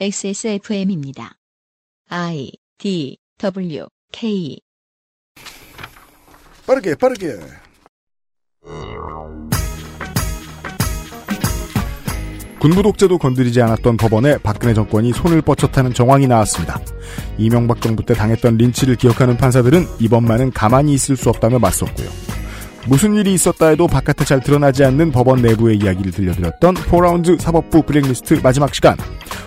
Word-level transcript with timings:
XSFM입니다. 0.00 1.34
I 2.08 2.50
D 2.78 3.18
W 3.38 3.86
K 4.10 4.58
빠르게 6.66 6.94
빠르게 6.94 7.38
군부 12.58 12.82
독재도 12.82 13.18
건드리지 13.18 13.60
않았던 13.60 13.96
법원에 13.96 14.38
박근혜 14.38 14.72
정권이 14.72 15.12
손을 15.12 15.42
뻗쳤다는 15.42 15.92
정황이 15.94 16.26
나왔습니다. 16.28 16.80
이명박 17.36 17.80
정부 17.80 18.04
때 18.04 18.14
당했던 18.14 18.56
린치를 18.56 18.96
기억하는 18.96 19.36
판사들은 19.36 19.84
이번만은 20.00 20.52
가만히 20.52 20.94
있을 20.94 21.16
수 21.16 21.28
없다며 21.28 21.58
맞섰고요. 21.58 22.08
무슨 22.86 23.14
일이 23.14 23.32
있었다 23.34 23.68
해도 23.68 23.86
바깥에 23.86 24.24
잘 24.24 24.40
드러나지 24.40 24.84
않는 24.84 25.12
법원 25.12 25.40
내부의 25.40 25.78
이야기를 25.78 26.12
들려드렸던 26.12 26.74
4라운드 26.74 27.38
사법부 27.38 27.82
블랙리스트 27.82 28.40
마지막 28.42 28.74
시간. 28.74 28.96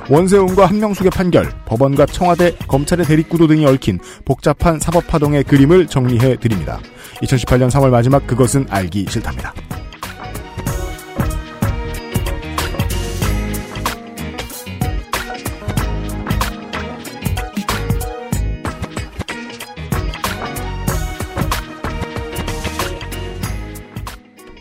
원세훈과 0.10 0.68
한명숙의 0.68 1.12
판결, 1.12 1.52
법원과 1.66 2.06
청와대, 2.08 2.56
검찰의 2.68 3.06
대립구도 3.06 3.48
등이 3.48 3.66
얽힌 3.66 4.00
복잡한 4.24 4.80
사법파동의 4.80 5.44
그림을 5.46 5.88
정리해 5.88 6.38
드립니다. 6.38 6.80
2018년 7.24 7.70
3월 7.70 7.90
마지막 7.90 8.26
그것은 8.28 8.68
알기 8.70 9.08
싫답니다. 9.10 9.54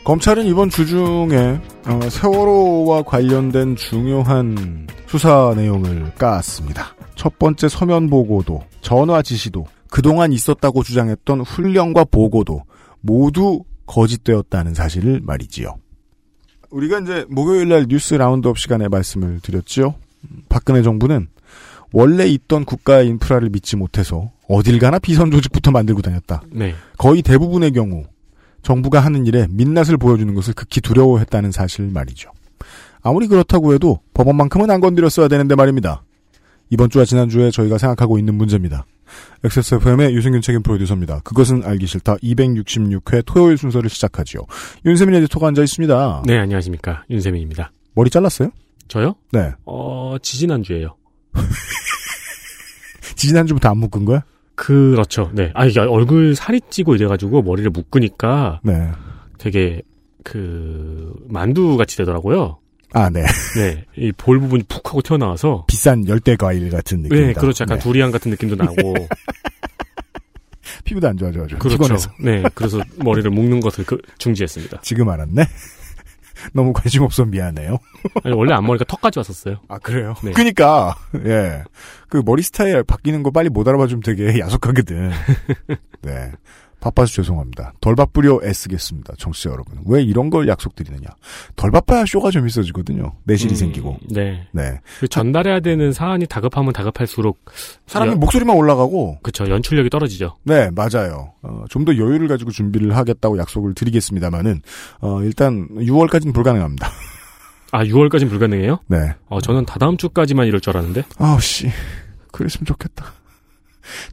검찰은 0.04 0.44
이번 0.44 0.68
주 0.68 0.86
중에 0.86 1.58
어, 1.86 2.10
세월호와 2.10 3.04
관련된 3.04 3.74
중요한 3.74 4.86
수사 5.06 5.54
내용을 5.56 6.12
깠습니다. 6.12 6.88
첫 7.14 7.38
번째 7.38 7.68
서면 7.70 8.10
보고도, 8.10 8.62
전화 8.82 9.22
지시도, 9.22 9.66
그동안 9.88 10.30
있었다고 10.30 10.82
주장했던 10.82 11.40
훈련과 11.40 12.04
보고도 12.04 12.64
모두 13.00 13.64
거짓되었다는 13.86 14.74
사실을 14.74 15.20
말이지요. 15.22 15.76
우리가 16.70 17.00
이제 17.00 17.24
목요일 17.30 17.68
날 17.68 17.86
뉴스 17.88 18.14
라운드업 18.14 18.58
시간에 18.58 18.88
말씀을 18.88 19.40
드렸지요. 19.40 19.94
박근혜 20.50 20.82
정부는 20.82 21.28
원래 21.92 22.26
있던 22.26 22.66
국가의 22.66 23.08
인프라를 23.08 23.48
믿지 23.48 23.76
못해서 23.76 24.32
어딜 24.48 24.78
가나 24.78 24.98
비선 24.98 25.30
조직부터 25.30 25.70
만들고 25.70 26.02
다녔다. 26.02 26.42
네. 26.50 26.74
거의 26.98 27.22
대부분의 27.22 27.72
경우 27.72 28.04
정부가 28.64 28.98
하는 29.00 29.26
일에 29.26 29.46
민낯을 29.50 29.96
보여주는 29.98 30.34
것을 30.34 30.54
극히 30.54 30.80
두려워했다는 30.80 31.52
사실 31.52 31.86
말이죠. 31.86 32.30
아무리 33.02 33.28
그렇다고 33.28 33.74
해도 33.74 34.00
법원만큼은 34.14 34.70
안 34.70 34.80
건드렸어야 34.80 35.28
되는데 35.28 35.54
말입니다. 35.54 36.02
이번 36.70 36.90
주와 36.90 37.04
지난주에 37.04 37.50
저희가 37.50 37.78
생각하고 37.78 38.18
있는 38.18 38.34
문제입니다. 38.34 38.86
XSFM의 39.44 40.14
유승균 40.14 40.40
책임 40.40 40.62
프로듀서입니다. 40.62 41.20
그것은 41.20 41.62
알기 41.64 41.86
싫다 41.86 42.16
266회 42.16 43.22
토요일 43.26 43.58
순서를 43.58 43.90
시작하지요. 43.90 44.40
윤세민 44.86 45.14
에디터가 45.16 45.48
앉아 45.48 45.62
있습니다. 45.62 46.22
네, 46.26 46.38
안녕하십니까. 46.38 47.04
윤세민입니다. 47.10 47.70
머리 47.94 48.08
잘랐어요? 48.08 48.50
저요? 48.88 49.14
네. 49.30 49.52
어, 49.66 50.16
지지난주에요. 50.20 50.96
지난주부터 53.14 53.68
안 53.68 53.78
묶은 53.78 54.06
거야? 54.06 54.24
그렇죠. 54.54 55.30
네. 55.34 55.50
아, 55.54 55.66
이게 55.66 55.80
얼굴 55.80 56.34
살이 56.36 56.60
찌고 56.70 56.94
이래가지고 56.94 57.42
머리를 57.42 57.70
묶으니까 57.70 58.60
네. 58.62 58.90
되게 59.38 59.82
그 60.22 61.12
만두 61.28 61.76
같이 61.76 61.96
되더라고요. 61.96 62.58
아, 62.92 63.10
네. 63.10 63.24
네. 63.56 63.84
이 63.96 64.12
볼 64.16 64.38
부분이 64.38 64.62
푹 64.68 64.88
하고 64.88 65.02
튀어나와서. 65.02 65.64
비싼 65.66 66.06
열대 66.06 66.36
과일 66.36 66.70
같은 66.70 67.00
느낌이다. 67.02 67.26
네, 67.26 67.32
그렇죠. 67.32 67.62
약간 67.64 67.78
네. 67.78 67.82
두리안 67.82 68.10
같은 68.12 68.30
느낌도 68.30 68.54
나고. 68.56 68.94
피부도 70.84 71.08
안 71.08 71.16
좋아져가지고. 71.16 71.58
그렇죠. 71.58 71.76
피곤해서. 71.76 72.10
네. 72.20 72.42
그래서 72.54 72.80
머리를 72.98 73.30
묶는 73.30 73.60
것을 73.60 73.84
그 73.84 73.98
중지했습니다. 74.18 74.80
지금 74.82 75.08
알았네? 75.08 75.44
너무 76.52 76.72
관심 76.72 77.02
없어 77.02 77.24
미안해요. 77.24 77.78
아니, 78.24 78.34
원래 78.34 78.54
앞머리가 78.54 78.84
턱까지 78.84 79.18
왔었어요. 79.18 79.56
아, 79.68 79.78
그래요? 79.78 80.14
네. 80.22 80.32
그니까, 80.32 80.94
예. 81.24 81.64
그 82.08 82.22
머리 82.24 82.42
스타일 82.42 82.84
바뀌는 82.84 83.22
거 83.22 83.30
빨리 83.30 83.48
못 83.48 83.66
알아봐 83.66 83.86
주면 83.86 84.02
되게 84.02 84.38
야속하거든. 84.38 85.10
네. 86.02 86.32
바빠서 86.84 87.12
죄송합니다. 87.14 87.72
덜 87.80 87.94
바쁘려 87.96 88.40
애쓰겠습니다. 88.44 89.14
청취자 89.18 89.50
여러분. 89.50 89.78
왜 89.86 90.02
이런 90.02 90.28
걸 90.28 90.46
약속드리느냐. 90.48 91.08
덜 91.56 91.70
바빠야 91.70 92.04
쇼가 92.06 92.30
재밌어지거든요. 92.30 93.12
내실이 93.24 93.54
음, 93.54 93.56
생기고. 93.56 93.96
네. 94.10 94.46
네. 94.52 94.80
그 95.00 95.08
전달해야 95.08 95.60
되는 95.60 95.92
사안이 95.92 96.26
다급하면 96.26 96.74
다급할수록. 96.74 97.38
사람이 97.86 98.12
연- 98.12 98.20
목소리만 98.20 98.54
올라가고. 98.54 99.18
그쵸. 99.22 99.48
연출력이 99.48 99.88
떨어지죠. 99.90 100.36
네, 100.44 100.70
맞아요. 100.74 101.32
어, 101.42 101.64
좀 101.70 101.84
더 101.86 101.92
여유를 101.96 102.28
가지고 102.28 102.50
준비를 102.50 102.96
하겠다고 102.96 103.38
약속을 103.38 103.74
드리겠습니다만은, 103.74 104.60
어, 105.00 105.22
일단 105.22 105.66
6월까지는 105.70 106.32
불가능합니다. 106.34 106.88
아, 107.72 107.82
6월까지는 107.84 108.28
불가능해요? 108.28 108.78
네. 108.86 109.14
어, 109.28 109.40
저는 109.40 109.64
다다음 109.66 109.96
주까지만 109.96 110.46
이럴 110.46 110.60
줄 110.60 110.76
알았는데. 110.76 111.02
아우, 111.18 111.40
씨. 111.40 111.68
그랬으면 112.32 112.66
좋겠다. 112.66 113.06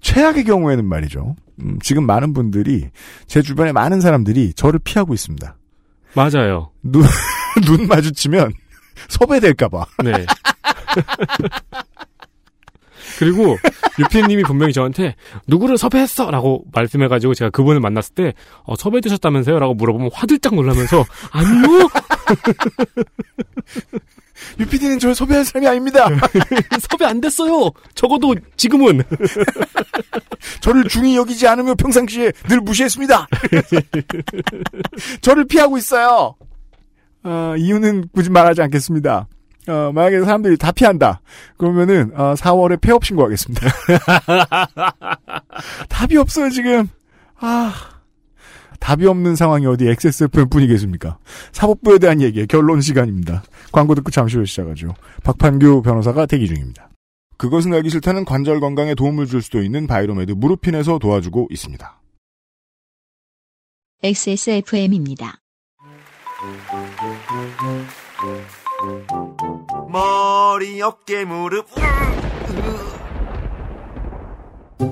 최악의 0.02 0.44
경우에는 0.44 0.86
말이죠. 0.86 1.36
음, 1.62 1.80
지금 1.82 2.06
많은 2.06 2.34
분들이, 2.34 2.90
제 3.28 3.42
주변에 3.42 3.72
많은 3.72 4.02
사람들이 4.02 4.54
저를 4.54 4.80
피하고 4.84 5.14
있습니다. 5.14 5.56
맞아요. 6.14 6.72
눈, 6.84 7.04
눈 7.66 7.88
마주치면 7.88 8.54
섭외될까봐. 9.10 9.86
네. 10.04 10.26
그리고 13.20 13.58
유피님이 14.00 14.44
분명히 14.44 14.74
저한테 14.74 15.16
누구를 15.48 15.78
섭외했어! 15.78 16.32
라고 16.32 16.64
말씀해가지고 16.74 17.36
제가 17.36 17.52
그분을 17.52 17.80
만났을 17.80 18.16
때 18.16 18.34
어, 18.64 18.76
섭외되셨다면서요? 18.76 19.60
라고 19.60 19.74
물어보면 19.76 20.10
화들짝 20.14 20.56
놀라면서 20.56 21.06
아니요! 21.32 21.88
유피디는 24.60 25.00
저를 25.00 25.16
섭외할 25.16 25.46
사람이 25.46 25.68
아닙니다. 25.68 26.08
섭외 26.90 27.10
안 27.10 27.22
됐어요! 27.22 27.72
적어도 27.96 28.36
지금은! 28.58 29.04
저를 30.62 30.86
중히 30.86 31.16
여기지 31.16 31.48
않으며 31.48 31.76
평상시에 31.76 32.32
늘 32.48 32.60
무시했습니다. 32.62 33.28
저를 35.22 35.46
피하고 35.46 35.78
있어요. 35.78 36.36
어, 37.24 37.54
이유는 37.58 38.10
굳이 38.14 38.30
말하지 38.30 38.62
않겠습니다. 38.64 39.28
어, 39.68 39.92
만약에 39.94 40.22
사람들이 40.22 40.58
다 40.58 40.72
피한다. 40.72 41.22
그러면은 41.58 42.12
어, 42.16 42.34
4월에 42.34 42.82
폐업 42.82 43.06
신고하겠습니다. 43.06 43.68
답이 45.88 46.18
없어요 46.18 46.50
지금. 46.50 46.88
아 47.40 47.74
답이 48.82 49.08
없는 49.08 49.36
상황이 49.38 49.66
어디 49.68 49.88
XSFM 49.88 50.50
뿐이겠습니까? 50.50 51.18
사법부에 51.54 52.00
대한 52.00 52.20
얘기의 52.20 52.48
결론 52.48 52.82
시간입니다. 52.82 53.44
광고 53.72 53.96
듣고 53.96 54.12
잠시 54.12 54.36
후에 54.36 54.46
시작하죠. 54.46 54.94
박판규 55.24 55.84
변호사가 55.84 56.26
대기 56.26 56.48
중입니다. 56.48 56.90
그것은 57.38 57.74
알기 57.74 57.90
싫다는 57.90 58.26
관절 58.26 58.60
건강에 58.60 58.94
도움을 58.96 59.28
줄 59.28 59.42
수도 59.42 59.62
있는 59.62 59.88
바이로메드 59.88 60.34
무르핀에서 60.34 61.00
도와주고 61.00 61.48
있습니다. 61.52 62.02
XSFM입니다. 64.04 65.40
머리, 69.90 70.82
어깨, 70.82 71.24
무릎. 71.24 71.68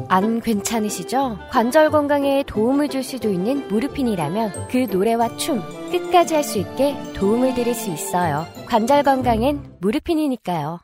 안 0.10 0.42
괜찮으시죠? 0.42 1.38
관절 1.52 1.90
건강에 1.92 2.44
도움을 2.48 2.90
줄 2.90 3.04
수도 3.04 3.30
있는 3.30 3.68
무르핀이라면 3.68 4.68
그 4.70 4.88
노래와 4.92 5.38
춤 5.38 5.62
끝까지 5.92 6.36
할 6.36 6.44
수 6.44 6.58
있게 6.60 6.96
도움을 7.14 7.54
드릴 7.54 7.74
수 7.76 7.92
있어요. 7.92 8.46
관절 8.68 9.04
건강엔 9.04 9.78
무르핀이니까요. 9.82 10.80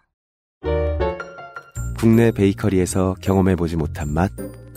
국내 1.98 2.32
베이커리에서 2.32 3.16
경험해보지 3.22 3.78
못한 3.78 4.14
맛 4.14 4.32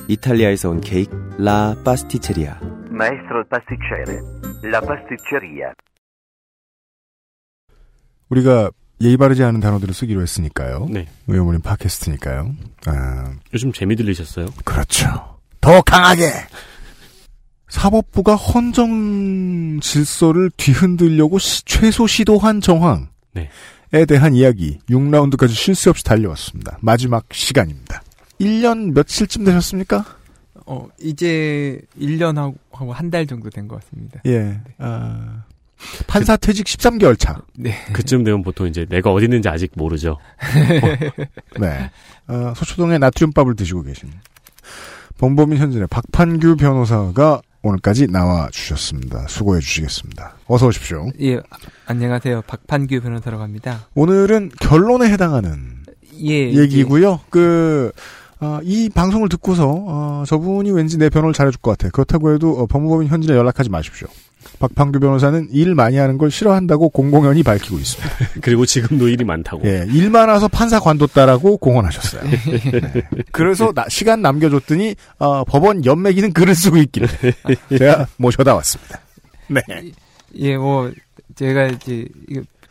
이탈리아에서 0.09 0.71
온 0.71 0.81
케이크 0.81 1.15
라 1.39 1.75
파스티체리아 1.85 2.59
Maestro 2.91 3.39
il 3.39 3.45
pasticcere. 3.49 4.19
La 4.65 4.81
pasticceria. 4.81 5.73
우리가 8.31 8.71
예의 9.01 9.17
바르지 9.17 9.43
않은 9.45 9.61
단어들을 9.61 9.95
쓰기로 9.95 10.23
했으니까요. 10.23 10.89
네. 10.91 11.07
의원님 11.29 11.63
팟캐스트니까요. 11.63 12.55
아, 12.87 13.33
요즘 13.55 13.73
재미 13.73 13.95
들리셨어요? 13.97 14.47
그렇죠. 14.65 15.39
더 15.61 15.81
강하게! 15.83 16.31
사법부가 17.69 18.35
헌정 18.35 19.79
질서를 19.81 20.51
뒤흔들려고 20.57 21.39
시- 21.39 21.65
최소 21.65 22.07
시도한 22.07 22.61
정황에 22.61 23.07
네. 23.35 23.51
대한 24.07 24.35
이야기 24.35 24.79
6라운드까지 24.89 25.49
쉴 25.51 25.75
새 25.75 25.91
없이 25.91 26.03
달려왔습니다. 26.03 26.79
마지막 26.81 27.27
시간입니다. 27.33 28.03
1년 28.41 28.93
며칠쯤 28.95 29.45
되셨습니까? 29.45 30.05
어, 30.67 30.87
이제 31.01 31.81
1년하고 32.01 32.89
한 32.91 33.11
달 33.11 33.27
정도 33.27 33.51
된 33.51 33.69
것 33.69 33.81
같습니다. 33.83 34.21
예. 34.27 34.61
아, 34.79 35.45
판사 36.07 36.37
퇴직 36.37 36.67
13개월 36.67 37.19
차. 37.19 37.41
네. 37.57 37.75
그쯤 37.93 38.25
되면 38.25 38.43
보통 38.43 38.67
이제 38.67 38.87
내가 38.89 39.13
어디 39.13 39.25
있는지 39.25 39.49
아직 39.49 39.73
모르죠. 39.75 40.19
네. 41.61 41.91
어, 42.27 42.53
소초동에 42.57 42.99
나트륨밥을 42.99 43.57
드시고 43.57 43.83
계신 43.83 44.11
범범인 45.19 45.59
현진의 45.59 45.89
박판규 45.89 46.57
변호사가 46.57 47.43
오늘까지 47.63 48.07
나와 48.09 48.49
주셨습니다. 48.51 49.27
수고해 49.29 49.61
주시겠습니다. 49.61 50.37
어서 50.47 50.67
오십시오. 50.69 51.11
예, 51.21 51.41
안녕하세요. 51.87 52.43
박판규 52.47 53.01
변호사라고 53.01 53.43
합니다. 53.43 53.87
오늘은 53.95 54.51
결론에 54.61 55.11
해당하는 55.11 55.79
예. 56.23 56.53
얘기고요. 56.53 57.21
그, 57.31 57.91
어, 58.41 58.61
이 58.63 58.89
방송을 58.89 59.29
듣고서 59.29 59.67
어, 59.69 60.25
저분이 60.27 60.71
왠지 60.71 60.99
내 60.99 61.09
변호를 61.11 61.33
잘해줄 61.35 61.61
것 61.61 61.73
같아. 61.73 61.91
그렇다고 61.91 62.33
해도 62.33 62.53
어, 62.53 62.67
법무법인 62.67 63.09
현진에 63.09 63.35
연락하지 63.37 63.71
마십시오. 63.71 64.07
박판규 64.59 65.01
변호사는 65.01 65.49
일 65.51 65.75
많이 65.75 65.97
하는 65.97 66.19
걸 66.19 66.31
싫어한다고 66.31 66.89
공공연히 66.91 67.43
밝히고 67.43 67.77
있습니다. 67.79 68.15
그리고 68.43 68.67
지금도 68.67 69.09
일이 69.09 69.25
많다고. 69.25 69.67
예, 69.67 69.87
일 69.89 70.11
많아서 70.11 70.49
판사 70.49 70.81
관뒀다라고 70.81 71.59
공언하셨어요. 71.59 72.23
네. 72.23 73.03
그래서 73.33 73.73
나- 73.73 73.87
시간 73.89 74.21
남겨줬더니 74.23 74.95
어, 75.19 75.45
법원 75.45 75.85
연맥이는 75.85 76.33
글을 76.33 76.55
쓰고 76.55 76.77
있기를 76.79 77.09
제가 77.79 78.07
모셔다 78.17 78.55
왔습니다. 78.57 79.01
네. 79.49 79.61
예, 80.37 80.57
뭐 80.57 80.91
제가 81.37 81.67
이제 81.67 82.07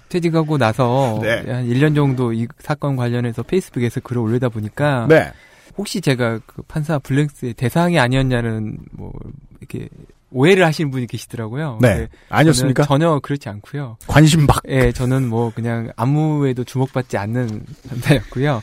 퇴직하고 0.09 0.57
나서 0.57 1.19
네. 1.21 1.43
한 1.51 1.67
1년 1.67 1.95
정도 1.95 2.31
이 2.33 2.47
사건 2.59 2.95
관련해서 2.95 3.43
페이스북에서 3.43 3.99
글을 4.01 4.21
올리다 4.21 4.49
보니까 4.49 5.05
네. 5.09 5.31
혹시 5.77 6.01
제가 6.01 6.39
그 6.45 6.61
판사 6.63 6.97
블랙스의 6.99 7.53
대상이 7.53 7.99
아니었냐는 7.99 8.77
뭐 8.91 9.11
이렇게 9.59 9.89
오해를 10.31 10.65
하시는 10.65 10.91
분이 10.91 11.07
계시더라고요. 11.07 11.79
네. 11.81 11.93
근데 11.93 12.07
아니었습니까? 12.29 12.83
전혀 12.83 13.19
그렇지 13.19 13.49
않고요. 13.49 13.97
관심박. 14.07 14.61
예, 14.67 14.91
저는 14.91 15.27
뭐 15.27 15.51
그냥 15.53 15.91
아무에도 15.95 16.63
주목받지 16.63 17.17
않는 17.17 17.65
판사였고요. 17.89 18.61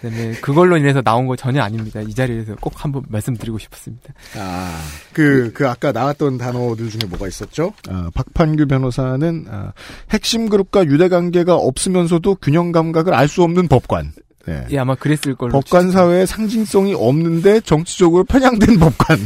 그다음에 0.00 0.32
그걸로 0.42 0.76
인해서 0.76 1.00
나온 1.00 1.26
거 1.26 1.36
전혀 1.36 1.62
아닙니다. 1.62 2.02
이 2.02 2.14
자리에서 2.14 2.54
꼭 2.60 2.84
한번 2.84 3.02
말씀드리고 3.08 3.58
싶었습니다. 3.58 4.12
아, 4.36 4.78
그, 5.14 5.52
그 5.54 5.66
아까 5.68 5.90
나왔던 5.90 6.36
단어들 6.36 6.90
중에 6.90 7.08
뭐가 7.08 7.26
있었죠? 7.28 7.72
아, 7.88 8.10
박판규 8.14 8.66
변호사는 8.66 9.46
아, 9.50 9.72
핵심 10.10 10.50
그룹과 10.50 10.84
유대 10.84 11.08
관계가 11.08 11.54
없으면서도 11.56 12.36
균형 12.42 12.72
감각을 12.72 13.14
알 13.14 13.26
수 13.26 13.42
없는 13.42 13.68
법관. 13.68 14.12
네. 14.46 14.64
예, 14.70 14.78
아마 14.78 14.94
그랬을 14.94 15.34
걸로. 15.34 15.52
법관 15.52 15.90
사회에 15.90 16.24
상징성이 16.24 16.94
없는데 16.94 17.60
정치적으로 17.60 18.24
편향된 18.24 18.78
법관. 18.96 19.18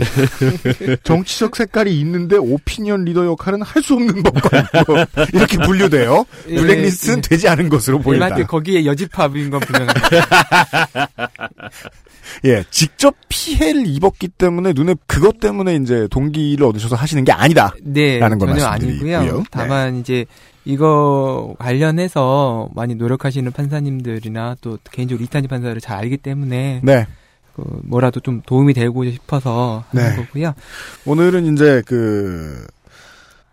정치적 1.05 1.57
색깔이 1.57 1.99
있는데 2.01 2.37
오피니언 2.37 3.05
리더 3.05 3.27
역할은 3.27 3.63
할 3.63 3.81
수 3.83 3.95
없는 3.95 4.23
법관. 4.23 4.67
뭐 4.87 4.97
이렇게 5.33 5.57
분류돼요. 5.59 6.25
예, 6.49 6.55
블랙리스트는 6.57 7.19
예. 7.19 7.23
되지 7.23 7.49
않은 7.49 7.69
것으로 7.71 7.99
보인다. 8.01 8.35
거기에 8.45 8.85
여집합인 8.85 9.51
건 9.51 9.61
분명합니다. 9.61 10.09
예, 12.45 12.65
직접 12.71 13.15
피해를 13.29 13.87
입었기 13.87 14.29
때문에 14.29 14.73
눈에 14.75 14.95
그것 15.07 15.41
때문에 15.41 15.77
이제 15.77 16.07
동기를 16.11 16.65
얻으셔서 16.67 16.97
하시는 16.97 17.25
게 17.25 17.33
아니다. 17.33 17.75
네, 17.83 18.19
라는 18.19 18.39
걸 18.39 18.49
전혀. 18.51 18.65
아니고요. 18.67 19.23
네. 19.23 19.43
다만 19.51 19.97
이제 19.97 20.27
이거 20.65 21.55
관련해서 21.59 22.69
많이 22.75 22.95
노력하시는 22.95 23.51
판사님들이나 23.53 24.57
또 24.61 24.79
개인적으로 24.91 25.25
이탄희 25.25 25.49
판사를 25.49 25.81
잘 25.81 25.99
알기 25.99 26.19
때문에 26.19 26.81
네. 26.83 27.07
그 27.57 27.63
뭐라도 27.85 28.21
좀 28.21 28.43
도움이 28.45 28.75
되고 28.75 29.05
싶어서 29.11 29.85
하는 29.91 30.11
네. 30.11 30.17
거고요. 30.17 30.55
오늘은 31.07 31.53
이제 31.53 31.83
그 31.87 32.67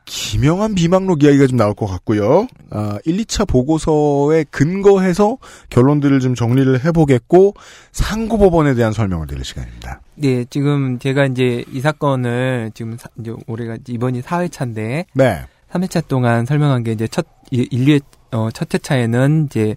김영한 0.07 0.73
비망록 0.73 1.21
이야기가 1.21 1.47
좀 1.47 1.57
나올 1.57 1.73
것 1.73 1.85
같고요. 1.85 2.47
아, 2.71 2.97
1, 3.05 3.17
2차 3.25 3.45
보고서에 3.47 4.45
근거해서 4.49 5.37
결론들을 5.69 6.21
좀 6.21 6.33
정리를 6.33 6.83
해보겠고 6.85 7.53
상고법원에 7.91 8.73
대한 8.75 8.93
설명을 8.93 9.27
드릴 9.27 9.43
시간입니다. 9.43 9.99
네, 10.15 10.45
지금 10.49 10.97
제가 10.97 11.25
이제 11.25 11.65
이 11.73 11.81
사건을 11.81 12.71
지금 12.73 12.97
사- 12.97 13.09
이제 13.19 13.33
올해가 13.47 13.75
이번이 13.85 14.21
4회차인데 14.21 15.05
네. 15.13 15.41
3회차 15.73 16.07
동안 16.07 16.45
설명한 16.45 16.83
게 16.85 16.93
이제 16.93 17.05
첫 17.07 17.27
이- 17.51 17.67
인류의 17.69 17.99
어, 18.31 18.49
첫 18.53 18.73
회차에는 18.73 19.47
이제 19.47 19.75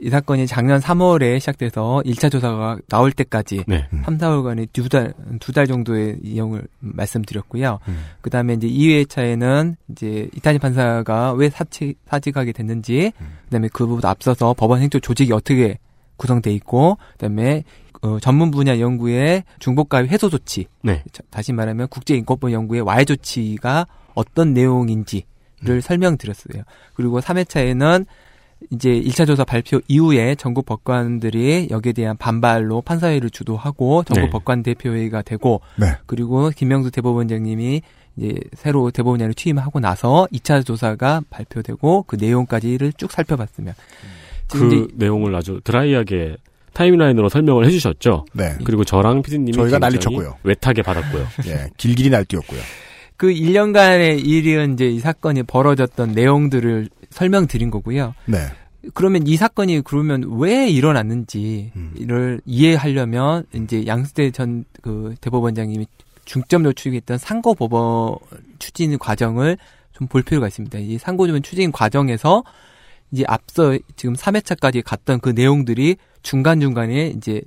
이 0.00 0.08
사건이 0.08 0.46
작년 0.46 0.80
3월에 0.80 1.40
시작돼서 1.40 2.00
1차 2.04 2.30
조사가 2.30 2.78
나올 2.88 3.10
때까지 3.10 3.64
네. 3.66 3.88
3, 4.04 4.18
4월간의 4.18 4.68
두 4.72 4.88
달, 4.88 5.12
두 5.40 5.52
달 5.52 5.66
정도의 5.66 6.18
이용을 6.22 6.62
말씀드렸고요. 6.78 7.80
음. 7.88 8.04
그 8.20 8.30
다음에 8.30 8.54
이제 8.54 8.68
2회차에는 8.68 9.74
이제 9.90 10.28
이탄희 10.36 10.58
판사가 10.60 11.32
왜 11.32 11.50
사치, 11.50 11.94
사직하게 12.08 12.52
됐는지, 12.52 13.12
음. 13.20 13.26
그 13.46 13.50
다음에 13.50 13.68
그보다 13.72 14.10
앞서서 14.10 14.54
법원 14.54 14.80
행정 14.80 15.00
조직이 15.00 15.32
어떻게 15.32 15.78
구성돼 16.16 16.52
있고, 16.54 16.96
그 17.12 17.18
다음에 17.18 17.64
어, 18.02 18.18
전문 18.20 18.50
분야 18.50 18.78
연구의 18.78 19.44
중복가입 19.58 20.10
해소 20.10 20.30
조치, 20.30 20.66
네. 20.82 21.02
자, 21.12 21.22
다시 21.30 21.52
말하면 21.52 21.88
국제인권법 21.88 22.52
연구의 22.52 22.82
와해 22.82 23.04
조치가 23.04 23.86
어떤 24.14 24.54
내용인지를 24.54 25.24
음. 25.68 25.80
설명드렸어요. 25.80 26.62
그리고 26.94 27.20
3회차에는 27.20 28.06
이제 28.72 28.90
1차 28.90 29.26
조사 29.26 29.44
발표 29.44 29.80
이후에 29.88 30.36
전국 30.36 30.64
법관들이 30.64 31.68
여기에 31.70 31.92
대한 31.92 32.16
반발로 32.16 32.82
판사회를 32.82 33.30
주도하고 33.30 34.04
전국 34.04 34.26
네. 34.26 34.30
법관 34.30 34.62
대표회의가 34.62 35.22
되고 35.22 35.60
네. 35.76 35.86
그리고 36.06 36.50
김명수 36.50 36.92
대법원장님이 36.92 37.82
이제 38.16 38.40
새로 38.54 38.90
대법원장을 38.90 39.34
취임하고 39.34 39.80
나서 39.80 40.28
2차 40.32 40.64
조사가 40.64 41.22
발표되고 41.30 42.04
그 42.06 42.16
내용까지를 42.16 42.92
쭉 42.92 43.10
살펴봤으면 43.10 43.74
그 44.52 44.66
이제 44.66 44.86
내용을 44.94 45.34
아주 45.34 45.60
드라이하게 45.64 46.36
타임라인으로 46.72 47.28
설명을 47.28 47.66
해주셨죠. 47.66 48.26
네. 48.32 48.56
그리고 48.64 48.84
저랑 48.84 49.22
피디님이 49.22 49.52
저희가 49.52 49.80
난리쳤고요. 49.80 50.36
외타게 50.44 50.82
받았고요. 50.82 51.26
예. 51.46 51.70
길길이 51.76 52.10
날뛰었고요. 52.10 52.60
그 53.20 53.26
1년간의 53.26 54.24
일은 54.26 54.72
이제 54.72 54.86
이 54.86 54.98
사건이 54.98 55.42
벌어졌던 55.42 56.12
내용들을 56.12 56.88
설명드린 57.10 57.70
거고요. 57.70 58.14
네. 58.24 58.38
그러면 58.94 59.26
이 59.26 59.36
사건이 59.36 59.82
그러면 59.84 60.24
왜 60.38 60.70
일어났는지 60.70 61.70
음. 61.76 62.40
이해하려면 62.46 63.44
이제 63.52 63.84
양수대 63.86 64.30
전 64.30 64.64
그 64.80 65.14
대법원장님이 65.20 65.86
중점으로 66.24 66.72
추진했던 66.72 67.18
상고 67.18 67.54
법원 67.54 68.16
추진 68.58 68.96
과정을 68.96 69.58
좀 69.92 70.08
볼 70.08 70.22
필요가 70.22 70.46
있습니다. 70.46 70.78
이 70.78 70.96
상고 70.96 71.26
법원 71.26 71.42
추진 71.42 71.72
과정에서 71.72 72.42
이제 73.12 73.24
앞서 73.26 73.76
지금 73.96 74.14
3회차까지 74.14 74.82
갔던 74.84 75.20
그 75.20 75.30
내용들이 75.30 75.96
중간중간에 76.22 77.14
이제 77.16 77.42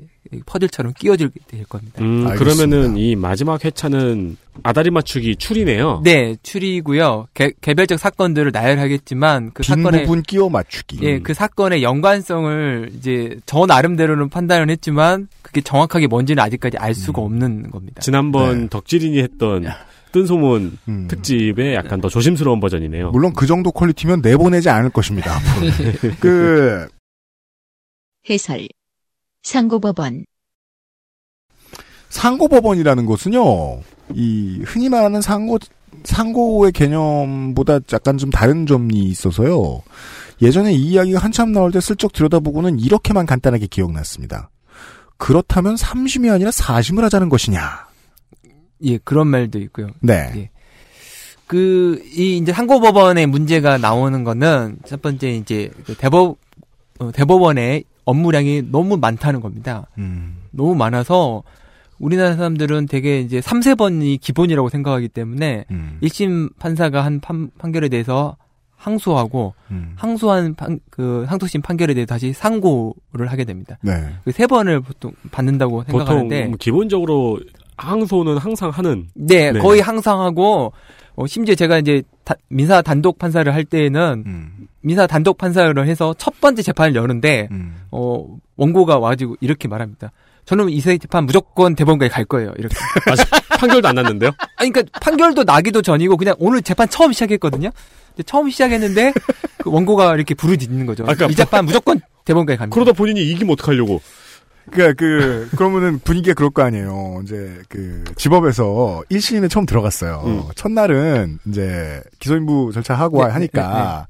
퍼즐처럼 0.46 0.94
끼워지게 0.94 1.32
될 1.48 1.64
겁니다. 1.66 2.02
음. 2.02 2.26
그러면은 2.36 2.98
이 2.98 3.16
마지막 3.16 3.64
회차는 3.64 4.38
아다리 4.64 4.90
맞추기 4.90 5.36
추리네요. 5.36 6.02
네, 6.04 6.36
추리고요. 6.42 7.28
개, 7.34 7.52
개별적 7.62 8.00
사건들을 8.00 8.52
나열하겠지만 8.52 9.52
그빈 9.54 9.76
사건의 9.76 10.06
부분 10.06 10.24
끼워 10.24 10.50
맞추기. 10.50 11.00
예, 11.04 11.20
그 11.20 11.34
사건의 11.34 11.84
연관성을 11.84 12.92
이제 12.98 13.38
저 13.46 13.66
나름대로는 13.66 14.30
판단을 14.30 14.70
했지만 14.70 15.28
그게 15.42 15.62
정확하게 15.62 16.08
뭔지는 16.08 16.42
아직까지 16.42 16.78
알 16.78 16.96
수가 16.96 17.22
음. 17.22 17.26
없는 17.26 17.72
겁니다. 17.72 18.02
지난번 18.02 18.62
네. 18.62 18.70
덕질인이 18.70 19.20
했던 19.20 19.66
뜬 20.14 20.28
소문 20.28 20.78
음. 20.88 21.08
특집의 21.10 21.74
약간 21.74 22.00
더 22.00 22.08
조심스러운 22.08 22.60
버전이네요. 22.62 23.12
물론 23.12 23.34
그 23.34 23.46
정도 23.48 23.72
퀄리티면 23.72 24.22
내보내지 24.22 24.70
않을 24.70 24.92
것입니다. 24.92 25.38
그 26.22 26.88
해설. 28.30 28.70
상고법원. 29.42 30.24
상고법원이라는 32.10 33.06
것은요, 33.08 33.82
이 34.14 34.62
흔히 34.64 34.88
말하는 34.88 35.20
상고 35.20 35.58
상고의 36.04 36.72
개념보다 36.72 37.80
약간 37.92 38.18
좀 38.18 38.30
다른 38.30 38.68
점이 38.68 38.96
있어서요. 39.06 39.82
예전에 40.42 40.74
이 40.74 40.92
이야기가 40.92 41.20
한참 41.20 41.52
나올 41.52 41.72
때 41.72 41.82
슬쩍 41.82 42.14
들여다보고는 42.14 42.80
이렇게만 42.80 43.26
간단하게 43.26 43.66
기억났습니다. 43.68 44.52
그렇다면 45.18 45.76
3심이 45.76 46.32
아니라 46.32 46.52
4심을 46.52 47.02
하자는 47.02 47.30
것이냐. 47.30 47.93
예, 48.84 48.98
그런 48.98 49.28
말도 49.28 49.60
있고요. 49.60 49.90
네. 50.02 50.32
예. 50.36 50.50
그, 51.48 52.02
이, 52.16 52.38
이제 52.38 52.52
상고법원의 52.54 53.28
문제가 53.28 53.78
나오는 53.78 54.24
거는, 54.24 54.78
첫 54.86 55.02
번째, 55.02 55.32
이제, 55.32 55.70
그 55.86 55.96
대법, 55.96 56.38
어, 57.00 57.12
대법원의 57.12 57.84
업무량이 58.06 58.64
너무 58.72 58.98
많다는 58.98 59.40
겁니다. 59.40 59.88
음, 59.98 60.38
너무 60.52 60.76
많아서, 60.76 61.44
우리나라 62.00 62.36
사람들은 62.36 62.88
되게 62.88 63.20
이제 63.22 63.40
3, 63.40 63.60
4번이 63.60 64.20
기본이라고 64.20 64.70
생각하기 64.70 65.10
때문에, 65.10 65.66
음, 65.72 66.00
1심 66.02 66.58
판사가 66.60 67.06
한 67.06 67.20
판, 67.20 67.50
판결에 67.58 67.88
대해서 67.90 68.36
항소하고, 68.76 69.54
음. 69.72 69.94
항소한 69.96 70.56
판, 70.56 70.80
그, 70.90 71.26
상소심 71.30 71.62
판결에 71.62 71.94
대해 71.94 72.06
다시 72.06 72.34
상고를 72.34 73.28
하게 73.28 73.46
됩니다. 73.46 73.78
네. 73.82 73.94
그 74.26 74.32
세 74.32 74.48
번을 74.48 74.82
보통 74.82 75.14
받는다고 75.32 75.78
보통 75.84 76.00
생각하는데, 76.00 76.46
뭐 76.48 76.58
기본적으로 76.60 77.40
항소는 77.78 78.38
항상 78.38 78.70
하는 78.70 79.08
네, 79.14 79.52
네. 79.52 79.60
거의 79.60 79.82
항상 79.82 80.22
하고 80.22 80.74
어, 81.16 81.28
심지어 81.28 81.56
제가 81.56 81.78
이제 81.80 82.02
다- 82.24 82.36
민사 82.50 82.82
단독 82.82 83.20
판사를 83.20 83.54
할 83.54 83.64
때에는 83.66 84.24
음, 84.26 84.68
민사 84.82 85.06
단독 85.08 85.38
판사를 85.38 85.88
해서 85.88 86.16
첫 86.18 86.40
번째 86.42 86.62
재판을 86.62 86.96
여는데 86.96 87.48
음. 87.52 87.76
어, 87.92 88.26
원고가 88.56 88.98
와가지고 89.00 89.38
이렇게 89.42 89.68
말합니다. 89.68 90.12
저는 90.46 90.70
이 90.70 90.82
재판 90.82 91.26
무조건 91.26 91.74
대법원까지 91.76 92.12
갈 92.12 92.26
거예요. 92.26 92.52
이렇게. 92.58 92.76
아직 93.10 93.26
판결도 93.60 93.88
안 93.88 93.96
났는데요? 93.96 94.32
아니, 94.58 94.72
그러니까 94.72 95.00
판결도 95.00 95.44
나기도 95.44 95.82
전이고 95.82 96.18
그냥 96.18 96.36
오늘 96.40 96.62
재판 96.62 96.90
처음 96.90 97.14
시작했거든요. 97.14 97.70
처음 98.26 98.50
시작했는데 98.50 99.14
그 99.60 99.72
원고가 99.72 100.16
이렇게 100.16 100.36
부르짖는 100.36 100.86
거죠. 100.86 101.06
아까 101.08 101.26
이 101.28 101.36
재판 101.36 101.66
무조건 101.66 102.02
대법원까지 102.26 102.58
갑니다. 102.58 102.74
그러다 102.74 102.92
본인이 102.92 103.22
이기면 103.22 103.54
어떡하려고. 103.54 104.02
그러니까 104.72 104.94
그 104.98 105.50
그러면은 105.56 106.00
분위기가 106.00 106.34
그럴 106.34 106.50
거 106.50 106.64
아니에요. 106.64 107.22
이제 107.24 107.62
그 107.70 108.04
집업에서 108.16 109.04
1심에 109.12 109.50
처음 109.50 109.66
들어갔어요. 109.66 110.24
음. 110.26 110.44
첫날은 110.56 111.40
이제 111.48 112.02
기소인부 112.20 112.72
절차 112.74 112.94
하고 112.96 113.26
네, 113.26 113.32
하니까 113.32 114.08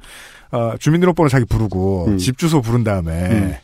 어, 0.51 0.75
주민등록번호 0.79 1.29
자기 1.29 1.45
부르고 1.45 2.05
음. 2.07 2.17
집 2.17 2.37
주소 2.37 2.61
부른 2.61 2.83
다음에 2.83 3.11
음. 3.11 3.55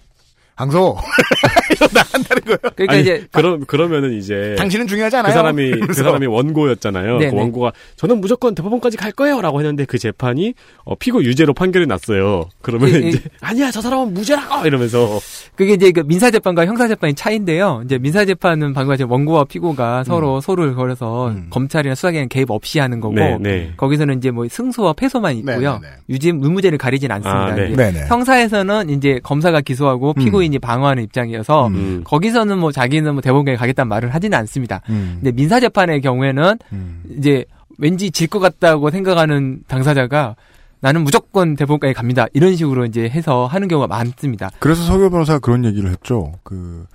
항소 0.55 0.97
이러다 1.79 2.01
한다는 2.11 2.43
거예요. 2.43 2.57
그러니까 2.75 2.93
아니, 2.93 3.01
이제 3.01 3.27
그러, 3.31 3.59
그러면은 3.59 4.13
이제. 4.13 4.55
당신은 4.57 4.87
중요하지 4.87 5.17
않아요. 5.17 5.31
그 5.31 5.37
사람이, 5.37 5.69
그 5.69 5.77
이러면서. 5.77 6.03
사람이 6.03 6.27
원고였잖아요. 6.27 7.17
네네. 7.19 7.31
그 7.31 7.37
원고가, 7.37 7.71
저는 7.95 8.21
무조건 8.21 8.55
대법원까지 8.55 8.97
갈 8.97 9.11
거예요! 9.11 9.41
라고 9.41 9.59
했는데 9.59 9.85
그 9.85 9.97
재판이, 9.97 10.53
어, 10.83 10.95
피고 10.95 11.23
유죄로 11.23 11.53
판결이 11.53 11.87
났어요. 11.87 12.45
그러면 12.61 12.89
예, 12.89 12.93
예. 12.95 13.07
이제, 13.09 13.19
아니야, 13.41 13.71
저 13.71 13.81
사람은 13.81 14.13
무죄라고! 14.13 14.65
이러면서. 14.65 15.19
그게 15.55 15.73
이제 15.73 15.91
그 15.91 16.03
민사 16.05 16.31
재판과 16.31 16.65
형사 16.65 16.87
재판의 16.87 17.15
차이인데요. 17.15 17.81
이제 17.85 17.97
민사 17.97 18.25
재판은 18.25 18.73
방금 18.73 18.95
전에 18.95 19.09
원고와 19.09 19.45
피고가 19.45 20.03
서로 20.03 20.41
소를 20.41 20.75
걸어서 20.75 21.29
음. 21.29 21.47
검찰이나 21.49 21.95
수사기관 21.95 22.29
개입 22.29 22.51
없이 22.51 22.79
하는 22.79 22.99
거고 22.99 23.15
네, 23.15 23.37
네. 23.39 23.73
거기서는 23.77 24.17
이제 24.17 24.31
뭐 24.31 24.47
승소와 24.47 24.93
패소만 24.93 25.35
있고요. 25.37 25.79
네, 25.81 25.89
네, 25.89 25.89
네. 25.89 25.95
유죄 26.09 26.31
무무죄를 26.31 26.77
가리진 26.77 27.11
않습니다. 27.11 27.45
아, 27.45 27.55
네. 27.55 27.67
이제 27.67 27.75
네네. 27.75 28.07
형사에서는 28.07 28.89
이제 28.89 29.19
검사가 29.23 29.61
기소하고 29.61 30.13
음. 30.17 30.23
피고인이 30.23 30.59
방어하는 30.59 31.03
입장이어서 31.03 31.68
음. 31.69 31.75
음. 31.75 32.03
거기서는 32.05 32.57
뭐 32.59 32.71
자기는 32.71 33.11
뭐 33.13 33.21
대법원에 33.21 33.55
가겠다는 33.55 33.87
말을 33.89 34.13
하지는 34.13 34.37
않습니다. 34.39 34.81
음. 34.89 35.19
근데 35.21 35.31
민사 35.31 35.59
재판의 35.59 36.01
경우에는 36.01 36.57
음. 36.73 37.03
이제 37.17 37.45
왠지 37.77 38.11
질 38.11 38.27
것 38.27 38.39
같다고 38.39 38.89
생각하는 38.91 39.61
당사자가 39.67 40.35
나는 40.81 41.03
무조건 41.03 41.55
대법원까지 41.55 41.93
갑니다. 41.93 42.25
이런 42.33 42.55
식으로 42.55 42.85
이제 42.85 43.03
해서 43.09 43.45
하는 43.47 43.67
경우가 43.67 43.87
많습니다. 43.87 44.49
그래서 44.59 44.83
서교 44.83 45.09
변호사가 45.09 45.39
그런 45.39 45.65
얘기를 45.65 45.89
했죠. 45.89 46.33
그 46.43 46.85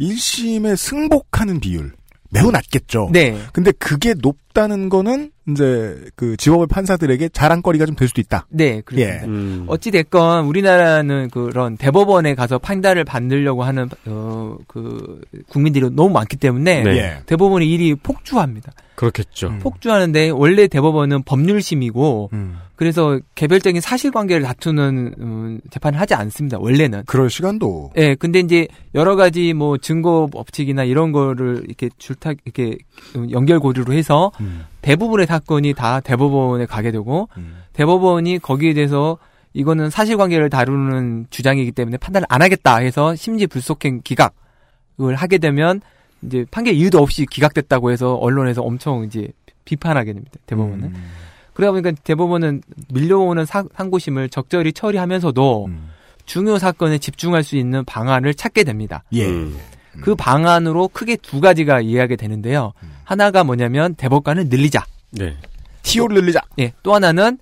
1심에 0.00 0.76
승복하는 0.76 1.60
비율 1.60 1.92
매우 2.30 2.50
낮겠죠. 2.50 3.10
네. 3.12 3.38
근데 3.52 3.70
그게 3.72 4.14
높 4.14 4.36
다는 4.54 4.88
거는 4.88 5.30
이제 5.50 6.00
그 6.16 6.36
지법의 6.38 6.68
판사들에게 6.68 7.28
자랑거리가 7.30 7.84
좀 7.86 7.94
될 7.96 8.08
수도 8.08 8.20
있다. 8.22 8.46
네, 8.48 8.80
그렇습니다. 8.80 9.22
예. 9.22 9.26
음. 9.26 9.64
어찌 9.68 9.90
됐건 9.90 10.46
우리나라는 10.46 11.28
그런 11.30 11.76
대법원에 11.76 12.34
가서 12.34 12.58
판단을 12.58 13.04
받으려고 13.04 13.62
하는 13.64 13.88
어 14.06 14.56
그 14.68 15.20
국민들이 15.48 15.88
너무 15.90 16.10
많기 16.10 16.36
때문에 16.36 16.82
네. 16.82 16.96
예. 16.96 17.18
대법원의 17.26 17.68
일이 17.70 17.94
폭주합니다. 17.94 18.72
그렇겠죠. 18.94 19.48
음. 19.48 19.58
폭주하는데 19.58 20.30
원래 20.30 20.68
대법원은 20.68 21.24
법률심이고 21.24 22.30
음. 22.32 22.58
그래서 22.76 23.18
개별적인 23.34 23.80
사실관계를 23.80 24.44
다투는 24.44 25.14
음, 25.18 25.60
재판을 25.70 26.00
하지 26.00 26.14
않습니다. 26.14 26.58
원래는. 26.58 27.02
그럴 27.06 27.30
시간도 27.30 27.92
예, 27.96 28.14
근데 28.14 28.40
이제 28.40 28.66
여러 28.94 29.16
가지 29.16 29.52
뭐 29.52 29.78
증거 29.78 30.28
법칙이나 30.32 30.84
이런 30.84 31.12
거를 31.12 31.62
이렇게 31.66 31.88
줄타 31.98 32.32
이렇게 32.44 32.76
음, 33.16 33.30
연결 33.30 33.60
고리로 33.60 33.92
해서 33.92 34.30
음. 34.44 34.64
대부분의 34.82 35.26
사건이 35.26 35.74
다 35.74 36.00
대법원에 36.00 36.66
가게 36.66 36.90
되고 36.90 37.28
음. 37.36 37.62
대법원이 37.72 38.38
거기에 38.38 38.74
대해서 38.74 39.18
이거는 39.52 39.90
사실관계를 39.90 40.50
다루는 40.50 41.26
주장이기 41.30 41.72
때문에 41.72 41.96
판단을 41.96 42.26
안 42.28 42.42
하겠다 42.42 42.76
해서 42.76 43.14
심지 43.14 43.46
불속행 43.46 44.00
기각을 44.02 45.14
하게 45.16 45.38
되면 45.38 45.80
이제 46.22 46.44
판결 46.50 46.74
이유도 46.74 46.98
없이 46.98 47.26
기각됐다고 47.26 47.90
해서 47.90 48.14
언론에서 48.14 48.62
엄청 48.62 49.04
이제 49.04 49.28
비판하게 49.64 50.12
됩니다. 50.12 50.38
대법원은. 50.46 50.84
음. 50.84 51.10
그러다 51.52 51.70
보니까 51.72 51.92
대법원은 52.02 52.62
밀려오는 52.92 53.44
사- 53.46 53.64
상고심을 53.76 54.28
적절히 54.28 54.72
처리하면서도 54.72 55.66
음. 55.66 55.90
중요 56.24 56.58
사건에 56.58 56.98
집중할 56.98 57.44
수 57.44 57.56
있는 57.56 57.84
방안을 57.84 58.34
찾게 58.34 58.64
됩니다. 58.64 59.04
예. 59.12 59.26
음. 59.26 59.56
그 60.00 60.16
방안으로 60.16 60.88
크게 60.88 61.16
두 61.16 61.40
가지가 61.40 61.80
이해하게 61.80 62.16
되는데요. 62.16 62.72
음. 62.82 62.90
하나가 63.04 63.44
뭐냐면 63.44 63.94
대법관을 63.94 64.48
늘리자. 64.48 64.84
네. 65.12 65.36
티오를 65.82 66.20
늘리자. 66.20 66.40
예. 66.58 66.72
또 66.82 66.94
하나는 66.94 67.38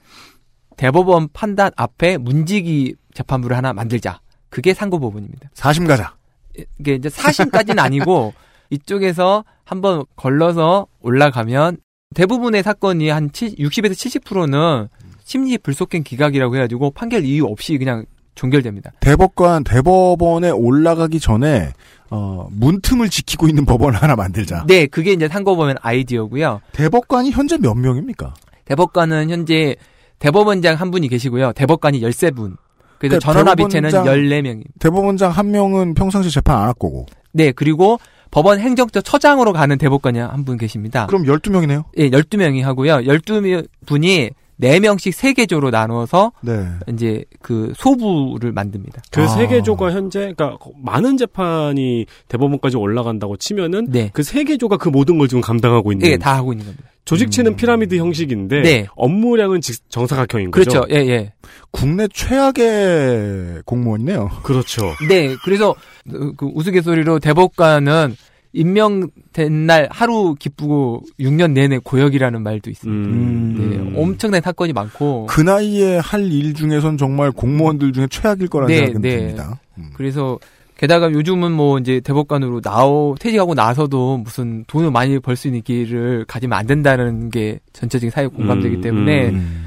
대법원 0.76 1.28
판단 1.32 1.70
앞에 1.76 2.18
문지기 2.18 2.96
재판부를 3.14 3.56
하나 3.56 3.72
만들자. 3.72 4.20
그게 4.48 4.74
상고법원입니다. 4.74 5.50
사심 5.54 5.86
가자. 5.86 6.14
이게 6.78 6.94
이제 6.94 7.08
사심까지는 7.08 7.78
아니고 7.78 8.34
이쪽에서 8.70 9.44
한번 9.64 10.04
걸러서 10.16 10.86
올라가면 11.00 11.78
대부분의 12.14 12.62
사건이 12.62 13.08
한 13.08 13.30
60에서 13.30 13.92
70%는 13.92 14.88
심리 15.24 15.56
불속행 15.56 16.02
기각이라고 16.02 16.56
해가지고 16.56 16.90
판결 16.90 17.24
이유 17.24 17.46
없이 17.46 17.78
그냥 17.78 18.04
종결됩니다. 18.34 18.92
대법관 19.00 19.64
대법원에 19.64 20.50
올라가기 20.50 21.20
전에 21.20 21.72
어, 22.10 22.46
문틈을 22.50 23.08
지키고 23.08 23.48
있는 23.48 23.64
법원을 23.64 24.00
하나 24.02 24.16
만들자. 24.16 24.64
네, 24.66 24.86
그게 24.86 25.12
이제 25.12 25.28
상고법원 25.28 25.76
아이디어고요. 25.80 26.60
대법관이 26.72 27.30
현재 27.30 27.56
몇 27.58 27.74
명입니까? 27.74 28.34
대법관은 28.66 29.30
현재 29.30 29.76
대법원장 30.18 30.76
한 30.76 30.90
분이 30.90 31.08
계시고요. 31.08 31.52
대법관이 31.52 32.00
13분. 32.00 32.56
그래서 32.98 33.18
그러니까 33.18 33.18
전원합의체는 33.20 33.90
대법원장- 33.90 34.04
14명입니다. 34.06 34.64
대법원장 34.78 35.30
한 35.30 35.50
명은 35.50 35.94
평상시 35.94 36.30
재판 36.30 36.56
안 36.58 36.66
할 36.66 36.74
거고. 36.74 37.06
네, 37.32 37.50
그리고 37.52 37.98
법원 38.30 38.60
행정처 38.60 39.00
처장으로 39.00 39.52
가는 39.52 39.76
대법관이 39.78 40.18
한 40.18 40.44
분 40.44 40.56
계십니다. 40.58 41.06
그럼 41.06 41.24
12명이네요. 41.24 41.84
예, 41.98 42.10
12명이 42.10 42.62
하고요. 42.62 42.98
12분이 42.98 44.30
4명씩 44.62 45.12
세 45.12 45.32
개조로 45.32 45.70
나누어서 45.70 46.32
네. 46.40 46.64
이제 46.92 47.24
그 47.42 47.72
소부를 47.76 48.52
만듭니다. 48.52 49.02
그 49.10 49.22
아. 49.22 49.26
세계조가 49.28 49.92
현재, 49.92 50.32
그러니까 50.36 50.56
많은 50.82 51.16
재판이 51.16 52.06
대법원까지 52.28 52.76
올라간다고 52.76 53.36
치면은 53.36 53.88
네. 53.90 54.10
그 54.12 54.22
세계조가 54.22 54.76
그 54.78 54.88
모든 54.88 55.18
걸 55.18 55.28
지금 55.28 55.40
감당하고 55.40 55.92
있는 55.92 56.06
예, 56.08 56.16
다 56.16 56.34
하고 56.36 56.52
있는 56.52 56.64
겁니다. 56.66 56.84
조직체는 57.04 57.52
음. 57.52 57.56
피라미드 57.56 57.96
형식인데 57.96 58.62
네. 58.62 58.86
업무량은 58.94 59.60
직- 59.60 59.90
정사각형인 59.90 60.52
거죠. 60.52 60.70
그렇죠. 60.70 60.86
예, 60.94 60.98
예. 61.08 61.32
국내 61.72 62.06
최악의 62.62 63.62
공무원이네요. 63.64 64.30
그렇죠. 64.42 64.82
네, 65.08 65.34
그래서 65.44 65.74
그- 66.08 66.32
그 66.36 66.46
우스갯소리로 66.54 67.18
대법관은 67.18 68.14
임명된 68.52 69.66
날 69.66 69.88
하루 69.90 70.34
기쁘고 70.38 71.02
6년 71.18 71.52
내내 71.52 71.78
고역이라는 71.78 72.42
말도 72.42 72.70
있습니다. 72.70 73.08
음. 73.10 73.92
네, 73.94 74.00
엄청난 74.00 74.40
사건이 74.42 74.72
많고 74.72 75.26
그 75.26 75.40
나이에 75.40 75.98
할 75.98 76.22
일 76.32 76.54
중에선 76.54 76.96
정말 76.98 77.30
공무원들 77.32 77.92
중에 77.92 78.06
최악일 78.10 78.48
거라는 78.48 78.74
네, 78.74 78.84
생각이 78.86 79.00
네. 79.00 79.16
듭니다. 79.18 79.60
음. 79.78 79.90
그래서 79.94 80.38
게다가 80.76 81.10
요즘은 81.12 81.52
뭐 81.52 81.78
이제 81.78 82.00
대법관으로 82.00 82.60
나오 82.60 83.14
퇴직하고 83.20 83.54
나서도 83.54 84.18
무슨 84.18 84.64
돈을 84.66 84.90
많이 84.90 85.18
벌 85.18 85.36
수 85.36 85.48
있는 85.48 85.62
길을 85.62 86.24
가지면 86.26 86.58
안 86.58 86.66
된다는 86.66 87.30
게 87.30 87.60
전체적인 87.72 88.10
사회 88.10 88.26
공감되기 88.26 88.76
음, 88.76 88.80
때문에 88.80 89.28
음. 89.30 89.66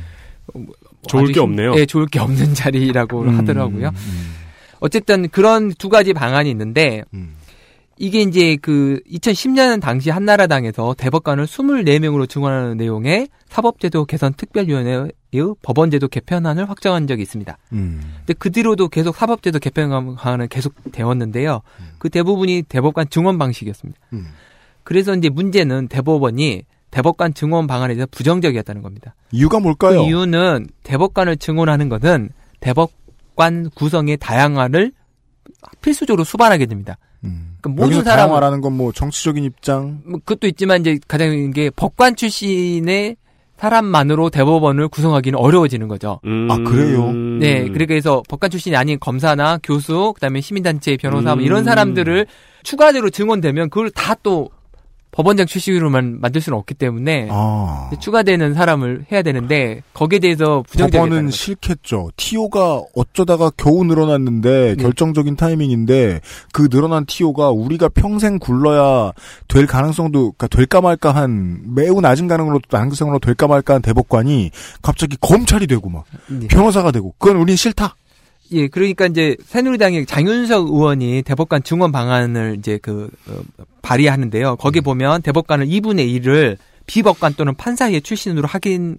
좋을 1.08 1.24
아주 1.24 1.34
게 1.34 1.39
힘- 1.39 1.44
없네요. 1.44 1.75
네, 1.75 1.86
좋을 1.86 2.08
게 2.08 2.20
없는 2.20 2.54
자리라고 2.56 3.22
음. 3.22 3.38
하더라고요. 3.38 3.89
음. 3.89 4.34
어쨌든 4.80 5.30
그런 5.30 5.70
두 5.77 5.88
가지 5.89 6.13
방안이 6.13 6.50
있는데 6.51 7.04
음. 7.13 7.36
이게 7.98 8.22
이제 8.22 8.58
그 8.62 9.00
2010년 9.10 9.82
당시 9.82 10.10
한나라당에서 10.10 10.96
대법관을 10.98 11.46
24명으로 11.46 12.28
증원하는 12.28 12.75
내용의 12.78 13.30
사법제도 13.48 14.06
개선 14.06 14.34
특별위원회의 14.34 15.12
법원제도 15.62 16.10
개편안을 16.10 16.70
확정한 16.70 17.08
적이 17.08 17.22
있습니다. 17.22 17.58
음. 17.72 18.02
근데 18.18 18.34
그 18.34 18.52
뒤로도 18.52 18.90
계속 18.90 19.16
사법제도 19.16 19.60
개편안은 19.60 20.50
계속 20.50 20.74
되었는데요. 20.92 21.62
그 21.98 22.10
대부분이 22.10 22.64
대법관 22.64 23.10
증원 23.10 23.38
방식이었습니다. 23.38 24.00
음. 24.14 24.28
그래서 24.84 25.16
이제 25.16 25.30
문제는 25.30 25.88
대법원이 25.88 26.64
대법관 26.92 27.34
증원 27.34 27.66
방안에 27.66 27.94
대해서 27.94 28.08
부정적이었다는 28.12 28.82
겁니다. 28.82 29.16
이유가 29.32 29.60
뭘까요? 29.60 30.02
그 30.02 30.08
이유는 30.08 30.68
대법관을 30.84 31.38
증원하는 31.38 31.90
것은 31.90 32.30
대법관 32.60 33.70
구성의 33.72 34.18
다양화를 34.18 34.92
필수적으로 35.82 36.24
수반하게 36.24 36.66
됩니다. 36.66 36.98
음. 37.25 37.55
그러니까 37.62 37.82
모든 37.82 37.98
여기서 37.98 38.01
사람은- 38.12 38.15
다양화라는 38.15 38.62
건 38.62 38.74
뭐 38.74 38.91
정치적인 38.91 39.44
입장, 39.44 40.01
뭐 40.05 40.20
그것도 40.24 40.48
있지만 40.48 40.82
이제 40.82 41.00
가장 41.08 41.29
중요한 41.32 41.51
게 41.53 41.70
법관 41.70 42.15
출신의 42.15 43.15
사람만으로 43.58 44.29
대법원을 44.32 44.89
구성하기는 44.89 45.39
어려워지는 45.39 45.88
거죠. 45.88 46.20
음. 46.25 46.50
아, 46.51 46.58
그래요? 46.58 47.12
네, 47.39 47.62
그러니까 47.62 47.86
그래서 47.86 48.22
법관 48.27 48.50
출신이 48.51 48.75
아닌 48.75 49.00
검사나 49.00 49.60
교수, 49.63 50.12
그다음에 50.13 50.41
시민단체 50.41 50.98
변호사 50.98 51.36
뭐 51.36 51.44
이런 51.44 51.60
음. 51.60 51.63
사람들을 51.63 52.27
추가적으로 52.63 53.10
증원되면 53.10 53.70
그걸 53.70 53.89
다 53.91 54.15
또 54.24 54.50
법원장 55.15 55.45
출신으로만 55.45 56.19
만들 56.19 56.41
수는 56.41 56.57
없기 56.57 56.74
때문에 56.74 57.29
아. 57.31 57.89
추가되는 58.01 58.53
사람을 58.53 59.05
해야 59.12 59.22
되는데 59.22 59.81
거기에 59.93 60.19
대해서 60.19 60.62
부정적이다는 60.67 61.10
법원은. 61.10 61.31
싫겠죠. 61.31 62.12
TO가 62.17 62.81
어쩌다가 62.93 63.50
겨우 63.55 63.86
늘어났는데 63.86 64.75
네. 64.75 64.84
결정적인 64.84 65.38
타이밍인데 65.38 66.19
그 66.51 66.67
늘어난 66.67 67.05
TO가 67.05 67.50
우리가 67.50 67.88
평생 67.89 68.39
굴러야 68.39 69.13
될 69.48 69.65
가능성도 69.67 70.34
그러니까 70.34 70.48
될까 70.48 70.81
말까 70.81 71.12
한 71.13 71.62
매우 71.74 72.01
낮은 72.01 72.27
가능으로 72.27 72.60
가능성으로 72.69 73.19
될까 73.19 73.48
말까 73.48 73.75
한 73.75 73.81
대법관이 73.81 74.51
갑자기 74.81 75.15
검찰이 75.22 75.65
되고 75.67 75.89
막 75.89 76.03
네. 76.27 76.48
변호사가 76.48 76.91
되고 76.91 77.13
그건 77.17 77.38
우린 77.38 77.55
싫다. 77.55 77.95
예, 78.52 78.68
그러니까 78.68 79.08
이제 79.08 79.36
새누리당의 79.44 80.06
장윤석 80.06 80.68
의원이 80.68 81.24
대법관 81.24 81.64
증원 81.64 81.92
방안을 81.92 82.56
이제 82.60 82.78
그 82.82 83.10
어, 83.28 83.42
발의하는데요. 83.82 84.58
거기 84.58 84.82
보면 84.82 85.22
대법관을 85.22 85.68
2분의 85.68 86.22
1을 86.22 86.58
비법관 86.86 87.34
또는 87.36 87.56
판사의 87.56 88.02
출신으로 88.02 88.48
확인 88.48 88.98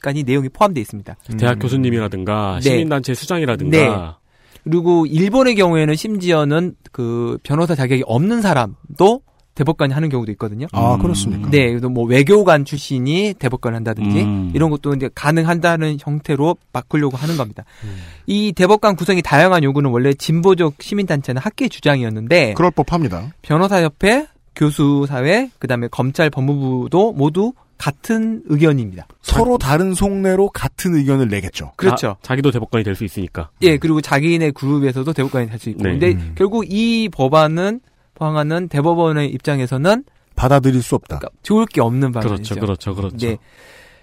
까지 0.00 0.22
내용이 0.22 0.48
포함되어 0.48 0.80
있습니다. 0.80 1.16
대학 1.38 1.54
음. 1.54 1.58
교수님이라든가 1.58 2.60
네. 2.62 2.70
시민단체 2.70 3.14
수장이라든가 3.14 4.18
그리고 4.64 5.06
일본의 5.06 5.54
경우에는 5.54 5.94
심지어는 5.94 6.74
그 6.92 7.38
변호사 7.42 7.74
자격이 7.74 8.02
없는 8.06 8.42
사람도 8.42 9.22
대법관이 9.58 9.92
하는 9.92 10.08
경우도 10.08 10.30
있거든요. 10.32 10.68
아 10.72 10.94
음. 10.94 11.02
그렇습니까? 11.02 11.50
네, 11.50 11.74
뭐 11.78 12.04
외교관 12.04 12.64
출신이 12.64 13.34
대법관 13.38 13.74
한다든지 13.74 14.22
음. 14.22 14.52
이런 14.54 14.70
것도 14.70 14.94
이제 14.94 15.10
가능한다는 15.14 15.96
형태로 16.00 16.56
바꾸려고 16.72 17.16
하는 17.16 17.36
겁니다. 17.36 17.64
음. 17.82 17.96
이 18.26 18.52
대법관 18.52 18.94
구성이 18.94 19.20
다양한 19.20 19.64
요구는 19.64 19.90
원래 19.90 20.14
진보적 20.14 20.74
시민단체는 20.80 21.42
학계 21.42 21.68
주장이었는데 21.68 22.54
그럴 22.54 22.70
법합니다. 22.70 23.32
변호사협회, 23.42 24.28
교수사회, 24.54 25.50
그다음에 25.58 25.88
검찰 25.88 26.30
법무부도 26.30 27.12
모두 27.14 27.52
같은 27.78 28.42
의견입니다. 28.46 29.06
서로 29.22 29.56
다른 29.58 29.94
속내로 29.94 30.50
같은 30.50 30.94
의견을 30.96 31.28
내겠죠. 31.28 31.72
그렇죠. 31.76 32.16
자, 32.22 32.34
기도 32.34 32.50
대법관이 32.50 32.82
될 32.84 32.94
수 32.96 33.04
있으니까. 33.04 33.50
예, 33.62 33.76
그리고 33.76 34.00
자기네 34.00 34.50
그룹에서도 34.52 35.12
대법관이 35.12 35.48
될 35.48 35.58
수 35.58 35.70
있고. 35.70 35.82
네. 35.84 35.90
근데 35.90 36.12
음. 36.12 36.32
결국 36.36 36.64
이 36.68 37.08
법안은 37.12 37.80
방안은 38.18 38.68
대법원의 38.68 39.30
입장에서는 39.30 40.04
받아들일 40.34 40.82
수 40.82 40.94
없다. 40.94 41.18
그러니까 41.18 41.40
좋을 41.42 41.66
게 41.66 41.80
없는 41.80 42.12
방안이죠. 42.12 42.54
그렇죠, 42.54 42.60
그렇죠, 42.60 42.94
그렇죠. 42.94 43.26
네. 43.26 43.38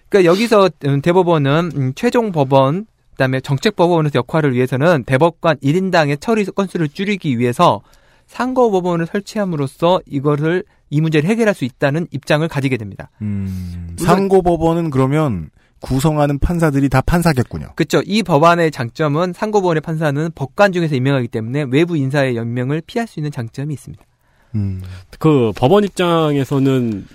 그러니까 0.09 0.31
여기서 0.31 0.69
음, 0.85 1.01
대법원은 1.01 1.71
음, 1.75 1.93
최종 1.95 2.31
법원 2.31 2.85
그다음에 3.11 3.39
정책 3.39 3.75
법원의 3.75 4.11
역할을 4.13 4.53
위해서는 4.53 5.05
대법관 5.05 5.57
1인당의 5.57 6.19
처리 6.19 6.43
건수를 6.45 6.89
줄이기 6.89 7.39
위해서 7.39 7.81
상고 8.27 8.71
법원을 8.71 9.05
설치함으로써 9.05 10.01
이거를 10.05 10.63
이 10.89 11.01
문제를 11.01 11.29
해결할 11.29 11.53
수 11.53 11.65
있다는 11.65 12.07
입장을 12.11 12.45
가지게 12.47 12.77
됩니다. 12.77 13.09
음, 13.21 13.95
상고법원은 13.97 14.89
그러면 14.89 15.49
구성하는 15.85 16.39
판사들이 16.39 16.89
다 16.89 17.01
판사겠군요. 17.01 17.67
그렇죠. 17.75 18.01
이 18.05 18.23
법안의 18.23 18.71
장점은 18.71 19.33
상고법원의 19.33 19.81
판사는 19.81 20.31
법관 20.33 20.71
중에서 20.71 20.95
임명하기 20.95 21.27
때문에 21.27 21.67
외부 21.69 21.95
인사의 21.95 22.35
연명을 22.35 22.81
피할 22.87 23.07
수 23.07 23.19
있는 23.19 23.31
장점이 23.31 23.71
있습니다. 23.73 24.03
음. 24.55 24.81
그 25.19 25.51
법원 25.55 25.83
입장에서는 25.83 27.05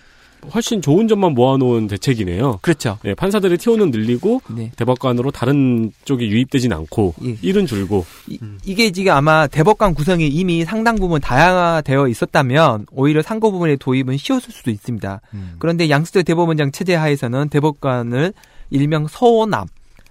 훨씬 0.55 0.81
좋은 0.81 1.09
점만 1.09 1.35
모아놓은 1.35 1.89
대책이네요. 1.89 2.61
그렇죠. 2.63 2.99
예, 3.05 3.15
판사들의 3.15 3.59
티오는 3.59 3.91
늘리고 3.91 4.41
네. 4.55 4.71
대법관으로 4.77 5.33
다른 5.33 5.93
쪽이 6.05 6.29
유입되진 6.29 6.73
않고 6.73 7.15
예. 7.25 7.37
일은 7.43 7.67
줄고 7.67 8.07
이, 8.27 8.75
게 8.75 8.91
지금 8.91 9.13
아마 9.13 9.47
대법관 9.47 9.95
구성이 9.95 10.29
이미 10.29 10.65
상당 10.65 10.97
부분 10.97 11.21
다양화되어 11.21 12.09
있었다면 12.09 12.87
오히려 12.93 13.21
상고 13.21 13.53
부분의 13.53 13.77
도입은 13.79 14.17
쉬웠을 14.17 14.53
수도 14.53 14.71
있습니다. 14.71 15.21
음. 15.35 15.57
그런데 15.59 15.91
양수대 15.91 16.23
대법원장 16.23 16.73
체제 16.73 16.95
하에서는 16.95 17.49
대법관을 17.51 18.33
일명 18.71 19.07
서남, 19.09 19.67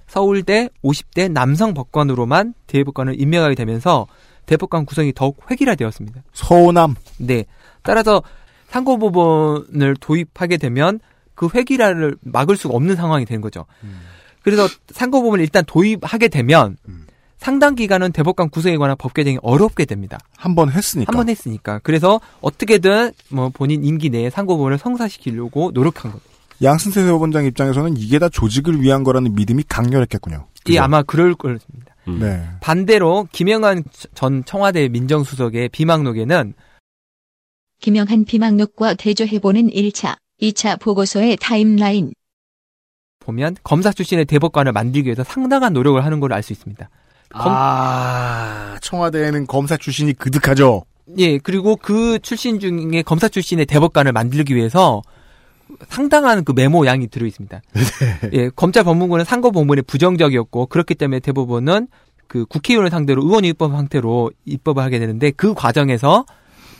서울대 0.07 0.69
50대 0.83 1.31
남성 1.31 1.73
법관으로만 1.73 2.53
대법관을 2.67 3.19
임명하게 3.21 3.55
되면서 3.55 4.07
대법관 4.45 4.85
구성이 4.85 5.13
더욱 5.13 5.39
획일화되었습니다. 5.49 6.23
서남. 6.33 6.95
네. 7.17 7.45
따라서 7.83 8.21
상고법원을 8.69 9.95
도입하게 9.99 10.57
되면 10.57 10.99
그 11.35 11.47
획일화를 11.53 12.17
막을 12.21 12.57
수가 12.57 12.75
없는 12.75 12.95
상황이 12.95 13.25
되는 13.25 13.41
거죠. 13.41 13.65
그래서 14.41 14.67
상고법원을 14.89 15.43
일단 15.43 15.63
도입하게 15.65 16.27
되면 16.29 16.77
음. 16.87 17.05
상당 17.37 17.75
기간은 17.75 18.11
대법관 18.11 18.49
구성에 18.49 18.75
관한 18.77 18.97
법 18.97 19.13
개정이 19.13 19.37
어렵게 19.41 19.85
됩니다. 19.85 20.17
한 20.35 20.55
번 20.55 20.69
했으니까. 20.71 21.11
한 21.11 21.17
번 21.17 21.29
했으니까. 21.29 21.79
그래서 21.83 22.19
어떻게든 22.41 23.11
뭐 23.29 23.49
본인 23.49 23.83
임기 23.85 24.09
내에 24.09 24.29
상고법원을 24.29 24.77
성사시키려고 24.77 25.71
노력한 25.73 26.11
겁니다. 26.11 26.29
양승태 26.61 27.03
대법원장 27.03 27.45
입장에서는 27.45 27.95
이게 27.97 28.19
다 28.19 28.27
조직을 28.29 28.81
위한 28.81 29.03
거라는 29.03 29.33
믿음이 29.33 29.63
강렬했겠군요. 29.67 30.47
이 30.67 30.77
아마 30.77 31.01
그럴 31.03 31.35
것입니다. 31.35 31.95
음. 32.07 32.19
네. 32.19 32.43
반대로 32.59 33.27
김영환 33.31 33.83
전 34.13 34.43
청와대 34.45 34.87
민정수석의 34.89 35.69
비망록에는 35.69 36.53
김영한 37.81 38.25
비망록과 38.25 38.95
대조해보는 38.95 39.69
1차, 39.69 40.17
2차 40.41 40.79
보고서의 40.81 41.37
타임라인. 41.39 42.11
보면 43.19 43.55
검사 43.63 43.91
출신의 43.93 44.25
대법관을 44.25 44.71
만들기 44.73 45.07
위해서 45.07 45.23
상당한 45.23 45.71
노력을 45.73 46.03
하는 46.03 46.19
걸 46.19 46.33
알 46.33 46.43
수 46.43 46.51
있습니다. 46.51 46.89
검- 47.31 47.41
아, 47.53 48.77
청와대에는 48.81 49.45
검사 49.47 49.77
출신이 49.77 50.13
그득하죠. 50.13 50.83
예, 51.17 51.37
그리고 51.37 51.75
그 51.75 52.19
출신 52.19 52.59
중에 52.59 53.01
검사 53.05 53.27
출신의 53.29 53.65
대법관을 53.67 54.11
만들기 54.13 54.55
위해서 54.55 55.01
상당한 55.87 56.43
그 56.43 56.51
메모 56.51 56.85
양이 56.85 57.07
들어 57.07 57.25
있습니다. 57.25 57.61
예, 58.33 58.49
검찰 58.49 58.83
법무부는 58.83 59.23
상고 59.25 59.51
법문에 59.51 59.81
부정적이었고 59.83 60.65
그렇기 60.67 60.95
때문에 60.95 61.19
대법원은 61.19 61.87
그 62.27 62.45
국회의원을 62.45 62.89
상대로 62.91 63.23
의원 63.23 63.45
입법 63.45 63.71
상태로 63.71 64.31
입법을 64.45 64.83
하게 64.83 64.99
되는데 64.99 65.31
그 65.31 65.53
과정에서 65.53 66.25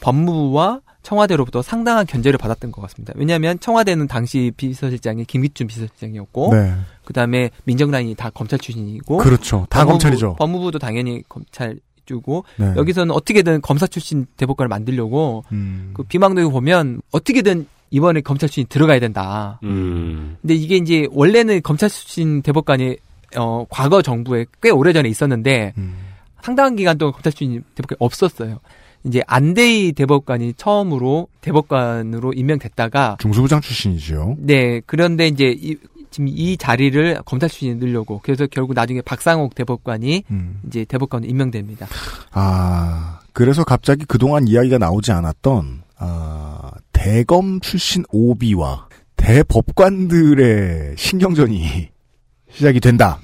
법무부와 0.02 0.82
청와대로부터 1.02 1.62
상당한 1.62 2.06
견제를 2.06 2.38
받았던 2.38 2.72
것 2.72 2.82
같습니다. 2.84 3.14
왜냐하면 3.16 3.60
청와대는 3.60 4.08
당시 4.08 4.52
비서실장이 4.58 5.26
김기춘 5.26 5.68
비서실장이었고 5.68 6.54
네. 6.54 6.74
그 7.06 7.14
다음에 7.14 7.50
민정라인이 7.64 8.16
다 8.16 8.30
검찰 8.30 8.60
출신이고 8.60 9.18
그렇죠. 9.18 9.66
다 9.70 9.84
법무부- 9.86 9.90
검찰이죠. 9.92 10.36
법무부도 10.38 10.78
당연히 10.80 11.24
검찰 11.30 11.80
주고 12.06 12.44
네. 12.58 12.74
여기서는 12.76 13.14
어떻게든 13.14 13.62
검사 13.62 13.86
출신 13.88 14.26
대법관을 14.36 14.68
만들려고 14.68 15.44
음. 15.52 15.92
그 15.94 16.04
비망록에 16.04 16.50
보면 16.50 17.02
어떻게든 17.12 17.68
이번에 17.92 18.22
검찰 18.22 18.50
출신이 18.50 18.66
들어가야 18.68 19.00
된다. 19.00 19.60
음. 19.64 20.38
근데 20.42 20.56
이게 20.56 20.78
이제 20.78 21.08
원래는 21.12 21.62
검찰 21.64 21.90
출신 21.90 22.42
대법관이 22.42 22.98
어 23.38 23.66
과거 23.70 24.02
정부에 24.02 24.46
꽤 24.62 24.70
오래 24.70 24.94
전에 24.94 25.10
있었는데 25.10 25.74
음. 25.78 25.96
상당한 26.42 26.76
기간 26.76 26.98
동안 26.98 27.14
검찰 27.14 27.32
출신 27.32 27.64
대법관이 27.76 27.98
없었어요. 28.00 28.60
이제 29.06 29.22
안대희 29.28 29.94
대법관이 29.94 30.54
처음으로 30.58 31.28
대법관으로 31.42 32.34
임명됐다가 32.34 33.18
중수부장 33.20 33.62
출신이죠. 33.62 34.36
네 34.40 34.82
그런데 34.86 35.28
이제 35.28 35.56
이, 35.58 35.78
지금 36.12 36.28
이 36.28 36.58
자리를 36.58 37.22
검찰 37.26 37.50
출신이 37.50 37.76
넣으려고 37.76 38.20
그래서 38.24 38.48
결국 38.48 38.74
나중에 38.74 39.02
박상옥 39.02 39.56
대법관이 39.56 40.24
음. 40.32 40.60
이제 40.68 40.86
대법관으로 40.86 41.30
임명됩니다. 41.30 41.88
아, 42.32 43.20
그래서 43.34 43.64
갑자기 43.64 44.06
그동안 44.06 44.48
이야기가 44.48 44.80
나오지 44.80 45.12
않았던, 45.12 45.84
아, 46.00 46.72
대검 46.94 47.60
출신 47.60 48.04
오비와 48.10 48.88
대법관들의 49.18 50.96
신경전이 50.98 51.90
시작이 52.52 52.80
된다. 52.80 53.20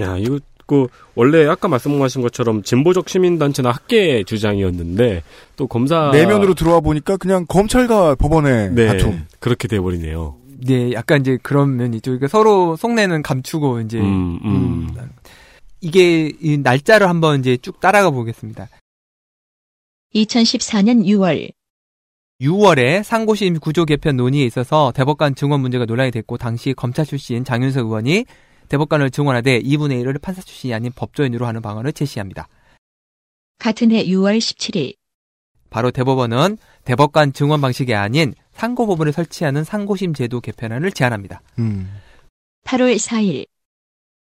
야, 0.00 0.16
이거, 0.18 0.38
그, 0.66 0.88
원래 1.14 1.46
아까 1.46 1.68
말씀하신 1.68 2.20
것처럼 2.22 2.62
진보적 2.62 3.08
시민단체나 3.08 3.70
학계 3.70 4.24
주장이었는데, 4.24 5.22
또 5.56 5.66
검사. 5.66 6.10
내면으로 6.10 6.54
들어와 6.54 6.80
보니까 6.80 7.16
그냥 7.16 7.46
검찰과 7.48 8.16
법원의 8.16 8.72
네. 8.72 8.86
다툼. 8.88 9.24
그렇게 9.38 9.68
돼버리네요. 9.68 10.36
네, 10.66 10.92
약간 10.92 11.20
이제 11.20 11.38
그런 11.42 11.76
면이 11.76 11.96
있죠. 11.98 12.10
그러니까 12.10 12.28
서로 12.28 12.76
속내는 12.76 13.22
감추고 13.22 13.80
이제 13.80 13.98
음, 14.00 14.40
음. 14.44 14.88
음, 14.98 15.10
이게 15.80 16.32
이 16.40 16.58
날짜를 16.58 17.08
한번 17.08 17.40
이제 17.40 17.56
쭉 17.58 17.78
따라가 17.80 18.10
보겠습니다. 18.10 18.68
2014년 20.14 21.04
6월, 21.04 21.50
6월에 22.40 23.02
상고심 23.02 23.60
구조 23.60 23.84
개편 23.84 24.16
논의에 24.16 24.44
있어서 24.44 24.92
대법관 24.94 25.34
증원 25.34 25.60
문제가 25.60 25.86
논란이 25.86 26.10
됐고 26.10 26.36
당시 26.36 26.74
검찰 26.74 27.06
출신 27.06 27.44
장윤석 27.44 27.86
의원이 27.86 28.26
대법관을 28.68 29.10
증원하되 29.10 29.60
2분의 29.62 30.04
1을 30.04 30.20
판사 30.20 30.42
출신이 30.42 30.74
아닌 30.74 30.92
법조인으로 30.94 31.46
하는 31.46 31.62
방안을 31.62 31.92
제시합니다. 31.92 32.48
같은 33.58 33.90
해 33.90 34.04
6월 34.04 34.38
17일, 34.38 34.96
바로 35.70 35.90
대법원은 35.90 36.58
대법관 36.84 37.32
증원 37.32 37.62
방식이 37.62 37.94
아닌 37.94 38.34
상고법원을 38.52 39.12
설치하는 39.12 39.64
상고심 39.64 40.12
제도 40.12 40.40
개편안을 40.40 40.92
제안합니다. 40.92 41.40
음. 41.58 41.90
8월 42.64 42.96
4일, 42.96 43.46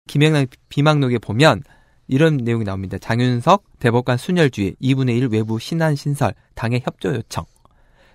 김영란 0.06 0.46
비망록에 0.68 1.18
보면 1.18 1.62
이런 2.06 2.36
내용이 2.36 2.64
나옵니다. 2.64 2.98
장윤석 2.98 3.64
대법관 3.80 4.18
순혈주의 4.18 4.76
2분의 4.80 5.16
1 5.16 5.28
외부 5.32 5.58
신안 5.58 5.96
신설 5.96 6.34
당의 6.54 6.82
협조 6.84 7.12
요청. 7.14 7.44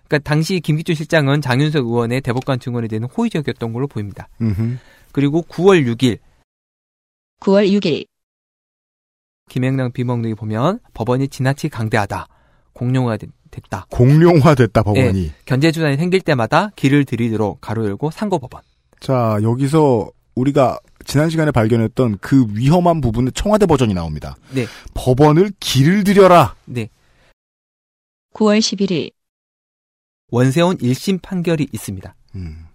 그러니까 0.10 0.28
당시 0.28 0.60
김기춘 0.60 0.96
실장은 0.96 1.40
장윤석 1.40 1.86
의원의 1.86 2.22
대법관 2.22 2.60
증언에 2.60 2.88
대한 2.88 3.04
호의적이었던 3.06 3.72
걸로 3.72 3.88
보입니다. 3.88 4.28
음흠. 4.42 4.78
그리고 5.12 5.44
9월 5.44 5.86
6일 5.96 6.18
9월 7.42 7.70
6일 7.80 8.06
김영남 9.50 9.92
비먹능이 9.92 10.34
보면 10.36 10.80
법원이 10.94 11.28
지나치게 11.30 11.70
강대하다. 11.70 12.28
공룡화 12.74 13.18
되- 13.18 13.28
됐다. 13.52 13.88
공룡화됐다 13.92 14.84
법원이. 14.84 15.32
견제 15.46 15.72
주단이 15.72 15.98
생길 15.98 16.22
때마다 16.22 16.70
길을 16.76 17.06
들이도록 17.06 17.62
가로 17.62 17.86
열고 17.86 18.12
상고 18.12 18.38
법원. 18.40 18.62
자 19.00 19.38
여기서 19.42 20.12
우리가 20.36 20.80
지난 21.06 21.30
시간에 21.30 21.52
발견했던 21.52 22.18
그 22.20 22.46
위험한 22.54 23.02
부분의 23.02 23.32
청와대 23.34 23.66
버전이 23.66 23.94
나옵니다. 23.94 24.36
네. 24.54 24.66
법원을 24.94 25.52
길을 25.60 26.04
들여라. 26.04 26.56
네. 26.66 26.90
9월 28.34 28.60
11일 28.60 29.12
원세훈 30.32 30.78
1심 30.78 31.22
판결이 31.22 31.68
있습니다. 31.72 32.16
음. 32.36 32.66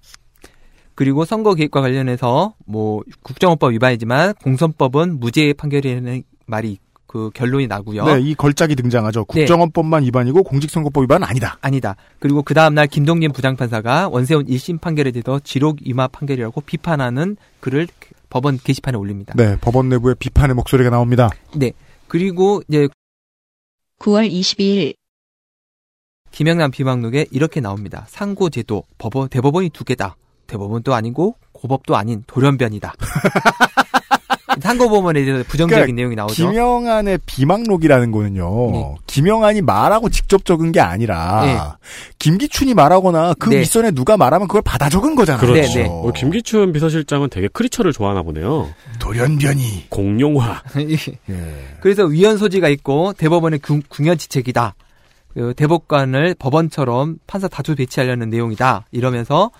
그리고 0.94 1.24
선거 1.24 1.54
개입과 1.54 1.80
관련해서 1.80 2.54
뭐 2.66 3.02
국정원법 3.22 3.72
위반이지만 3.72 4.34
공선법은 4.34 5.18
무죄 5.18 5.52
판결이라는 5.52 6.22
말이 6.46 6.78
그 7.06 7.30
결론이 7.32 7.68
나고요. 7.68 8.04
네, 8.06 8.20
이 8.20 8.34
걸작이 8.34 8.74
등장하죠. 8.74 9.20
네. 9.20 9.40
국정원법만 9.40 10.02
위반이고 10.02 10.42
공직선거법 10.42 11.04
위반은 11.04 11.26
아니다. 11.26 11.58
아니다. 11.60 11.94
그리고 12.18 12.42
그 12.42 12.54
다음 12.54 12.74
날 12.74 12.88
김동진 12.88 13.30
부장판사가 13.30 14.08
원세훈 14.08 14.46
1심 14.46 14.80
판결에 14.80 15.12
대해서 15.12 15.38
지록 15.38 15.78
위마 15.84 16.08
판결이라고 16.08 16.60
비판하는 16.62 17.36
글을 17.60 17.86
법원 18.30 18.58
게시판에 18.58 18.98
올립니다. 18.98 19.34
네, 19.36 19.56
법원 19.60 19.88
내부에 19.90 20.14
비판의 20.18 20.56
목소리가 20.56 20.90
나옵니다. 20.90 21.30
네. 21.54 21.70
그리고 22.08 22.62
이제 22.68 22.88
9월 24.00 24.28
22일 24.28 24.96
김영남 26.35 26.73
비망록에 26.73 27.27
이렇게 27.31 27.61
나옵니다. 27.61 28.07
상고제도 28.09 28.83
법원 28.99 29.29
대법원이 29.29 29.70
두 29.70 29.85
개다. 29.85 30.16
대법원도 30.49 30.92
아니고 30.92 31.37
고법도 31.53 31.94
아닌 31.97 32.25
돌연변이다. 32.27 32.92
상고법원에 34.61 35.25
대해서 35.25 35.44
부정적인 35.49 35.81
그러니까 35.83 35.97
내용이 35.97 36.16
나오죠. 36.16 36.35
김영안의 36.51 37.18
비망록이라는 37.27 38.11
거는요. 38.11 38.70
네. 38.73 38.94
김영안이 39.07 39.62
말하고 39.62 40.09
직접 40.11 40.44
적은 40.44 40.73
게 40.73 40.81
아니라 40.81 41.42
네. 41.44 41.59
김기춘이 42.18 42.75
말하거나 42.75 43.35
그 43.38 43.51
네. 43.51 43.61
윗선에 43.61 43.92
누가 43.92 44.16
말하면 44.16 44.49
그걸 44.49 44.62
받아 44.62 44.88
적은 44.88 45.14
거잖아요. 45.14 45.40
그렇죠. 45.40 45.79
네, 45.79 45.83
네. 45.85 45.88
어, 45.88 46.11
김기춘 46.14 46.73
비서실장은 46.73 47.31
되게 47.31 47.47
크리처를 47.49 47.92
좋아하나 47.92 48.23
보네요. 48.23 48.68
돌연변이. 48.99 49.87
공룡화. 49.88 50.62
예. 51.31 51.77
그래서 51.81 52.05
위헌 52.05 52.38
소지가 52.38 52.68
있고 52.70 53.12
대법원의 53.14 53.61
궁- 53.61 53.83
궁여지책이다. 53.88 54.75
그 55.35 55.53
대법관을 55.55 56.37
법원처럼 56.38 57.18
판사 57.27 57.49
다수 57.49 57.75
배치하려는 57.75 58.31
내용이다. 58.31 58.87
이러면서 58.92 59.51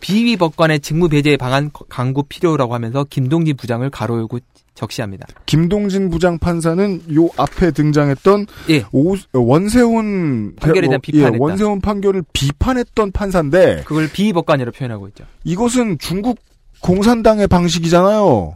비위 0.00 0.36
법관의 0.36 0.80
직무 0.80 1.08
배제 1.08 1.36
방안 1.36 1.70
강구 1.88 2.24
필요라고 2.28 2.72
하면서 2.74 3.04
김동진 3.04 3.56
부장을 3.56 3.88
가로열고 3.90 4.38
적시합니다. 4.74 5.26
김동진 5.46 6.08
부장 6.08 6.38
판사는 6.38 7.02
요 7.16 7.28
앞에 7.36 7.72
등장했던 7.72 8.46
예. 8.70 8.84
오- 8.92 9.16
원세훈 9.32 10.54
판결에 10.54 10.82
대한 10.86 10.98
어, 10.98 11.00
비판했다. 11.02 11.34
예, 11.34 11.38
원세훈 11.40 11.80
판결을 11.80 12.22
비판했던 12.32 13.10
판사인데 13.10 13.82
그걸 13.84 14.08
비위 14.08 14.32
법관이라고 14.32 14.76
표현하고 14.76 15.08
있죠. 15.08 15.24
이것은 15.42 15.98
중국 15.98 16.38
공산당의 16.80 17.48
방식이잖아요. 17.48 18.54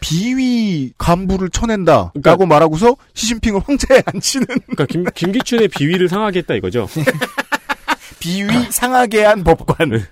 비위 0.00 0.92
간부를 0.98 1.50
쳐낸다라고 1.50 2.12
그러니까- 2.20 2.46
말하고서 2.46 2.96
시진핑을 3.14 3.60
황제에 3.64 4.02
앉히는 4.06 4.46
그러니까 4.46 4.86
김, 4.86 5.04
김기춘의 5.14 5.68
비위를 5.68 6.08
상하게 6.08 6.40
했다 6.40 6.54
이거죠. 6.54 6.88
비위 8.18 8.48
상하게 8.70 9.24
한 9.24 9.42
법관. 9.44 10.02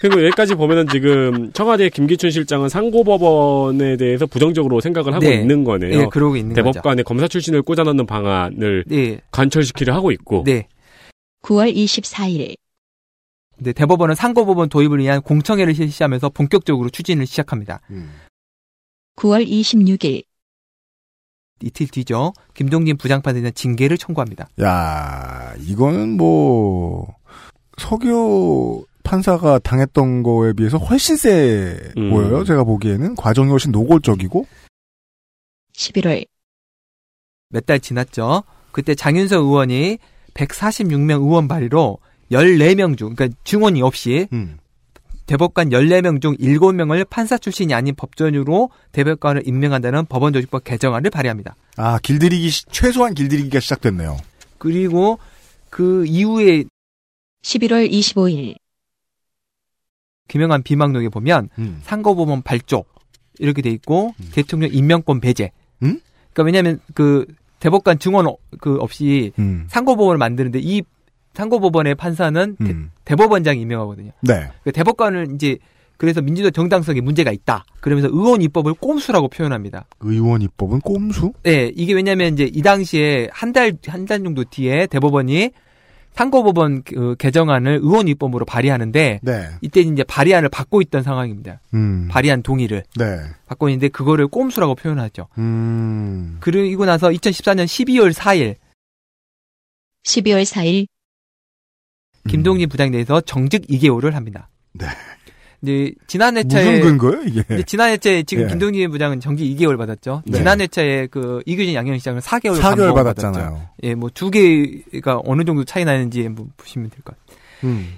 그리고 0.00 0.22
여기까지 0.26 0.54
보면은 0.54 0.86
지금 0.88 1.50
청와대 1.52 1.88
김기춘 1.88 2.30
실장은 2.30 2.68
상고법원에 2.68 3.96
대해서 3.96 4.26
부정적으로 4.26 4.80
생각을 4.80 5.14
하고 5.14 5.24
네. 5.24 5.36
있는 5.36 5.64
거네요. 5.64 6.00
예, 6.02 6.06
그러고 6.10 6.36
있는 6.36 6.54
거죠. 6.54 6.72
대법관에 6.72 7.02
검사 7.02 7.26
출신을 7.26 7.62
꽂아넣는 7.62 8.04
방안을 8.04 8.84
네. 8.86 9.20
관철시키려 9.30 9.94
하고 9.94 10.10
있고. 10.12 10.42
네. 10.44 10.66
9월 11.42 11.74
24일 11.74 12.54
네, 13.58 13.72
대법원은 13.72 14.14
상고법원 14.14 14.68
도입을 14.68 14.98
위한 14.98 15.22
공청회를 15.22 15.74
실시하면서 15.74 16.30
본격적으로 16.30 16.90
추진을 16.90 17.26
시작합니다. 17.26 17.80
9월 19.16 19.46
26일 19.46 20.24
이틀 21.62 21.86
뒤죠. 21.86 22.32
김동진 22.54 22.96
부장판사에 22.96 23.40
대한 23.40 23.54
징계를 23.54 23.96
청구합니다. 23.96 24.48
야, 24.60 25.54
이거는 25.60 26.16
뭐 26.16 27.14
서교 27.78 28.84
판사가 29.02 29.58
당했던 29.60 30.22
거에 30.22 30.52
비해서 30.52 30.78
훨씬 30.78 31.16
세 31.16 31.78
음. 31.96 32.10
보여요. 32.10 32.44
제가 32.44 32.64
보기에는 32.64 33.14
과정이 33.14 33.48
훨씬 33.50 33.70
노골적이고 33.72 34.46
11월 35.74 36.26
몇 37.50 37.64
달 37.66 37.78
지났죠. 37.80 38.42
그때 38.72 38.94
장윤석 38.94 39.44
의원이 39.44 39.98
146명 40.34 41.20
의원 41.22 41.46
발의로 41.46 41.98
14명 42.32 42.98
중, 42.98 43.14
그러니까 43.14 43.38
증언이 43.44 43.80
없이 43.80 44.26
음. 44.32 44.58
대법관 45.26 45.70
14명 45.70 46.20
중 46.20 46.36
7명을 46.36 47.08
판사 47.08 47.38
출신이 47.38 47.72
아닌 47.74 47.94
법전으로 47.94 48.70
대법관을 48.92 49.46
임명한다는 49.48 50.04
법원조직법 50.06 50.64
개정안을 50.64 51.10
발의합니다. 51.10 51.56
아 51.76 51.98
길들이기 52.02 52.50
시- 52.50 52.66
최소한 52.66 53.14
길들이기가 53.14 53.60
시작됐네요. 53.60 54.16
그리고 54.58 55.18
그 55.70 56.04
이후에 56.06 56.64
11월 57.42 57.90
25일 57.90 58.54
김영한 60.28 60.62
비망록에 60.62 61.08
보면 61.08 61.48
음. 61.58 61.80
상고법원 61.84 62.42
발족 62.42 62.88
이렇게 63.38 63.62
돼 63.62 63.70
있고 63.70 64.14
대통령 64.32 64.70
임명권 64.72 65.20
배제. 65.20 65.50
음? 65.82 66.00
그러니까 66.32 66.42
왜냐하면 66.44 66.80
그 66.94 67.26
대법관 67.60 67.98
증언 67.98 68.26
어- 68.26 68.36
그 68.60 68.76
없이 68.76 69.32
음. 69.38 69.66
상고법원을 69.68 70.18
만드는데 70.18 70.60
이 70.62 70.82
상고법원의 71.34 71.94
판사는 71.96 72.56
음. 72.60 72.90
대, 73.04 73.14
법원장이 73.16 73.60
임명하거든요. 73.60 74.12
네. 74.22 74.48
그 74.62 74.72
대법관을 74.72 75.28
이제 75.34 75.58
그래서 75.96 76.20
민주당 76.20 76.50
정당성에 76.52 77.00
문제가 77.00 77.30
있다. 77.30 77.64
그러면서 77.80 78.08
의원 78.10 78.42
입법을 78.42 78.74
꼼수라고 78.74 79.28
표현합니다. 79.28 79.86
의원 80.00 80.42
입법은 80.42 80.80
꼼수? 80.80 81.32
네, 81.44 81.70
이게 81.74 81.92
왜냐면 81.94 82.32
이제 82.34 82.44
이 82.52 82.62
당시에 82.62 83.28
한 83.32 83.52
달, 83.52 83.74
한 83.86 84.04
달 84.06 84.22
정도 84.22 84.44
뒤에 84.44 84.86
대법원이 84.86 85.50
상고법원 86.14 86.82
그 86.84 87.16
개정안을 87.18 87.80
의원 87.82 88.06
입법으로 88.06 88.44
발의하는데 88.44 89.20
네. 89.22 89.48
이때 89.62 89.80
이제 89.80 90.04
발의안을 90.04 90.48
받고 90.48 90.80
있던 90.82 91.02
상황입니다. 91.02 91.60
음. 91.74 92.06
발의안 92.10 92.42
동의를 92.42 92.84
네. 92.96 93.18
받고 93.46 93.68
있는데 93.68 93.88
그거를 93.88 94.28
꼼수라고 94.28 94.74
표현하죠. 94.76 95.26
음. 95.38 96.36
그리고 96.40 96.84
나서 96.86 97.08
2014년 97.10 97.64
12월 97.64 98.12
4일 98.12 98.54
12월 100.04 100.44
4일 100.44 100.86
김동진 102.28 102.68
부장에 102.68 102.90
대해서 102.90 103.20
정직 103.20 103.66
2개월을 103.66 104.12
합니다. 104.12 104.48
네. 104.72 104.86
이제 105.62 105.94
지난 106.06 106.34
무슨 106.34 106.50
회차에 106.50 106.80
근거예요, 106.80 107.22
이게? 107.22 107.40
이제 107.54 107.62
지난 107.62 107.90
회차에 107.90 108.22
지금 108.24 108.44
예. 108.44 108.48
김동진 108.48 108.90
부장은 108.90 109.20
정직 109.20 109.44
2개월 109.56 109.78
받았죠. 109.78 110.22
네. 110.26 110.38
지난 110.38 110.60
회차에 110.60 111.06
그 111.06 111.42
이규진 111.46 111.74
양현시장은 111.74 112.20
4개월 112.20 112.58
4개월 112.58 112.60
감봉 112.60 112.94
받았잖아요. 112.94 113.68
예, 113.84 113.94
뭐 113.94 114.10
두 114.10 114.30
개가 114.30 115.22
어느 115.24 115.44
정도 115.44 115.64
차이 115.64 115.84
나는지 115.86 116.22
한번 116.24 116.50
보시면 116.56 116.90
될 116.90 117.00
것 117.02 117.16
같아요. 117.18 117.38
음. 117.64 117.94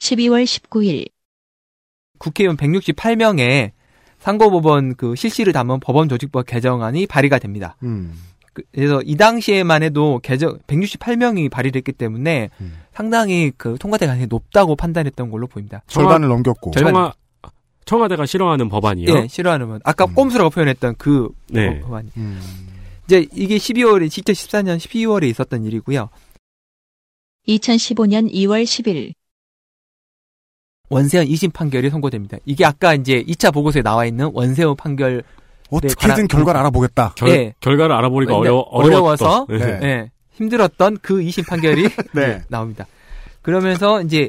12월 0.00 0.44
19일 0.44 1.08
국회의원 2.18 2.56
168명의 2.56 3.70
상고법원 4.18 4.96
그 4.96 5.14
실시를 5.16 5.52
담은 5.52 5.80
법원 5.80 6.08
조직법 6.08 6.46
개정안이 6.46 7.06
발의가 7.06 7.38
됩니다. 7.38 7.76
음. 7.82 8.14
그- 8.54 8.62
그래서 8.72 9.02
이 9.04 9.16
당시에만 9.16 9.82
해도 9.82 10.20
개정 10.22 10.58
168명이 10.66 11.50
발의됐기 11.50 11.92
때문에 11.92 12.48
음. 12.60 12.78
상당히 12.94 13.52
그 13.56 13.76
통과될 13.78 14.06
가능성이 14.06 14.28
높다고 14.28 14.76
판단했던 14.76 15.30
걸로 15.30 15.46
보입니다. 15.46 15.82
절반을 15.88 16.28
넘겼고. 16.28 16.70
절반- 16.70 16.94
청와, 16.94 17.14
청와대가 17.84 18.24
싫어하는 18.24 18.68
법안이요. 18.70 19.08
예, 19.14 19.28
싫어하는 19.28 19.68
건 19.68 19.80
아까 19.84 20.06
음. 20.06 20.14
꼼수라고 20.14 20.48
표현했던 20.50 20.94
그 20.96 21.28
네. 21.50 21.80
법안이. 21.80 22.08
음. 22.16 22.40
이제 23.04 23.26
이게 23.34 23.58
12월에 23.58 24.06
2014년 24.06 24.78
12월에 24.78 25.24
있었던 25.28 25.64
일이고요. 25.64 26.08
2015년 27.48 28.32
2월 28.32 28.64
10일 28.64 29.12
원세훈 30.90 31.26
2심 31.26 31.52
판결이 31.52 31.90
선고됩니다. 31.90 32.38
이게 32.46 32.64
아까 32.64 32.94
이제 32.94 33.22
2차 33.24 33.52
보고서에 33.52 33.82
나와 33.82 34.06
있는 34.06 34.30
원세훈 34.32 34.76
판결 34.76 35.22
어떻게든 35.70 35.96
관한- 35.96 36.28
결과를 36.28 36.60
알아보겠다. 36.60 37.12
결, 37.16 37.28
예. 37.30 37.54
결과를 37.60 37.94
알아보기가 37.96 38.32
근데 38.32 38.48
어려워, 38.48 38.62
어려워서. 38.70 39.46
네. 39.48 39.80
예, 39.82 40.10
힘들었던 40.32 40.98
그 41.02 41.20
2심 41.20 41.46
판결이 41.48 41.88
네. 42.14 42.42
나옵니다. 42.48 42.86
그러면서 43.42 44.00
이제 44.02 44.28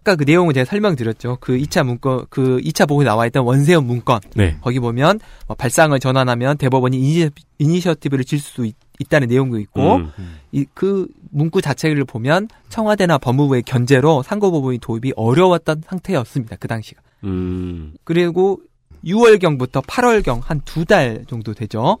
아까 0.00 0.14
그 0.16 0.24
내용을 0.24 0.54
제가 0.54 0.64
설명드렸죠. 0.64 1.38
그 1.40 1.56
2차 1.58 1.84
문건, 1.84 2.26
그 2.30 2.58
2차 2.62 2.86
보고에 2.88 3.04
나와 3.04 3.26
있던 3.26 3.44
원세훈 3.44 3.84
문건. 3.86 4.20
네. 4.36 4.56
거기 4.60 4.78
보면 4.78 5.18
뭐 5.48 5.56
발상을 5.56 5.98
전환하면 5.98 6.56
대법원이 6.58 6.96
이니셔, 6.96 7.30
이니셔티브를 7.58 8.24
질 8.24 8.38
수 8.38 8.70
있다는 8.98 9.28
내용도 9.28 9.58
있고 9.58 9.96
음. 9.96 10.10
이, 10.52 10.64
그 10.72 11.06
문구 11.30 11.60
자체를 11.60 12.04
보면 12.06 12.48
청와대나 12.70 13.18
법무부의 13.18 13.62
견제로 13.64 14.22
상고법원이 14.22 14.78
도입이 14.78 15.12
어려웠던 15.16 15.82
상태였습니다. 15.86 16.56
그 16.58 16.66
당시가. 16.68 17.02
음. 17.24 17.92
그리고 18.04 18.60
6월경부터 19.06 19.84
8월경 19.84 20.40
한 20.44 20.60
두 20.64 20.84
달 20.84 21.24
정도 21.28 21.54
되죠. 21.54 21.98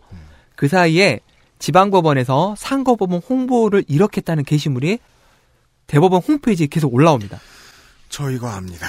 그 0.56 0.68
사이에 0.68 1.20
지방법원에서 1.58 2.54
상고법원 2.58 3.22
홍보를 3.28 3.84
이렇게 3.88 4.18
했다는 4.18 4.44
게시물이 4.44 4.98
대법원 5.86 6.20
홈페이지에 6.26 6.66
계속 6.66 6.92
올라옵니다. 6.92 7.38
저 8.08 8.30
이거 8.30 8.48
압니다. 8.48 8.86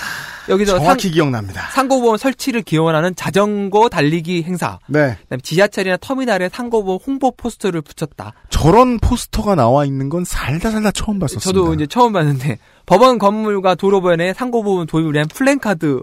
여기서 0.48 0.74
상, 0.74 0.80
정확히 0.82 1.12
기억납니다. 1.12 1.70
상고법원 1.74 2.18
설치를 2.18 2.62
기원하는 2.62 3.16
자전거 3.16 3.90
달리기 3.90 4.44
행사, 4.44 4.80
네. 4.88 5.18
그다음에 5.24 5.42
지하철이나 5.42 5.98
터미널에 5.98 6.50
상고법원 6.50 7.00
홍보 7.06 7.32
포스터를 7.36 7.82
붙였다. 7.82 8.34
저런 8.50 9.00
포스터가 9.00 9.56
나와 9.56 9.86
있는 9.86 10.10
건 10.10 10.24
살다 10.24 10.72
살다 10.72 10.92
처음 10.92 11.20
봤었습니다. 11.20 11.46
저도 11.46 11.74
이제 11.74 11.88
처음 11.88 12.14
봤는데 12.14 12.60
법원 12.86 13.18
건물과 13.18 13.76
도로변에 13.76 14.34
상고법원 14.34 14.88
도입을 14.88 15.14
위한 15.14 15.28
플랜카드 15.28 16.02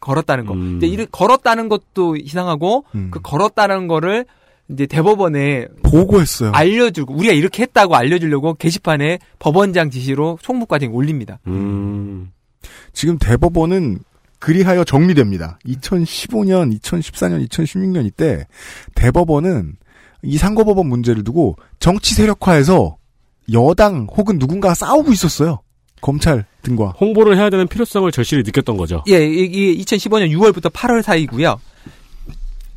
걸었다는 0.00 0.46
거. 0.46 0.54
음. 0.54 0.60
근데 0.72 0.86
이를 0.86 1.06
걸었다는 1.06 1.68
것도 1.68 2.16
이상하고 2.16 2.84
음. 2.94 3.08
그 3.10 3.20
걸었다는 3.20 3.88
거를 3.88 4.26
이제 4.70 4.86
대법원에 4.86 5.66
보고했어요. 5.82 6.52
알려주고 6.52 7.14
우리가 7.14 7.32
이렇게 7.32 7.62
했다고 7.62 7.96
알려주려고 7.96 8.54
게시판에 8.54 9.18
법원장 9.38 9.90
지시로 9.90 10.38
총무과정에 10.42 10.92
올립니다. 10.92 11.38
음. 11.46 12.30
지금 12.92 13.18
대법원은 13.18 14.00
그리하여 14.38 14.84
정리됩니다. 14.84 15.58
2015년, 15.66 16.78
2014년, 16.80 17.48
2016년 17.48 18.06
이때 18.06 18.46
대법원은 18.94 19.76
이 20.22 20.36
상고법원 20.36 20.86
문제를 20.86 21.24
두고 21.24 21.56
정치 21.80 22.14
세력화해서 22.14 22.96
여당 23.52 24.06
혹은 24.16 24.38
누군가가 24.38 24.74
싸우고 24.74 25.12
있었어요. 25.12 25.60
검찰 26.00 26.44
등과. 26.62 26.94
홍보를 27.00 27.36
해야 27.36 27.50
되는 27.50 27.66
필요성을 27.66 28.10
절실히 28.12 28.42
느꼈던 28.44 28.76
거죠. 28.76 29.02
예, 29.08 29.24
이게 29.24 29.74
2015년 29.82 30.30
6월부터 30.32 30.72
8월 30.72 31.02
사이고요. 31.02 31.60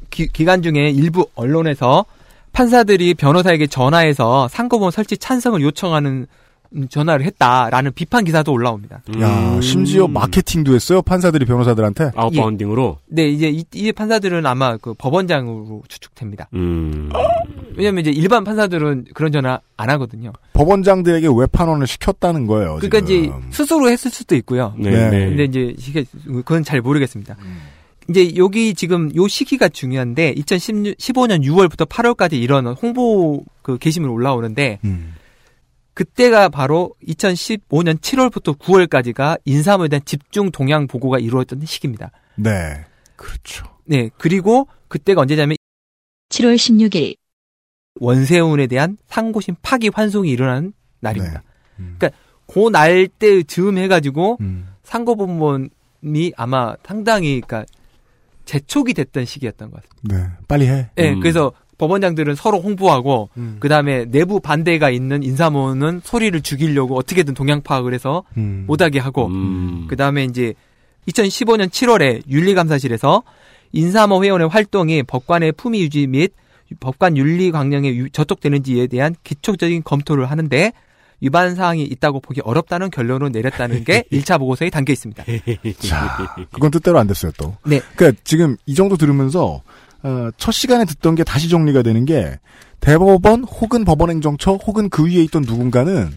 기, 0.10 0.28
기간 0.28 0.62
중에 0.62 0.90
일부 0.90 1.28
언론에서 1.36 2.06
판사들이 2.54 3.14
변호사에게 3.14 3.68
전화해서 3.68 4.48
상고법원 4.50 4.92
설치 4.92 5.18
찬성을 5.18 5.62
요청하는 5.62 6.12
음, 6.12 6.26
전화를 6.90 7.26
했다라는 7.26 7.92
비판 7.94 8.24
기사도 8.24 8.54
올라옵니다. 8.54 9.02
야, 9.20 9.56
음. 9.56 9.62
심지어 9.62 10.08
마케팅도 10.08 10.74
했어요. 10.74 11.02
판사들이 11.02 11.46
변호사들한테. 11.46 12.12
아웃바운딩으로. 12.16 12.98
네, 13.08 13.28
이제 13.28 13.50
이, 13.50 13.64
이 13.74 13.92
판사들은 13.92 14.46
아마 14.46 14.78
그 14.78 14.94
법원장으로 14.94 15.84
추측됩니다. 15.88 16.48
음. 16.54 17.10
왜냐면 17.76 18.02
이제 18.02 18.12
일반 18.12 18.44
판사들은 18.44 19.08
그런 19.14 19.32
전화 19.32 19.60
안 19.78 19.90
하거든요. 19.92 20.32
법원장들에게 20.54 21.28
외판원을 21.36 21.88
시켰다는 21.88 22.48
거예요. 22.48 22.76
그러니까 22.76 23.00
이제 23.00 23.24
지금. 23.24 23.48
스스로 23.52 23.90
했을 23.90 24.12
수도 24.12 24.36
있고요. 24.36 24.74
네. 24.78 24.92
네. 24.92 25.10
네. 25.10 25.26
근데 25.28 25.44
이제 25.46 25.76
이게 25.78 26.06
그건 26.26 26.64
잘 26.64 26.82
모르겠습니다. 26.82 27.36
이제 28.10 28.34
여기 28.36 28.74
지금 28.74 29.14
요 29.16 29.28
시기가 29.28 29.70
중요한데 29.70 30.36
2015년 30.36 31.44
6월부터 31.46 31.88
8월까지 31.88 32.34
이런 32.34 32.68
홍보 32.68 33.44
그 33.62 33.78
게시물 33.78 34.10
올라오는데 34.10 34.80
음. 34.84 35.14
그때가 35.94 36.50
바로 36.50 36.96
2015년 37.08 38.00
7월부터 38.00 38.58
9월까지가 38.58 39.40
인사모에 39.46 39.88
대한 39.90 40.02
집중 40.06 40.52
동향 40.52 40.88
보고가 40.88 41.20
이루어졌던 41.20 41.66
시기입니다. 41.66 42.12
네. 42.36 42.86
그렇죠. 43.16 43.66
네, 43.86 44.10
그리고 44.18 44.68
그때가 44.88 45.22
언제냐면 45.22 45.58
7월 46.30 46.56
16일, 46.56 47.16
원세훈에 48.00 48.68
대한 48.68 48.98
상고심 49.08 49.56
파기 49.62 49.90
환송이 49.94 50.30
일어난 50.30 50.74
날입니다. 51.02 51.44
음. 51.80 51.96
그러니까 52.00 52.18
그 52.48 52.70
날 52.70 53.08
때 53.08 53.44
즈음 53.44 53.78
해가지고 53.78 54.38
음. 54.42 54.68
상고법원이 54.84 56.34
아마 56.36 56.76
상당히 56.86 57.42
그러니까 57.42 57.66
재촉이 58.46 58.94
됐던 58.94 59.26
시기였던 59.26 59.72
것 59.72 59.82
같습니다. 59.84 60.18
네. 60.18 60.38
빨리 60.48 60.68
해. 60.68 60.90
네, 60.96 61.14
음. 61.14 61.20
그래서 61.20 61.52
법원장들은 61.82 62.36
서로 62.36 62.60
홍보하고 62.62 63.30
음. 63.38 63.58
그 63.60 63.68
다음에 63.68 64.06
내부 64.06 64.40
반대가 64.40 64.92
있는 64.92 65.24
인사모는 65.24 66.02
소리를 66.04 66.40
죽이려고 66.42 66.96
어떻게든 66.96 67.34
동향 67.34 67.62
파악을 67.64 67.96
해서 67.96 68.24
음. 68.38 68.66
못하게 68.68 69.00
하고 69.00 69.26
음. 69.26 69.86
그 69.90 69.96
다음에 69.96 70.24
이제 70.26 70.54
2015년 71.08 71.70
7월에 71.70 72.22
윤리감사실에서 72.30 73.24
인사모 73.72 74.24
회원의 74.24 74.48
활동이 74.50 75.02
법관의 75.02 75.54
품위 75.54 75.82
유지 75.82 76.06
및 76.06 76.34
법관 76.80 77.18
윤리 77.18 77.50
강령에 77.50 77.90
유- 77.96 78.12
저촉되는지에 78.12 78.86
대한 78.86 79.16
기초적인 79.24 79.82
검토를 79.84 80.30
하는데 80.30 80.72
위반 81.20 81.56
사항이 81.56 81.82
있다고 81.84 82.20
보기 82.20 82.42
어렵다는 82.44 82.92
결론을 82.92 83.32
내렸다는 83.32 83.84
게 83.86 84.04
1차 84.14 84.38
보고서에 84.38 84.70
담겨 84.70 84.94
있습니다. 84.94 85.24
자, 85.80 86.36
그건 86.52 86.70
뜻대로 86.70 87.00
안 87.00 87.08
됐어요, 87.08 87.32
또. 87.40 87.56
네. 87.66 87.82
그러니까 87.96 88.22
지금 88.24 88.56
이 88.68 88.76
정도 88.76 88.98
들으면서 88.98 89.62
어, 90.04 90.30
첫 90.38 90.52
시간에 90.52 90.86
듣던 90.86 91.16
게 91.16 91.24
다시 91.24 91.50
정리가 91.50 91.82
되는 91.82 92.06
게 92.06 92.40
대법원 92.80 93.44
혹은 93.44 93.86
법원행정처 93.86 94.54
혹은 94.54 94.90
그 94.90 95.06
위에 95.06 95.22
있던 95.24 95.44
누군가는 95.44 96.10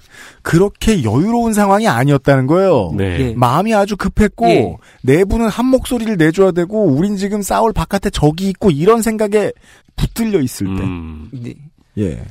그렇게 0.43 1.05
여유로운 1.05 1.53
상황이 1.53 1.87
아니었다는 1.87 2.47
거예요. 2.47 2.93
네. 2.97 3.21
예. 3.21 3.35
마음이 3.35 3.75
아주 3.75 3.97
급했고 3.97 4.47
예. 4.49 4.77
내부는 5.03 5.49
한 5.49 5.67
목소리를 5.67 6.17
내줘야 6.17 6.53
되고 6.53 6.85
우린 6.87 7.17
지금 7.17 7.43
싸울 7.43 7.75
바깥에 7.75 8.09
적이 8.09 8.49
있고 8.49 8.71
이런 8.71 9.03
생각에 9.03 9.53
붙들려 9.97 10.41
있을 10.41 10.67
때. 10.67 10.83
음. 10.83 11.29
네. 11.33 11.55
예. 11.99 12.25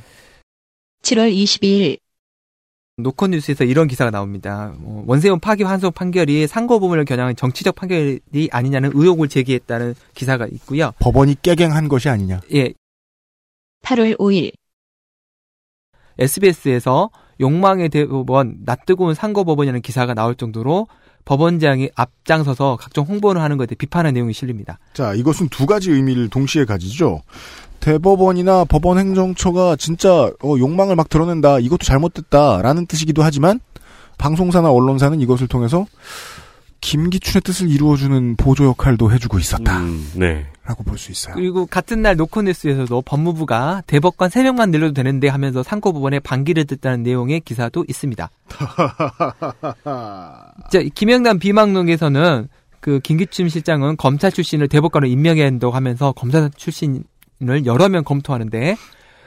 7월 1.02 1.32
22일, 1.32 1.98
노컷뉴스에서 2.96 3.64
이런 3.64 3.88
기사가 3.88 4.10
나옵니다. 4.10 4.72
어, 4.80 5.04
원세훈 5.06 5.40
파기 5.40 5.64
환송 5.64 5.92
판결이 5.92 6.46
상고부문을 6.46 7.04
겨냥한 7.04 7.36
정치적 7.36 7.74
판결이 7.74 8.48
아니냐는 8.52 8.92
의혹을 8.94 9.28
제기했다는 9.28 9.94
기사가 10.14 10.46
있고요. 10.46 10.92
법원이 11.00 11.36
깨갱한 11.42 11.88
것이 11.88 12.08
아니냐. 12.08 12.40
예, 12.54 12.72
8월 13.82 14.16
5일, 14.18 14.52
SBS에서 16.18 17.10
욕망의 17.40 17.88
대법원 17.88 18.58
낯뜨거운 18.64 19.14
상고법원이라는 19.14 19.82
기사가 19.82 20.14
나올 20.14 20.36
정도로 20.36 20.86
법원장이 21.24 21.90
앞장서서 21.94 22.76
각종 22.80 23.06
홍보를 23.06 23.40
하는 23.40 23.56
것에 23.56 23.66
대해 23.66 23.76
비판한 23.76 24.14
내용이 24.14 24.32
실립니다. 24.32 24.78
자, 24.92 25.14
이것은 25.14 25.48
두 25.48 25.66
가지 25.66 25.90
의미를 25.90 26.28
동시에 26.28 26.64
가지죠. 26.64 27.22
대법원이나 27.80 28.64
법원 28.64 28.98
행정처가 28.98 29.76
진짜 29.76 30.30
어, 30.42 30.56
욕망을 30.58 30.96
막 30.96 31.08
드러낸다. 31.08 31.58
이것도 31.58 31.84
잘못됐다라는 31.84 32.86
뜻이기도 32.86 33.22
하지만 33.22 33.60
방송사나 34.18 34.70
언론사는 34.70 35.20
이것을 35.20 35.48
통해서 35.48 35.86
김기춘의 36.80 37.42
뜻을 37.42 37.70
이루어주는 37.70 38.36
보조 38.36 38.66
역할도 38.66 39.10
해주고 39.12 39.38
있었다 39.38 39.80
라고. 40.66 40.82
볼 40.84 40.96
수 40.98 41.12
있어요. 41.12 41.34
그리고 41.34 41.66
같은 41.66 42.00
날 42.02 42.16
노컷뉴스에서도 42.16 43.02
법무부가 43.02 43.82
대법관 43.86 44.30
3명만 44.30 44.70
늘려도 44.70 44.94
되는데 44.94 45.28
하면서 45.28 45.62
상고법원에 45.62 46.20
반기를 46.20 46.64
듣다는 46.64 47.02
내용의 47.02 47.40
기사도 47.40 47.84
있습니다. 47.88 48.30
자, 50.70 50.78
이 50.80 50.90
김영남 50.90 51.38
비망록에서는 51.38 52.48
그 52.80 53.00
김기춘 53.00 53.48
실장은 53.48 53.96
검찰 53.96 54.30
출신을 54.32 54.68
대법관으로 54.68 55.10
임명해야 55.10 55.46
한다고 55.46 55.72
하면서 55.74 56.12
검사 56.12 56.48
출신을 56.50 57.04
여러 57.64 57.88
명 57.88 58.04
검토하는데 58.04 58.76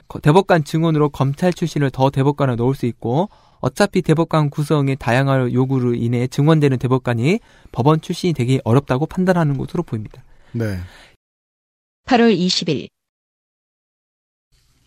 거- 0.08 0.20
대법관 0.20 0.64
증언으로 0.64 1.10
검찰 1.10 1.52
출신을 1.54 1.90
더 1.92 2.10
대법관으로 2.10 2.56
넣을 2.56 2.76
수 2.76 2.86
있고 2.86 3.30
어차피 3.60 4.02
대법관 4.04 4.52
구성의 4.52 4.98
다양한 4.98 5.52
요구로 5.52 5.96
인해 5.96 6.28
증원되는 6.28 6.78
대법관이 6.78 7.40
법원 7.72 8.00
출신이 8.02 8.34
되기 8.34 8.62
어렵다고 8.64 9.08
판단하는 9.08 9.58
것으로 9.58 9.82
보입니다. 9.84 10.22
네. 10.52 10.78
8월 12.08 12.36
20일, 12.38 12.88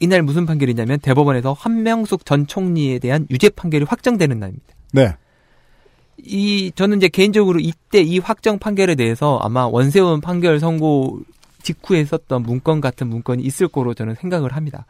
이날 0.01 0.23
무슨 0.23 0.47
판결이냐면 0.47 0.99
대법원에서 1.01 1.53
한명숙 1.53 2.25
전 2.25 2.47
총리에 2.47 2.99
대한 2.99 3.27
유죄 3.31 3.51
판결이 3.51 3.85
확정되는 3.87 4.39
날입니다. 4.39 4.75
네. 4.93 5.15
이 6.17 6.73
저는 6.75 6.97
이제 6.99 7.09
개인적으로 7.09 7.61
이때 7.61 8.01
이 8.01 8.19
확정 8.19 8.59
판결에 8.59 8.95
대해서 8.95 9.39
아마 9.43 9.67
원세훈 9.67 10.21
판결 10.23 10.59
선고 10.61 11.21
직후에 11.63 12.05
썼던 12.07 12.43
문건 12.43 12.81
같은 12.81 13.09
문건이 13.09 13.43
있을 13.43 13.69
거로 13.69 13.93
저는 13.95 14.15
생각을 14.15 14.55
합니다. 14.57 14.87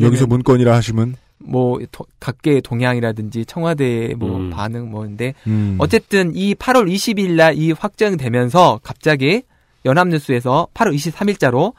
여기서 0.00 0.26
문건이라 0.26 0.74
하시면 0.74 1.16
뭐 1.38 1.78
도- 1.92 2.06
각계의 2.18 2.62
동향이라든지 2.62 3.44
청와대의 3.44 4.14
뭐 4.14 4.36
음. 4.38 4.50
반응 4.50 4.90
뭐인데 4.90 5.34
음. 5.46 5.76
어쨌든 5.78 6.34
이 6.34 6.54
8월 6.54 6.90
20일 6.90 7.32
날 7.36 7.54
이 7.56 7.72
확정되면서 7.72 8.80
갑자기 8.82 9.42
연합뉴스에서 9.86 10.68
8월 10.74 10.94
23일자로 10.94 11.74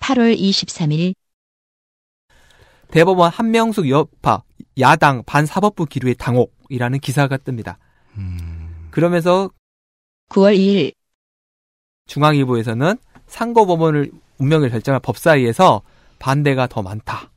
8월 0.00 0.36
23일, 0.36 1.14
대법원 2.88 3.30
한명숙 3.30 3.88
여파 3.88 4.42
야당 4.80 5.22
반사법부 5.24 5.86
기류의 5.86 6.16
당혹이라는 6.16 6.98
기사가 6.98 7.36
뜹니다. 7.38 7.76
음. 8.16 8.88
그러면서 8.90 9.50
9월 10.30 10.56
2일, 10.56 10.94
중앙일보에서는 12.06 12.96
상고법원을 13.26 14.10
운명을 14.38 14.70
결정할 14.70 15.00
법사위에서 15.00 15.82
반대가 16.18 16.66
더 16.66 16.82
많다. 16.82 17.31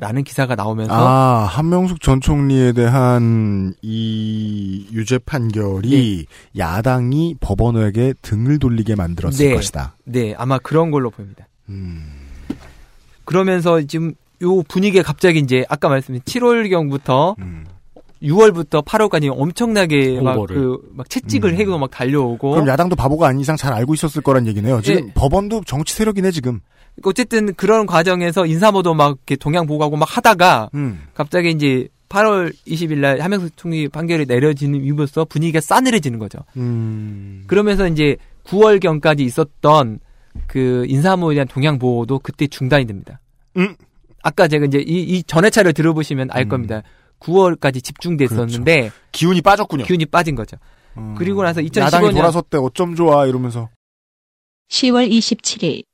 라는 0.00 0.24
기사가 0.24 0.54
나오면서 0.54 0.94
아, 0.94 1.44
한명숙 1.44 2.00
전 2.00 2.22
총리에 2.22 2.72
대한 2.72 3.74
이 3.82 4.86
유죄 4.92 5.18
판결이 5.18 6.24
야당이 6.56 7.36
법원에게 7.38 8.14
등을 8.22 8.58
돌리게 8.58 8.94
만들었을 8.94 9.48
네. 9.48 9.54
것이다. 9.54 9.96
네 10.04 10.34
아마 10.38 10.56
그런 10.58 10.90
걸로 10.90 11.10
보입니다. 11.10 11.46
음, 11.68 12.02
그러면서 13.26 13.82
지금 13.82 14.14
요 14.42 14.62
분위기가 14.62 15.04
갑자기 15.04 15.38
이제 15.38 15.66
아까 15.68 15.90
말씀드린 15.90 16.22
7월 16.22 16.70
경부터 16.70 17.36
음. 17.40 17.66
6월부터 18.22 18.82
8월까지 18.82 19.30
엄청나게 19.30 20.20
막 20.22 20.32
홍보를. 20.32 20.78
그막 20.92 21.10
채찍을 21.10 21.50
음. 21.52 21.56
해고 21.56 21.78
막 21.78 21.90
달려오고 21.90 22.52
그럼 22.52 22.68
야당도 22.68 22.96
바보가 22.96 23.28
아닌 23.28 23.40
이상 23.40 23.56
잘 23.56 23.74
알고 23.74 23.92
있었을 23.92 24.22
거란 24.22 24.46
얘기네요. 24.46 24.80
지금 24.80 25.08
예. 25.08 25.12
법원도 25.12 25.64
정치 25.66 25.94
세력이네 25.94 26.30
지금. 26.30 26.60
어쨌든 27.04 27.54
그런 27.54 27.86
과정에서 27.86 28.46
인사모도 28.46 28.94
막 28.94 29.16
이렇게 29.18 29.36
동양 29.36 29.66
보고하고 29.66 29.96
막 29.96 30.16
하다가 30.16 30.70
음. 30.74 31.02
갑자기 31.14 31.50
이제 31.50 31.88
8월 32.08 32.52
20일 32.66 32.98
날 32.98 33.20
한명숙 33.20 33.56
총리 33.56 33.88
판결이 33.88 34.26
내려지는 34.26 34.82
이후로서 34.84 35.24
분위기가 35.24 35.60
싸늘해지는 35.60 36.18
거죠. 36.18 36.40
음. 36.56 37.44
그러면서 37.46 37.86
이제 37.88 38.16
9월 38.44 38.80
경까지 38.80 39.22
있었던 39.24 40.00
그 40.46 40.84
인사모에 40.88 41.34
대한 41.34 41.46
동양 41.48 41.78
보호도 41.78 42.18
그때 42.18 42.46
중단이 42.46 42.86
됩니다. 42.86 43.20
음. 43.56 43.74
아까 44.22 44.48
제가 44.48 44.66
이제 44.66 44.78
이, 44.86 45.00
이 45.02 45.22
전회차를 45.22 45.72
들어보시면 45.72 46.28
알 46.32 46.42
음. 46.44 46.48
겁니다. 46.48 46.82
9월까지 47.20 47.82
집중됐었는데 47.84 48.90
기운이 49.12 49.40
빠졌군요. 49.42 49.84
기운이 49.84 50.06
빠진 50.06 50.34
거죠. 50.34 50.56
음. 50.98 51.14
그리고 51.16 51.42
나서 51.42 51.60
2015 51.60 51.86
야당이 51.86 52.06
년- 52.08 52.14
돌아섰대 52.16 52.58
어쩜 52.58 52.94
좋아 52.96 53.26
이러면서 53.26 53.68
10월 54.70 55.10
27일 55.10 55.84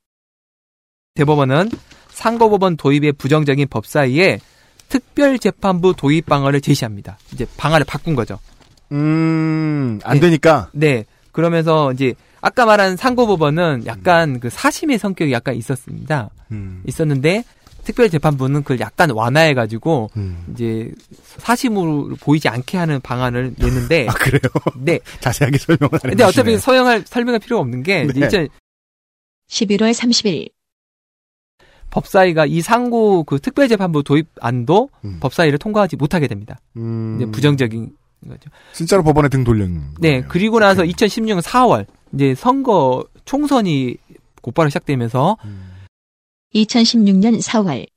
대법원은 1.17 1.71
상고법원 2.09 2.77
도입의 2.77 3.13
부정적인 3.13 3.67
법 3.69 3.87
사이에 3.87 4.39
특별재판부 4.89 5.95
도입 5.95 6.27
방안을 6.27 6.61
제시합니다. 6.61 7.17
이제 7.33 7.45
방안을 7.57 7.85
바꾼 7.85 8.13
거죠. 8.15 8.39
음, 8.91 9.99
안 10.03 10.13
네. 10.15 10.19
되니까 10.19 10.69
네. 10.73 11.05
그러면서 11.31 11.91
이제 11.91 12.13
아까 12.39 12.65
말한 12.65 12.97
상고법원은 12.97 13.83
약간 13.87 14.39
그 14.39 14.49
사심의 14.51 14.99
성격이 14.99 15.31
약간 15.31 15.55
있었습니다. 15.55 16.29
음. 16.51 16.83
있었는데 16.87 17.43
특별재판부는 17.83 18.61
그걸 18.61 18.79
약간 18.79 19.09
완화해가지고 19.09 20.11
음. 20.17 20.45
이제 20.53 20.91
사심으로 21.37 22.15
보이지 22.21 22.47
않게 22.47 22.77
하는 22.77 23.01
방안을 23.01 23.55
냈는데 23.57 24.07
아 24.07 24.13
그래요? 24.13 24.39
네. 24.77 24.99
자세하게 25.19 25.57
설명을 25.57 25.89
안 25.93 26.09
근데 26.11 26.23
어차피. 26.23 26.57
서영할 26.57 27.03
설명할 27.07 27.39
필요가 27.39 27.61
없는 27.61 27.81
게 27.81 28.03
이제 28.03 28.19
네. 28.19 28.25
2000 28.27 28.49
11월 29.49 29.93
30일 29.93 30.49
법사위가 31.89 32.45
이 32.45 32.61
상고 32.61 33.23
그 33.23 33.39
특별재판부 33.39 34.03
도입 34.03 34.27
안도 34.41 34.89
음. 35.05 35.17
법사위를 35.19 35.57
통과하지 35.57 35.95
못하게 35.95 36.27
됩니다. 36.27 36.57
음. 36.75 37.17
이제 37.19 37.29
부정적인 37.31 37.91
거죠. 38.27 38.49
진짜로 38.73 39.03
법원에 39.03 39.29
등 39.29 39.43
돌린 39.43 39.81
네, 39.99 40.17
거네요. 40.17 40.29
그리고 40.29 40.59
나서 40.59 40.81
오케이. 40.81 40.91
2016년 40.93 41.41
4월 41.41 41.85
이제 42.13 42.35
선거 42.35 43.05
총선이 43.25 43.95
곧바로 44.41 44.69
시작되면서 44.69 45.37
음. 45.45 45.71
2016년 46.55 47.41
4월 47.41 47.87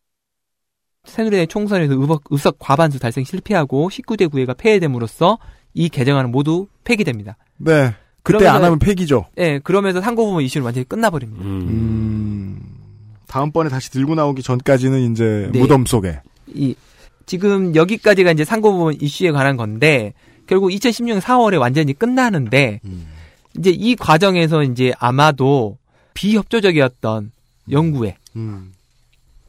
새누리당 1.04 1.46
총선에서 1.48 1.94
의석, 1.94 2.24
의석 2.30 2.56
과반수 2.58 2.98
달성 2.98 3.24
실패하고 3.24 3.88
19대 3.88 4.28
9회가 4.28 4.56
폐해됨으로써 4.56 5.38
이 5.74 5.88
개정안은 5.88 6.30
모두 6.30 6.66
폐기됩니다. 6.84 7.36
네. 7.56 7.94
그때 8.22 8.38
그러면서- 8.44 8.48
안 8.54 8.64
하면 8.64 8.78
폐기죠. 8.78 9.26
예, 9.38 9.58
그러면서 9.60 10.00
상고부문 10.02 10.42
이슈는 10.44 10.64
완전히 10.64 10.84
끝나버립니다. 10.86 11.42
음. 11.44 12.69
음. 13.30 13.32
다음번에 13.32 13.70
다시 13.70 13.90
들고 13.90 14.14
나오기 14.14 14.42
전까지는 14.42 15.12
이제 15.12 15.48
네. 15.52 15.58
무덤 15.58 15.86
속에. 15.86 16.20
이 16.48 16.74
지금 17.26 17.74
여기까지가 17.74 18.32
이제 18.32 18.44
상고부문 18.44 18.98
이슈에 19.00 19.30
관한 19.30 19.56
건데 19.56 20.14
결국 20.46 20.70
2016년 20.70 21.20
4월에 21.20 21.60
완전히 21.60 21.92
끝나는데 21.92 22.80
이제 23.56 23.70
이 23.70 23.94
과정에서 23.94 24.64
이제 24.64 24.92
아마도 24.98 25.78
비협조적이었던 26.14 27.30
연구에 27.70 28.16
음. 28.34 28.72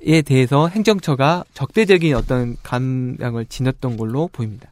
에 0.04 0.24
대해서 0.24 0.67
행정처가 0.67 1.44
적대적인 1.54 2.15
어떤 2.15 2.58
감량을 2.63 3.46
지녔던 3.46 3.98
걸로 3.98 4.28
보입니다. 4.32 4.72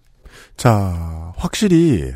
자, 0.58 1.34
확실히 1.38 2.13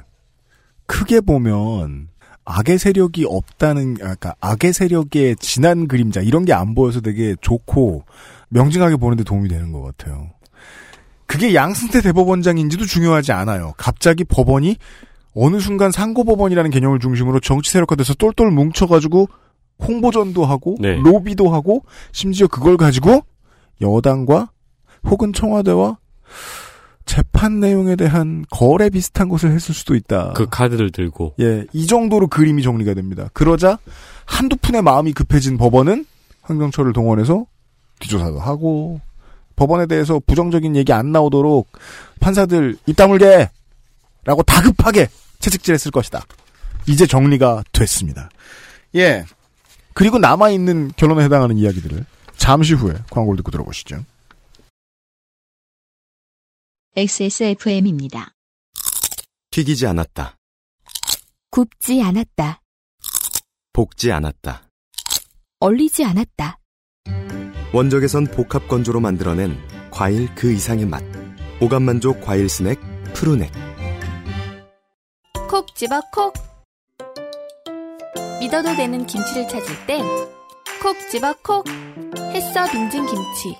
크게 0.88 1.21
보면 1.21 2.10
악의 2.45 2.77
세력이 2.77 3.25
없다는 3.27 3.93
아, 3.93 4.15
그러니까 4.15 4.36
악의 4.41 4.73
세력의 4.73 5.38
진한 5.38 5.88
그림자 5.88 6.21
이런 6.21 6.45
게 6.45 6.53
안 6.53 6.75
보여서 6.75 7.01
되게 7.01 7.36
좋고 7.41 8.03
명징하게 8.49 8.97
보는데 8.97 9.23
도움이 9.23 9.49
되는 9.49 9.71
것 9.71 9.82
같아요. 9.82 10.29
그게 11.25 11.56
양승태 11.56 12.01
대법원장인지도 12.01 12.86
중요하지 12.86 13.32
않아요. 13.32 13.73
갑자기 13.77 14.23
법원이 14.23 14.77
어느 15.36 15.60
순간 15.60 15.91
상고법원이라는 15.91 16.69
개념을 16.69 16.99
중심으로 16.99 17.39
정치 17.39 17.71
세력화돼서 17.71 18.13
똘똘 18.15 18.51
뭉쳐가지고 18.51 19.27
홍보전도 19.82 20.45
하고 20.45 20.75
네. 20.79 20.95
로비도 20.97 21.49
하고 21.51 21.84
심지어 22.12 22.45
그걸 22.47 22.77
가지고 22.77 23.21
여당과 23.82 24.51
혹은 25.06 25.34
청와대와 25.34 25.97
재판 27.05 27.59
내용에 27.59 27.95
대한 27.95 28.45
거래 28.49 28.89
비슷한 28.89 29.29
것을 29.29 29.51
했을 29.51 29.75
수도 29.75 29.95
있다. 29.95 30.33
그 30.33 30.47
카드를 30.49 30.91
들고 30.91 31.35
예, 31.39 31.65
이 31.73 31.85
정도로 31.85 32.27
그림이 32.27 32.63
정리가 32.63 32.93
됩니다. 32.93 33.29
그러자 33.33 33.77
한두 34.25 34.55
푼의 34.55 34.81
마음이 34.81 35.13
급해진 35.13 35.57
법원은 35.57 36.05
행정처를 36.49 36.93
동원해서 36.93 37.45
뒤조사도 37.99 38.39
하고 38.39 39.01
법원에 39.55 39.85
대해서 39.85 40.19
부정적인 40.25 40.75
얘기 40.75 40.93
안 40.93 41.11
나오도록 41.11 41.67
판사들 42.19 42.77
입 42.85 42.95
다물게 42.95 43.49
라고 44.25 44.41
다급하게 44.43 45.09
채찍질했을 45.39 45.91
것이다. 45.91 46.21
이제 46.87 47.05
정리가 47.05 47.63
됐습니다. 47.71 48.29
예. 48.95 49.25
그리고 49.93 50.17
남아있는 50.17 50.93
결론에 50.95 51.23
해당하는 51.23 51.57
이야기들을 51.57 52.05
잠시 52.35 52.73
후에 52.73 52.93
광고를 53.09 53.37
듣고 53.37 53.51
들어보시죠. 53.51 54.03
XSFM입니다. 56.95 58.36
튀기지 59.49 59.88
않았다. 59.88 60.38
굽지 61.49 62.03
않았다. 62.03 62.62
볶지 63.73 64.12
않았다. 64.12 64.69
얼리지 65.60 66.06
않았다. 66.06 66.60
원적에선 67.73 68.27
복합 68.27 68.67
건조로 68.67 68.99
만들어낸 68.99 69.58
과일 69.89 70.34
그 70.36 70.51
이상의 70.51 70.86
맛. 70.86 71.03
오감 71.60 71.82
만족 71.82 72.21
과일 72.21 72.47
스낵 72.47 72.77
푸르넥. 73.15 73.51
콕 75.49 75.75
집어 75.75 75.99
콕. 76.12 76.34
믿어도 78.39 78.75
되는 78.75 79.03
김치를 79.08 79.47
찾을 79.47 79.88
땐 79.88 80.06
콕 80.79 80.95
집어 81.10 81.34
콕. 81.41 81.65
햇서 82.36 82.69
빙진 82.71 83.08
김치. 83.08 83.58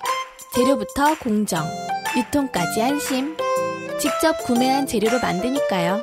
재료부터 0.54 1.18
공정. 1.18 1.64
유통까지 2.16 2.82
안심. 2.82 3.36
직접 3.98 4.38
구매한 4.44 4.86
재료로 4.86 5.20
만드니까요. 5.20 6.02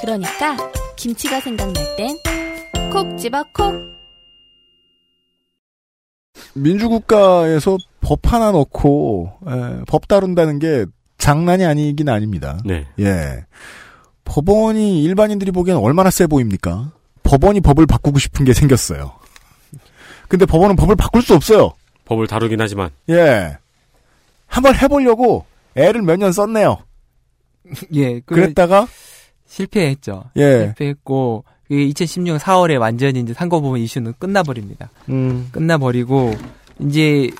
그러니까 0.00 0.56
김치가 0.96 1.40
생각날 1.40 1.74
땐 1.96 2.16
콕 2.92 3.16
집어 3.16 3.42
콕. 3.54 3.72
민주국가에서 6.54 7.78
법 8.02 8.30
하나 8.30 8.50
넣고 8.50 9.32
에, 9.46 9.84
법 9.86 10.06
다룬다는 10.08 10.58
게 10.58 10.84
장난이 11.16 11.64
아니긴 11.64 12.10
아닙니다. 12.10 12.58
네. 12.66 12.86
예. 13.00 13.46
법원이 14.24 15.02
일반인들이 15.04 15.52
보기엔 15.52 15.78
얼마나 15.78 16.10
세 16.10 16.26
보입니까? 16.26 16.92
법원이 17.22 17.62
법을 17.62 17.86
바꾸고 17.86 18.18
싶은 18.18 18.44
게 18.44 18.52
생겼어요. 18.52 19.12
근데 20.28 20.44
법원은 20.44 20.76
법을 20.76 20.96
바꿀 20.96 21.22
수 21.22 21.34
없어요. 21.34 21.72
법을 22.04 22.26
다루긴 22.26 22.60
하지만 22.60 22.90
예. 23.08 23.56
한번 24.52 24.74
해보려고 24.76 25.46
애를 25.74 26.02
몇 26.02 26.16
년 26.16 26.30
썼네요. 26.32 26.78
예, 27.94 28.20
그 28.20 28.34
그랬다가, 28.34 28.86
실패했죠. 29.46 30.24
예. 30.36 30.58
실패했고 30.66 31.44
그게 31.66 31.86
2016년 31.88 32.38
4월에 32.38 32.78
완전히 32.78 33.20
이제 33.20 33.32
상고부문 33.32 33.80
이슈는 33.80 34.12
끝나버립니다. 34.18 34.90
음, 35.08 35.48
끝나버리고 35.52 36.34
이제 36.80 37.30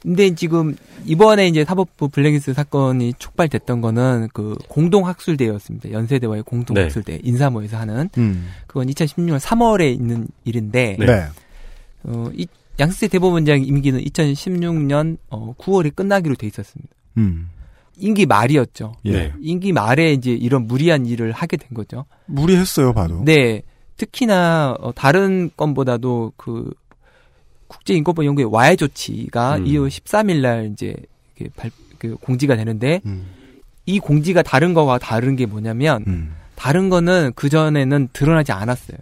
근데 0.00 0.34
지금 0.34 0.74
이번에 1.04 1.46
이제 1.48 1.64
사법부 1.64 2.08
블랙리스트 2.08 2.54
사건이 2.54 3.14
촉발됐던 3.18 3.80
거는 3.82 4.28
그 4.32 4.56
공동학술대였습니다. 4.68 5.92
연세대와의 5.92 6.42
공동학술대 6.44 7.20
인사모에서 7.22 7.76
하는 7.76 8.08
음, 8.18 8.48
그건 8.66 8.88
2016년 8.88 9.38
3월에 9.38 9.92
있는 9.92 10.26
일인데 10.44 10.96
네. 10.98 11.06
네. 11.06 11.24
어, 12.04 12.30
이 12.34 12.46
양승태 12.80 13.12
대법원장 13.12 13.62
임기는 13.62 14.00
2016년 14.00 15.18
어, 15.30 15.54
9월에 15.58 15.94
끝나기로 15.94 16.34
돼 16.36 16.46
있었습니다. 16.46 16.92
음, 17.18 17.48
임기 17.96 18.26
말이었죠. 18.26 18.94
예. 19.04 19.12
네. 19.12 19.32
임기 19.40 19.72
말에 19.72 20.12
이제 20.12 20.32
이런 20.32 20.66
무리한 20.66 21.06
일을 21.06 21.32
하게 21.32 21.56
된 21.56 21.68
거죠. 21.74 22.06
무리했어요, 22.26 22.92
봐도. 22.92 23.22
네. 23.24 23.62
특히나 23.96 24.76
어, 24.80 24.92
다른 24.92 25.50
건보다도 25.56 26.32
그 26.36 26.72
국제인권법 27.68 28.24
연구의 28.24 28.52
와해 28.52 28.76
조치가 28.76 29.56
음. 29.58 29.64
2월 29.64 29.88
13일 29.88 30.40
날 30.40 30.70
이제 30.72 30.94
이렇게 31.36 31.52
발, 31.54 31.70
그 31.98 32.16
공지가 32.16 32.56
되는데 32.56 33.00
음. 33.06 33.26
이 33.86 33.98
공지가 33.98 34.42
다른 34.42 34.74
거와 34.74 34.98
다른 34.98 35.36
게 35.36 35.46
뭐냐면 35.46 36.04
음. 36.06 36.34
다른 36.54 36.88
거는 36.88 37.32
그 37.34 37.48
전에는 37.48 38.08
드러나지 38.12 38.52
않았어요. 38.52 38.98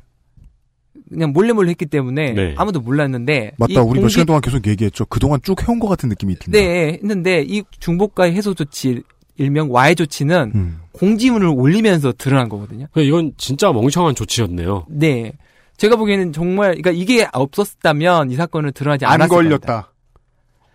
그냥 1.11 1.33
몰래 1.33 1.53
몰래 1.53 1.71
했기 1.71 1.87
때문에 1.87 2.33
네. 2.33 2.55
아무도 2.57 2.81
몰랐는데 2.81 3.53
맞다. 3.59 3.73
이 3.73 3.77
우리 3.77 3.95
몇 3.99 4.01
공지- 4.03 4.13
시간 4.15 4.27
동안 4.27 4.41
계속 4.41 4.67
얘기했죠. 4.67 5.05
그동안 5.07 5.41
쭉 5.43 5.61
해온 5.67 5.79
것 5.81 5.89
같은 5.89 6.09
느낌이 6.09 6.37
듭니다. 6.39 6.53
네 6.65 6.99
했는데 7.03 7.43
이 7.47 7.63
중복가의 7.81 8.33
해소 8.35 8.55
조치 8.55 9.03
일명 9.37 9.73
와해 9.73 9.95
조치는 9.95 10.53
음. 10.55 10.81
공지문을 10.93 11.49
올리면서 11.49 12.13
드러난 12.17 12.49
거거든요. 12.49 12.87
그러니까 12.93 13.09
이건 13.09 13.33
진짜 13.37 13.73
멍청한 13.73 14.15
조치였네요. 14.15 14.87
네. 14.89 15.33
제가 15.79 15.97
보기에는 15.97 16.33
정말 16.33 16.75
그러니까 16.77 16.91
이게 16.91 17.27
없었다면 17.33 18.31
이 18.31 18.37
사건은 18.37 18.73
드러나지 18.73 19.07
안 19.07 19.15
않았을 19.15 19.29
겁니다. 19.29 19.57
걸렸다. 19.59 19.93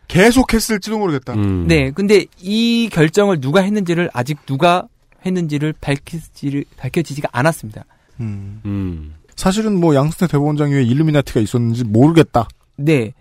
계속 0.07 0.53
했을지도 0.53 0.97
모르겠다. 0.99 1.33
음. 1.33 1.65
네. 1.67 1.91
근데 1.91 2.25
이 2.41 2.89
결정을 2.91 3.39
누가 3.39 3.61
했는지를 3.61 4.09
아직 4.13 4.37
누가 4.45 4.87
했는지를 5.25 5.73
밝히지 5.79 6.65
밝혀지지가 6.77 7.29
않았습니다. 7.31 7.85
음. 8.19 9.13
음. 9.35 9.37
사실은 9.37 9.79
뭐 9.79 9.95
양승태 9.95 10.27
대법원장 10.27 10.71
위에 10.71 10.83
일루미나티가 10.83 11.39
있었는지 11.39 11.83
모르겠다. 11.83 12.47
네. 12.77 13.13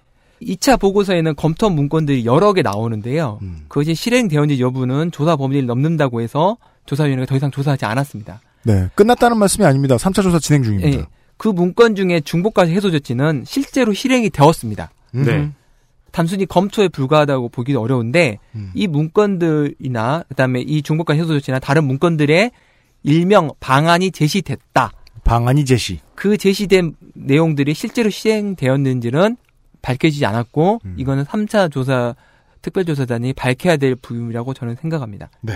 2차 0.43 0.79
보고서에는 0.79 1.37
검토 1.37 1.71
문건들이 1.71 2.27
여러 2.27 2.53
개 2.53 2.63
나오는데요. 2.63 3.39
음. 3.43 3.65
그것이 3.69 3.95
실행되었는지 3.95 4.63
여부는 4.63 5.11
조사 5.11 5.37
범위를 5.37 5.67
넘는다고 5.67 6.21
해서 6.21 6.57
조사위원회가 6.87 7.27
더 7.27 7.37
이상 7.37 7.51
조사하지 7.51 7.85
않았습니다. 7.85 8.41
네. 8.65 8.89
끝났다는 8.95 9.39
말씀이 9.39 9.67
아닙니다. 9.67 9.97
3차 9.97 10.23
조사 10.23 10.39
진행 10.39 10.63
중입니다. 10.63 10.99
예. 10.99 11.07
그 11.37 11.49
문건 11.49 11.95
중에 11.95 12.21
중복까지 12.21 12.73
해소 12.73 12.91
조치는 12.91 13.45
실제로 13.47 13.93
실행이 13.93 14.31
되었습니다. 14.31 14.91
음. 15.15 15.25
네. 15.25 15.51
단순히 16.11 16.47
검토에 16.47 16.89
불과하다고 16.89 17.49
보기도 17.49 17.81
어려운데 17.81 18.39
음. 18.55 18.71
이 18.75 18.87
문건들이나 18.87 20.25
그다음에 20.29 20.61
이 20.61 20.81
중복과 20.83 21.15
해소 21.15 21.27
조치나 21.27 21.59
다른 21.59 21.85
문건들의 21.85 22.53
일명 23.03 23.51
방안이 23.61 24.13
제시됐다. 24.13 24.93
방안이 25.25 25.65
제시. 25.65 26.01
그 26.15 26.37
제시된 26.37 26.95
내용들이 27.15 27.75
실제로 27.75 28.11
시행되었는지는 28.11 29.37
밝혀지지 29.83 30.25
않았고 30.27 30.81
음. 30.85 30.95
이거는 30.99 31.25
3차 31.25 31.71
조사 31.71 32.15
특별조사단이 32.63 33.33
밝혀야 33.35 33.77
될 33.77 33.95
부분이라고 33.95 34.55
저는 34.55 34.77
생각합니다. 34.77 35.31
네. 35.43 35.55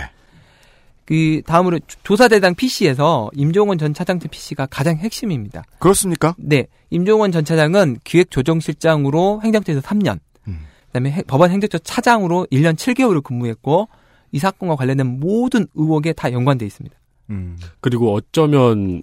그 1.05 1.41
다음으로 1.45 1.79
조- 1.79 1.97
조사대당 2.03 2.53
PC에서 2.53 3.31
임종원 3.33 3.79
전 3.79 3.95
차장 3.95 4.19
PC가 4.19 4.67
가장 4.67 4.97
핵심입니다. 4.97 5.63
그렇습니까? 5.79 6.35
네, 6.37 6.67
임종원 6.91 7.31
전 7.31 7.43
차장은 7.43 7.97
기획조정실장으로 8.03 9.41
행정처에서 9.43 9.81
3년, 9.81 10.19
음. 10.47 10.59
그다음에 10.87 11.11
해- 11.11 11.23
법원 11.23 11.49
행정처 11.49 11.79
차장으로 11.79 12.45
1년 12.51 12.75
7개월을 12.75 13.23
근무했고 13.23 13.87
이 14.31 14.37
사건과 14.37 14.75
관련된 14.75 15.19
모든 15.19 15.65
의혹에 15.73 16.13
다 16.13 16.31
연관돼 16.31 16.63
있습니다. 16.67 16.95
음. 17.31 17.57
그리고 17.81 18.13
어쩌면 18.13 19.01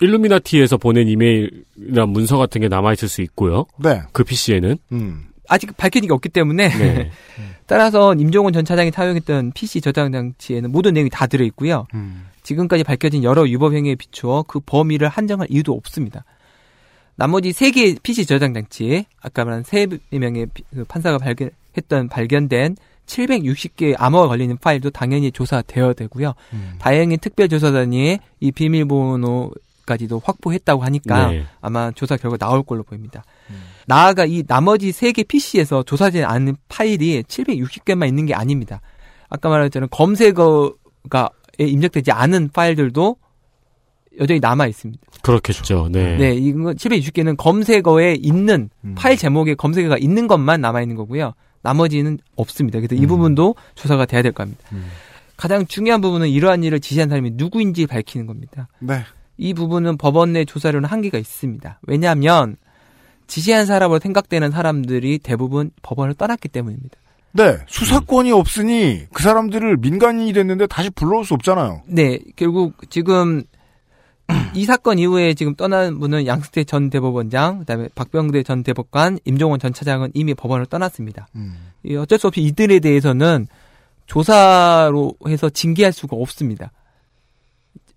일루미나티에서 0.00 0.76
보낸 0.76 1.08
이메일이나 1.08 2.06
문서 2.06 2.36
같은 2.38 2.60
게 2.60 2.68
남아있을 2.68 3.08
수 3.08 3.22
있고요. 3.22 3.66
네. 3.78 4.02
그 4.12 4.24
PC에는. 4.24 4.78
음. 4.92 5.24
아직 5.50 5.74
밝혀진 5.76 6.08
게 6.08 6.12
없기 6.14 6.28
때문에 6.28 6.68
네. 6.68 7.10
따라서 7.66 8.14
임종원 8.14 8.52
전 8.52 8.64
차장이 8.66 8.90
사용했던 8.90 9.52
PC 9.52 9.80
저장 9.80 10.12
장치에는 10.12 10.70
모든 10.70 10.92
내용이 10.94 11.08
다 11.10 11.26
들어 11.26 11.44
있고요. 11.46 11.86
음. 11.94 12.26
지금까지 12.42 12.84
밝혀진 12.84 13.24
여러 13.24 13.42
위법 13.42 13.72
행위에 13.74 13.94
비추어 13.94 14.44
그 14.46 14.60
범위를 14.60 15.08
한정할 15.08 15.46
이유도 15.50 15.72
없습니다. 15.72 16.24
나머지 17.16 17.52
세 17.52 17.70
개의 17.70 17.96
PC 18.02 18.26
저장 18.26 18.54
장치, 18.54 19.04
아까 19.20 19.44
말한 19.44 19.64
세 19.64 19.86
명의 20.10 20.46
피- 20.52 20.62
그 20.74 20.84
판사가 20.84 21.18
발견했던 21.18 22.08
발견된 22.10 22.76
760개의 23.06 23.94
암호가 23.98 24.28
걸리는 24.28 24.56
파일도 24.58 24.90
당연히 24.90 25.32
조사되어야 25.32 25.94
되고요. 25.94 26.34
음. 26.52 26.74
다행히 26.78 27.16
특별조사단이 27.16 28.18
이 28.40 28.52
비밀번호 28.52 29.50
까지도 29.88 30.20
확보했다고 30.22 30.84
하니까 30.84 31.30
네. 31.30 31.44
아마 31.62 31.90
조사 31.92 32.16
결과 32.18 32.36
나올 32.36 32.62
걸로 32.62 32.82
보입니다. 32.82 33.24
나아가 33.86 34.26
이 34.26 34.42
나머지 34.46 34.92
세 34.92 35.12
개 35.12 35.22
PC에서 35.24 35.82
조사되지 35.82 36.24
않은 36.24 36.56
파일이 36.68 37.22
760개만 37.22 38.06
있는 38.06 38.26
게 38.26 38.34
아닙니다. 38.34 38.80
아까 39.30 39.48
말했처럼 39.48 39.88
검색어가 39.90 41.30
입력되지 41.58 42.12
않은 42.12 42.50
파일들도 42.52 43.16
여전히 44.20 44.40
남아 44.40 44.66
있습니다. 44.66 45.00
그렇겠죠. 45.22 45.88
네. 45.90 46.16
네, 46.16 46.34
이거 46.34 46.72
760개는 46.72 47.36
검색어에 47.36 48.16
있는 48.20 48.68
음. 48.84 48.94
파일 48.96 49.16
제목에 49.16 49.54
검색어가 49.54 49.96
있는 49.98 50.26
것만 50.26 50.60
남아 50.60 50.82
있는 50.82 50.96
거고요. 50.96 51.32
나머지는 51.62 52.18
없습니다. 52.36 52.78
그래서 52.80 52.94
이 52.94 53.04
음. 53.04 53.08
부분도 53.08 53.54
조사가 53.74 54.04
돼야 54.06 54.22
될 54.22 54.32
겁니다. 54.32 54.60
음. 54.72 54.86
가장 55.36 55.66
중요한 55.66 56.00
부분은 56.00 56.28
이러한 56.28 56.64
일을 56.64 56.80
지시한 56.80 57.08
사람이 57.08 57.32
누구인지 57.34 57.86
밝히는 57.86 58.26
겁니다. 58.26 58.68
네. 58.80 59.04
이 59.38 59.54
부분은 59.54 59.96
법원 59.96 60.32
내 60.32 60.44
조사로는 60.44 60.88
한계가 60.88 61.16
있습니다. 61.16 61.80
왜냐하면 61.86 62.56
지시한 63.28 63.66
사람으로 63.66 64.00
생각되는 64.00 64.50
사람들이 64.50 65.18
대부분 65.18 65.70
법원을 65.82 66.14
떠났기 66.14 66.48
때문입니다. 66.48 66.98
네. 67.32 67.58
수사권이 67.68 68.32
없으니 68.32 69.02
그 69.12 69.22
사람들을 69.22 69.76
민간인이 69.78 70.32
됐는데 70.32 70.66
다시 70.66 70.90
불러올 70.90 71.24
수 71.24 71.34
없잖아요. 71.34 71.82
네, 71.86 72.18
결국 72.36 72.74
지금 72.90 73.44
이 74.54 74.64
사건 74.64 74.98
이후에 74.98 75.34
지금 75.34 75.54
떠난 75.54 75.98
분은 75.98 76.26
양승태 76.26 76.64
전 76.64 76.90
대법원장, 76.90 77.60
그다음에 77.60 77.88
박병대 77.94 78.42
전 78.42 78.62
대법관, 78.62 79.20
임종원 79.24 79.60
전 79.60 79.72
차장은 79.72 80.10
이미 80.14 80.34
법원을 80.34 80.66
떠났습니다. 80.66 81.28
음. 81.36 81.54
이 81.84 81.96
어쩔 81.96 82.18
수 82.18 82.26
없이 82.26 82.42
이들에 82.42 82.80
대해서는 82.80 83.46
조사로 84.06 85.14
해서 85.28 85.48
징계할 85.48 85.92
수가 85.92 86.16
없습니다. 86.16 86.72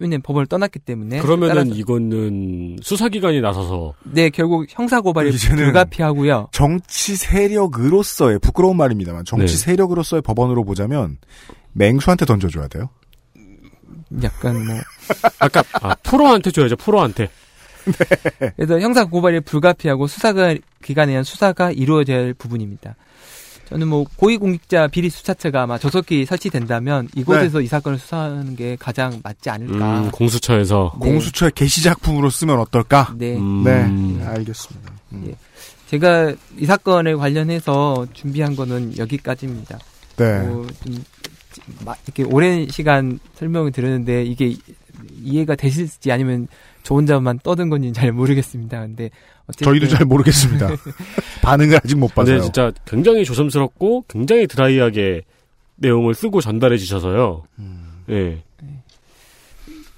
왜냐면 0.01 0.21
법원을 0.23 0.47
떠났기 0.47 0.79
때문에. 0.79 1.19
그러면은 1.19 1.55
따라서- 1.55 1.75
이거는 1.75 2.77
수사기관이 2.81 3.39
나서서 3.41 3.93
네, 4.03 4.29
결국 4.29 4.65
형사 4.69 4.99
고발이 4.99 5.31
이제는- 5.31 5.55
불가피하고요. 5.57 6.49
정치 6.51 7.15
세력으로서의 7.15 8.39
부끄러운 8.39 8.77
말입니다만 8.77 9.25
정치 9.25 9.53
네. 9.55 9.57
세력으로서의 9.65 10.21
법원으로 10.23 10.63
보자면 10.63 11.17
맹수한테 11.73 12.25
던져줘야 12.25 12.67
돼요. 12.67 12.89
약간 14.23 14.65
뭐 14.65 14.75
아까 15.39 15.63
아, 15.81 15.95
프로한테 15.95 16.51
줘야죠. 16.51 16.75
프로한테. 16.75 17.29
그래서 18.57 18.79
형사 18.79 19.05
고발이 19.05 19.39
불가피하고 19.41 20.07
수사가 20.07 20.55
기관에 20.83 21.11
의한 21.11 21.23
수사가 21.23 21.71
이루어져야 21.71 22.17
할 22.17 22.33
부분입니다. 22.33 22.95
저는 23.71 23.87
뭐 23.87 24.05
고위공직자 24.17 24.87
비리 24.89 25.09
수사처가 25.09 25.61
아마 25.63 25.77
조석기 25.77 26.25
설치된다면 26.25 27.07
이곳에서 27.15 27.61
이 27.61 27.67
사건을 27.67 27.97
수사하는 27.99 28.57
게 28.57 28.75
가장 28.77 29.21
맞지 29.23 29.49
않을까. 29.49 30.01
음, 30.01 30.11
공수처에서. 30.11 30.97
네. 31.01 31.09
공수처의 31.09 31.53
게시 31.55 31.81
작품으로 31.81 32.29
쓰면 32.29 32.59
어떨까? 32.59 33.13
네. 33.17 33.37
음, 33.37 33.63
네, 33.63 34.25
알겠습니다. 34.25 34.91
음. 35.13 35.23
예. 35.29 35.35
제가 35.87 36.33
이 36.57 36.65
사건에 36.65 37.13
관련해서 37.15 38.07
준비한 38.13 38.57
거는 38.57 38.97
여기까지입니다. 38.97 39.79
네. 40.17 40.39
뭐 40.41 40.67
좀, 40.83 41.03
마- 41.85 41.95
이렇게 42.05 42.23
오랜 42.23 42.67
시간 42.69 43.19
설명을 43.35 43.71
들었는데 43.71 44.23
이게 44.25 44.47
이- 44.47 44.59
이해가 45.23 45.55
되실지 45.55 46.11
아니면 46.11 46.47
저 46.83 46.95
혼자만 46.95 47.39
떠든 47.43 47.69
건지 47.69 47.91
잘 47.93 48.11
모르겠습니다. 48.11 48.79
근데 48.81 49.09
어쨌든 49.47 49.65
저희도 49.65 49.87
잘 49.87 50.05
모르겠습니다. 50.05 50.69
반응을 51.41 51.77
아직 51.83 51.95
못 51.97 52.07
근데 52.13 52.31
봐서요. 52.33 52.41
진짜 52.41 52.71
굉장히 52.85 53.25
조심스럽고 53.25 54.05
굉장히 54.07 54.47
드라이하게 54.47 55.21
내용을 55.75 56.13
쓰고 56.13 56.41
전달해 56.41 56.77
주셔서요. 56.77 57.43
음. 57.59 58.03
예. 58.09 58.43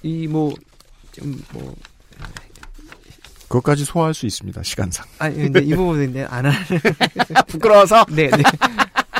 이뭐 0.02 0.52
좀 1.12 1.42
뭐 1.52 1.74
그것까지 3.54 3.84
소화할 3.84 4.14
수 4.14 4.26
있습니다. 4.26 4.62
시간상. 4.64 5.06
아니 5.18 5.36
근데 5.36 5.60
이 5.60 5.74
부분은 5.74 6.10
이제 6.10 6.26
안 6.28 6.44
하는 6.46 6.58
부끄러워서 7.46 8.04
네, 8.10 8.28
네. 8.28 8.42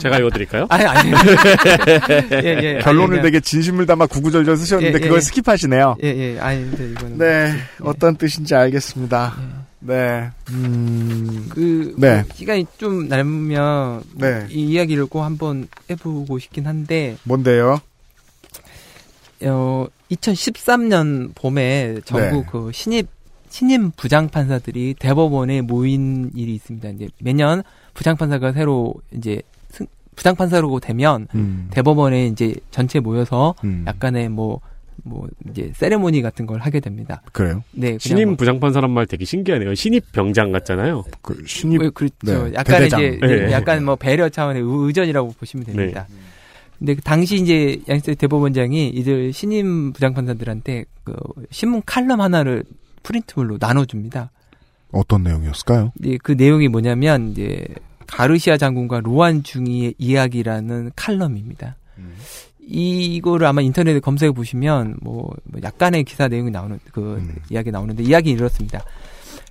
제가 0.00 0.18
읽어드릴까요? 0.18 0.66
아니 0.68 0.84
아니. 0.84 1.10
예, 2.44 2.58
예. 2.62 2.78
결론을 2.82 3.18
아니, 3.18 3.22
되게 3.22 3.40
진심을 3.40 3.86
담아 3.86 4.06
구구절절 4.06 4.56
쓰셨는데 4.56 4.96
예, 4.98 5.00
그걸 5.00 5.16
예. 5.16 5.20
스킵하시네요. 5.20 5.96
예, 6.02 6.08
예. 6.08 6.38
아니 6.40 6.62
근데 6.70 6.90
이거는 6.90 7.18
네, 7.18 7.52
어떤 7.80 8.16
뜻인지 8.16 8.54
알겠습니다. 8.54 9.34
네, 9.80 10.30
음, 10.50 11.46
그 11.50 11.94
네. 11.98 12.22
뭐 12.22 12.24
시간이 12.34 12.66
좀 12.78 13.06
남으면 13.08 14.02
네. 14.14 14.46
이 14.50 14.64
이야기를 14.70 15.06
꼭 15.06 15.22
한번 15.22 15.68
해보고 15.90 16.38
싶긴 16.38 16.66
한데 16.66 17.16
뭔데요? 17.24 17.80
어 19.42 19.86
2013년 20.10 21.34
봄에 21.34 21.96
전국 22.04 22.40
네. 22.44 22.46
그 22.50 22.70
신입 22.72 23.08
신임 23.50 23.90
부장 23.92 24.28
판사들이 24.28 24.94
대법원에 24.98 25.60
모인 25.60 26.30
일이 26.34 26.54
있습니다. 26.54 26.88
이제 26.90 27.08
매년 27.20 27.62
부장 27.92 28.16
판사가 28.16 28.52
새로 28.52 28.94
이제 29.16 29.42
승- 29.42 29.53
부장 30.16 30.34
판사로 30.36 30.80
되면 30.80 31.26
음, 31.34 31.68
대법원에 31.70 32.26
이제 32.26 32.54
전체 32.70 33.00
모여서 33.00 33.54
음. 33.64 33.84
약간의 33.86 34.28
뭐 34.28 34.60
뭐 35.06 35.28
이제 35.50 35.70
세레모니 35.74 36.22
같은 36.22 36.46
걸 36.46 36.60
하게 36.60 36.80
됩니다. 36.80 37.20
그래요? 37.32 37.62
네, 37.72 37.98
신임 38.00 38.28
뭐- 38.28 38.36
부장판사란 38.36 38.90
말 38.90 39.06
되게 39.06 39.24
신기하네요. 39.26 39.74
신입 39.74 40.12
병장 40.12 40.50
같잖아요. 40.52 41.04
그 41.20 41.42
신입 41.46 41.82
어, 41.82 41.90
그렇죠. 41.90 42.14
네, 42.22 42.32
약간 42.54 42.64
대대장. 42.78 43.00
이제 43.02 43.18
네, 43.20 43.26
네. 43.46 43.52
약간 43.52 43.84
뭐 43.84 43.96
배려 43.96 44.30
차원의 44.30 44.62
의- 44.62 44.68
의전이라고 44.86 45.32
보시면 45.38 45.66
됩니다. 45.66 46.06
근데 46.78 46.94
그 46.94 47.02
당시 47.02 47.34
이제 47.36 47.82
양세 47.88 48.14
대법원장이 48.14 48.88
이들 48.90 49.32
신임 49.34 49.92
부장판사들한테 49.92 50.84
그 51.02 51.14
신문 51.50 51.82
칼럼 51.84 52.20
하나를 52.22 52.64
프린트물로 53.02 53.58
나눠줍니다. 53.60 54.30
어떤 54.92 55.22
내용이었을까요? 55.24 55.92
이제 56.00 56.18
그 56.22 56.32
내용이 56.32 56.68
뭐냐면 56.68 57.32
이제 57.32 57.66
가르시아 58.06 58.56
장군과 58.56 59.00
로안 59.00 59.42
중이의 59.42 59.94
이야기라는 59.98 60.92
칼럼입니다. 60.96 61.76
이거를 62.66 63.46
아마 63.46 63.60
인터넷에 63.60 64.00
검색해 64.00 64.32
보시면 64.32 64.96
뭐, 65.00 65.30
뭐 65.44 65.60
약간의 65.62 66.04
기사 66.04 66.28
내용이 66.28 66.50
나오는 66.50 66.78
그 66.92 67.16
음. 67.16 67.36
이야기 67.50 67.70
나오는데 67.70 68.02
이야기는 68.02 68.38
이렇습니다. 68.38 68.82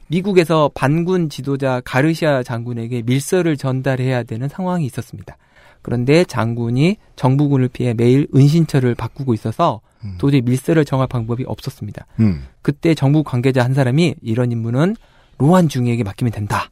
미국에서 0.07 0.69
반군 0.73 1.29
지도자 1.29 1.81
가르시아 1.85 2.43
장군에게 2.43 3.03
밀서를 3.03 3.57
전달해야 3.57 4.23
되는 4.23 4.49
상황이 4.49 4.85
있었습니다. 4.85 5.37
그런데 5.81 6.23
장군이 6.23 6.97
정부군을 7.15 7.67
피해 7.67 7.93
매일 7.93 8.27
은신처를 8.33 8.95
바꾸고 8.95 9.33
있어서 9.33 9.81
음. 10.03 10.15
도저히 10.17 10.41
밀서를 10.41 10.85
정할 10.85 11.07
방법이 11.07 11.43
없었습니다. 11.45 12.05
음. 12.19 12.43
그때 12.61 12.93
정부 12.95 13.23
관계자 13.23 13.63
한 13.63 13.73
사람이 13.73 14.15
이런 14.21 14.51
임무는 14.51 14.95
로한 15.37 15.67
중이에게 15.67 16.03
맡기면 16.03 16.31
된다. 16.31 16.69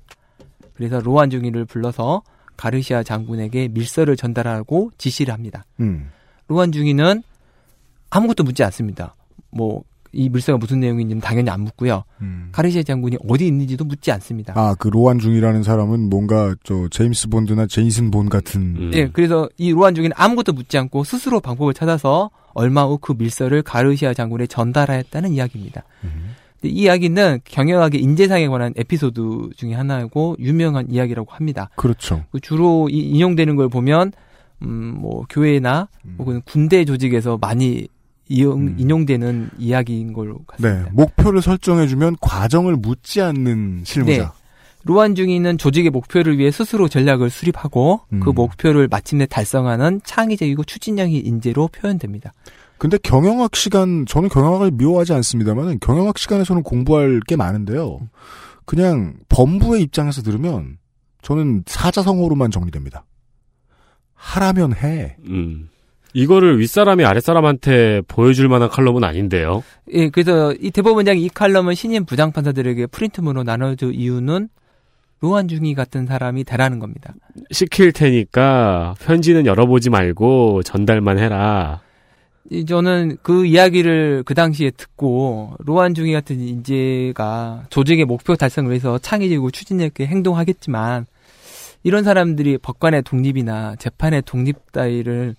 그래서 0.82 1.00
로한 1.00 1.30
중이를 1.30 1.66
불러서 1.66 2.24
가르시아 2.58 3.04
장군에게 3.04 3.70
밀서를 3.70 4.18
전달하고 4.18 4.92
지시를 4.98 5.34
합니다. 5.34 5.66
음. 5.80 6.10
로한 6.48 6.72
중이는 6.72 7.24
아무것도 8.10 8.44
묻지 8.44 8.64
않습니다. 8.64 9.16
뭐 9.52 9.84
이 10.14 10.30
밀서가 10.30 10.58
무슨 10.58 10.80
내용인지는 10.82 11.22
당연히 11.22 11.50
안 11.50 11.62
묻고요. 11.62 12.04
음. 12.22 12.50
가르시아 12.52 12.84
장군이 12.84 13.18
어디 13.28 13.48
있는지도 13.48 13.86
묻지 13.86 14.12
않습니다. 14.12 14.54
아, 14.58 14.76
그 14.78 14.90
로안 14.90 15.20
중이라는 15.20 15.64
사람은 15.64 16.10
뭔가 16.10 16.54
저 16.64 16.88
제임스 16.90 17.30
본드나 17.30 17.68
제이슨 17.68 18.12
본 18.12 18.28
같은 18.28 18.62
음. 18.62 18.92
예, 18.94 19.08
그래서 19.08 19.50
이 19.58 19.72
로한 19.72 19.96
중이는 19.96 20.14
아무것도 20.18 20.54
묻지 20.54 20.78
않고 20.78 21.04
스스로 21.06 21.40
방법을 21.40 21.74
찾아서 21.74 22.30
얼마 22.54 22.84
후 22.84 22.98
그 22.98 23.14
밀서를 23.18 23.62
가르시아 23.62 24.14
장군에 24.14 24.48
전달하였다는 24.48 25.32
이야기입니다. 25.32 25.84
음. 26.04 26.36
근데 26.62 26.74
이 26.76 26.82
이야기는 26.84 27.39
경영학의 27.45 28.01
인재상에 28.01 28.47
관한 28.47 28.74
에피소드 28.78 29.49
중에 29.57 29.74
하나이고 29.74 30.36
유명한 30.39 30.89
이야기라고 30.91 31.32
합니다. 31.32 31.70
그렇죠. 31.76 32.24
그 32.32 32.39
주로 32.39 32.88
이- 32.89 32.99
인용되는 32.99 33.55
걸 33.55 33.68
보면 33.68 34.12
음, 34.62 34.95
뭐 34.99 35.26
교회나 35.30 35.88
음. 36.05 36.16
혹은 36.20 36.41
군대 36.45 36.86
조직에서 36.86 37.38
많이 37.41 37.88
이용, 38.30 38.59
음. 38.68 38.76
인용되는 38.78 39.49
이야기인 39.57 40.14
걸로 40.14 40.36
네, 40.59 40.70
같습니다. 40.70 40.89
목표를 40.93 41.41
설정해주면 41.41 42.18
과정을 42.22 42.76
묻지 42.78 43.22
않는 43.22 43.82
실무자. 43.84 44.24
네. 44.24 44.28
로한 44.84 45.14
중이는 45.16 45.57
조직의 45.59 45.91
목표를 45.91 46.38
위해 46.39 46.49
스스로 46.49 46.88
전략을 46.88 47.30
수립하고 47.30 48.01
그 48.09 48.16
음. 48.30 48.34
목표를 48.36 48.88
마침내 48.88 49.26
달성하는 49.28 50.01
창의적이고 50.03 50.64
추진력의 50.64 51.20
인재로 51.20 51.68
표현됩니다. 51.68 52.34
근데 52.82 52.98
경영학 52.98 53.56
시간, 53.56 54.08
저는 54.08 54.28
경영학을 54.28 54.72
미워하지 54.72 55.14
않습니다만 55.14 55.78
경영학 55.82 56.18
시간에서는 56.18 56.64
공부할 56.64 57.20
게 57.28 57.36
많은데요. 57.36 58.00
그냥 58.66 59.14
법무의 59.30 59.84
입장에서 59.84 60.24
들으면 60.24 60.80
저는 61.22 61.62
사자성어로만 61.68 62.50
정리됩니다. 62.50 63.06
하라면 64.16 64.74
해. 64.74 65.16
음. 65.28 65.70
이거를 66.16 66.60
윗사람이 66.60 67.06
아랫사람한테 67.06 68.02
보여줄 68.08 68.50
만한 68.50 68.68
칼럼은 68.68 69.04
아닌데요. 69.04 69.64
예, 69.94 70.10
그래서 70.10 70.52
이 70.54 70.72
대법원장이 70.72 71.24
이 71.24 71.30
칼럼을 71.30 71.76
신임 71.76 72.06
부장판사들에게 72.06 72.88
프린트문으로 72.88 73.44
나눠줄 73.44 73.94
이유는 73.94 74.50
로한 75.20 75.48
중이 75.48 75.76
같은 75.76 76.08
사람이 76.08 76.46
되라는 76.46 76.80
겁니다. 76.80 77.14
시킬 77.52 77.92
테니까 77.92 78.96
편지는 79.00 79.46
열어보지 79.46 79.92
말고 79.92 80.64
전달만 80.64 81.20
해라. 81.20 81.82
이 82.50 82.66
저는 82.66 83.18
그 83.22 83.46
이야기를 83.46 84.24
그 84.26 84.34
당시에 84.34 84.72
듣고 84.72 85.54
로한 85.60 85.94
중이 85.94 86.12
같은 86.12 86.39
인재가 86.39 87.66
조직의 87.70 88.06
목표 88.06 88.36
달성을 88.36 88.70
위해서 88.70 88.98
창의적이고 88.98 89.52
추진력 89.52 89.86
있게 89.88 90.08
행동하겠지만 90.08 91.06
이런 91.84 92.04
사람들이 92.04 92.58
법관의 92.58 93.04
독립이나 93.04 93.76
재판의 93.78 94.24
독립 94.26 94.72
따위를 94.72 95.36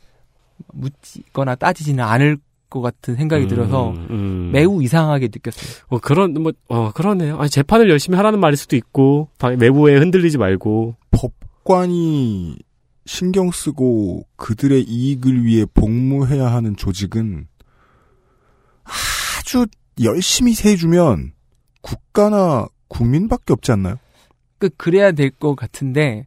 묻거나 0.73 1.55
따지지는 1.57 2.03
않을 2.05 2.39
것 2.71 2.81
같은 2.81 3.17
생각이 3.17 3.45
음, 3.45 3.49
들어서 3.49 3.91
음. 3.91 4.51
매우 4.53 4.83
이상하게 4.83 5.27
느꼈어요. 5.27 5.85
어, 5.89 5.99
그런 5.99 6.33
뭐 6.35 6.53
어, 6.69 6.91
그러네요. 6.93 7.37
아니, 7.39 7.51
재판을 7.51 7.91
열심히 7.91 8.17
하라는 8.17 8.41
말일 8.41 8.57
수도 8.57 8.77
있고 8.77 9.29
방- 9.39 9.59
내부에 9.59 9.97
흔들리지 9.99 10.39
말고 10.39 10.95
법관이 11.11 12.57
신경 13.05 13.51
쓰고 13.51 14.27
그들의 14.37 14.83
이익을 14.83 15.45
위해 15.45 15.67
복무해야 15.75 16.53
하는 16.53 16.77
조직은 16.77 17.47
아주 18.85 19.67
열심히 20.03 20.55
세주면 20.55 21.33
국가나 21.81 22.67
국민밖에 22.89 23.53
없지 23.53 23.73
않나요? 23.73 23.97
그 24.59 24.69
그래야 24.77 25.13
될 25.13 25.31
것 25.31 25.57
같은데 25.57 26.27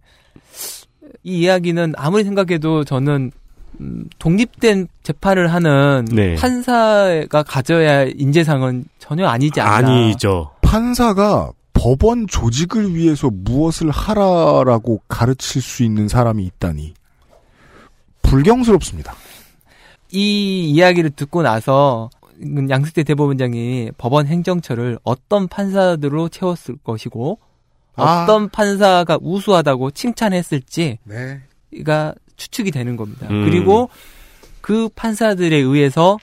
이 1.24 1.40
이야기는 1.40 1.94
아무리 1.98 2.24
생각해도 2.24 2.84
저는 2.84 3.32
음, 3.82 4.08
독립된 4.20 4.88
재판을 5.04 5.54
하는 5.54 6.06
네. 6.12 6.36
판사가 6.36 7.44
가져야 7.44 7.98
할 7.98 8.14
인재상은 8.18 8.86
전혀 9.00 9.28
아니지 9.28 9.60
않나. 9.60 9.76
아니죠. 9.90 10.52
판사가 10.62 11.52
법원 11.86 12.26
조직을 12.26 12.96
위해서 12.96 13.30
무엇을 13.32 13.92
하라라고 13.92 15.02
가르칠 15.08 15.62
수 15.62 15.84
있는 15.84 16.08
사람이 16.08 16.44
있다니 16.44 16.96
불경스럽습니다. 18.24 19.14
이 20.12 20.72
이야기를 20.72 21.12
듣고 21.12 21.44
나서 21.44 22.10
양승태 22.42 23.04
대법원장이 23.04 23.92
법원 24.00 24.26
행정처를 24.26 24.98
어떤 25.04 25.48
판사들로 25.48 26.30
채웠을 26.30 26.78
것이고 26.84 27.38
아. 27.98 28.24
어떤 28.24 28.50
판사가 28.50 29.20
우수하다고 29.22 29.92
칭찬했을지가 29.92 30.98
네. 31.06 32.14
추측이 32.36 32.72
되는 32.72 32.98
겁니다. 32.98 33.28
음. 33.30 33.46
그리고 33.46 33.92
그 34.60 34.90
판사들에 34.96 35.56
의해서 35.56 36.18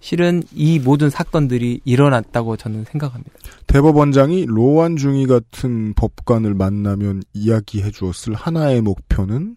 실은 0.00 0.42
이 0.54 0.78
모든 0.78 1.10
사건들이 1.10 1.80
일어났다고 1.84 2.56
저는 2.56 2.84
생각합니다. 2.84 3.32
대법원장이 3.66 4.46
로완 4.46 4.96
중이 4.96 5.26
같은 5.26 5.92
법관을 5.94 6.54
만나면 6.54 7.22
이야기해 7.32 7.90
주었을 7.90 8.34
하나의 8.34 8.80
목표는 8.80 9.56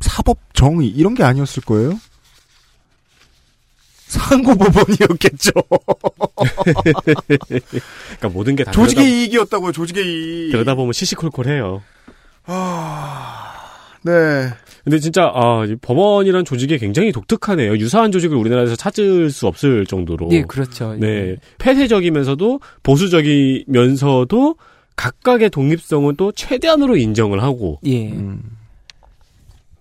사법 0.00 0.38
정의 0.54 0.88
이런 0.88 1.14
게 1.14 1.22
아니었을 1.24 1.62
거예요. 1.64 1.98
상고법원이었겠죠. 4.08 5.50
그러니까 7.16 8.28
모든 8.30 8.56
게 8.56 8.64
다 8.64 8.70
조직의 8.72 9.04
그러다, 9.04 9.08
이익이었다고요. 9.16 9.72
조직의 9.72 10.04
이익. 10.04 10.52
그러다 10.52 10.74
보면 10.74 10.92
시시콜콜해요. 10.92 11.82
아, 12.44 13.54
네. 14.02 14.50
근데 14.84 14.98
진짜 14.98 15.30
아, 15.34 15.64
이 15.66 15.76
법원이란 15.76 16.44
조직이 16.44 16.76
굉장히 16.78 17.12
독특하네요. 17.12 17.76
유사한 17.76 18.10
조직을 18.10 18.36
우리나라에서 18.36 18.74
찾을 18.74 19.30
수 19.30 19.46
없을 19.46 19.86
정도로. 19.86 20.28
예, 20.32 20.42
그렇죠. 20.42 20.94
네. 20.98 21.36
폐쇄적이면서도 21.58 22.60
보수적이면서도 22.82 24.56
각각의 24.96 25.50
독립성은 25.50 26.16
또 26.16 26.32
최대한으로 26.32 26.96
인정을 26.96 27.42
하고. 27.42 27.78
예. 27.84 28.10
음. 28.10 28.42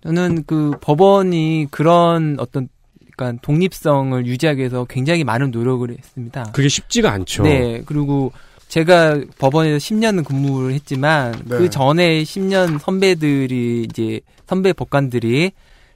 저는 0.03 0.43
그 0.45 0.71
법원이 0.81 1.67
그런 1.69 2.37
어떤 2.39 2.69
그러니까 3.15 3.39
독립성을 3.41 4.25
유지하기 4.25 4.59
위해서 4.59 4.85
굉장히 4.85 5.23
많은 5.23 5.51
노력을 5.51 5.89
했습니다. 5.89 6.51
그게 6.53 6.69
쉽지가 6.69 7.11
않죠. 7.11 7.43
네, 7.43 7.83
그리고 7.85 8.31
제가 8.67 9.19
법원에서 9.37 9.77
10년은 9.77 10.23
근무를 10.23 10.73
했지만 10.73 11.33
네. 11.45 11.57
그 11.57 11.69
전에 11.69 12.23
10년 12.23 12.79
선배들이 12.79 13.87
이제 13.89 14.21
선배 14.51 14.73
법관들이 14.73 15.53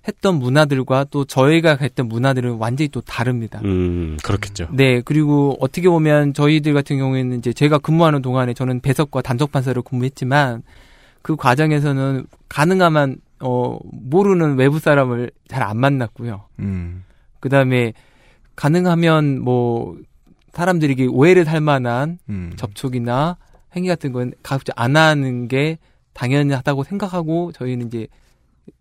했던 0.08 0.36
문화들과 0.36 1.08
또 1.12 1.26
저희가 1.26 1.78
했던 1.82 2.08
문화들은 2.08 2.54
완전히 2.54 2.88
또 2.88 3.02
다릅니다. 3.02 3.60
음, 3.66 4.16
그렇겠죠. 4.24 4.70
네, 4.72 5.02
그리고 5.02 5.58
어떻게 5.60 5.90
보면 5.90 6.34
저희들 6.34 6.74
같은 6.74 6.98
경우에는 6.98 7.38
이제 7.38 7.52
제가 7.52 7.80
근무하는 7.80 8.22
동안에 8.22 8.54
저는 8.54 8.80
배석과 8.80 9.24
단속 9.24 9.52
판사로 9.52 9.82
근무했지만 9.82 10.64
그 11.22 11.36
과정에서는 11.36 12.28
가능하면 12.48 13.18
어 13.42 13.78
모르는 13.92 14.56
외부 14.56 14.80
사람을 14.80 15.32
잘 15.50 15.62
안 15.62 15.78
만났고요. 15.78 16.46
음. 16.60 17.04
그다음에 17.42 17.92
가능하면 18.56 19.42
뭐 19.42 19.98
사람들에게 20.54 21.08
오해를 21.08 21.44
살 21.44 21.60
만한 21.60 22.20
음. 22.30 22.54
접촉이나 22.56 23.36
행위 23.76 23.90
같은 23.90 24.14
건 24.14 24.32
가급적 24.44 24.74
안 24.80 24.96
하는 24.96 25.50
게 25.50 25.78
당연하다고 26.14 26.86
생각하고 26.86 27.52
저희는 27.52 27.88
이제 27.88 28.08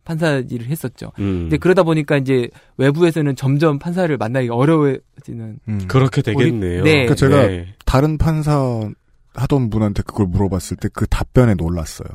판사 0.05 0.39
일을 0.49 0.67
했었죠. 0.67 1.13
음. 1.19 1.43
근데 1.45 1.57
그러다 1.57 1.83
보니까 1.83 2.17
이제 2.17 2.49
외부에서는 2.77 3.37
점점 3.37 3.79
판사를 3.79 4.15
만나기가 4.17 4.55
어려워지는 4.55 5.59
음. 5.69 5.85
그렇게 5.89 6.21
되겠네요. 6.23 6.85
네. 6.85 7.07
그 7.07 7.15
제가 7.15 7.47
네. 7.47 7.75
다른 7.87 8.19
판사 8.19 8.91
하던 9.35 9.71
분한테 9.71 10.03
그걸 10.03 10.27
물어봤을 10.27 10.77
때 10.79 10.89
그 10.93 11.07
답변에 11.07 11.55
놀랐어요. 11.55 12.09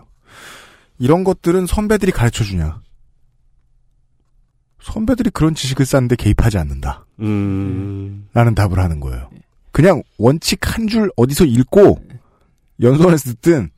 이런 1.00 1.24
것들은 1.24 1.66
선배들이 1.66 2.12
가르쳐 2.12 2.44
주냐? 2.44 2.82
선배들이 4.82 5.30
그런 5.32 5.56
지식을 5.56 5.86
쌓는데 5.86 6.16
개입하지 6.16 6.58
않는다. 6.58 7.06
음. 7.20 8.28
라는 8.34 8.56
답을 8.56 8.80
하는 8.80 9.00
거예요. 9.00 9.30
그냥 9.72 10.02
원칙 10.18 10.60
한 10.64 10.88
줄 10.88 11.10
어디서 11.16 11.46
읽고 11.46 12.00
연수원에서 12.82 13.32
듣든 13.32 13.70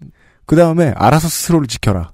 그 0.45 0.55
다음에 0.55 0.93
알아서 0.95 1.27
스스로를 1.27 1.67
지켜라. 1.67 2.11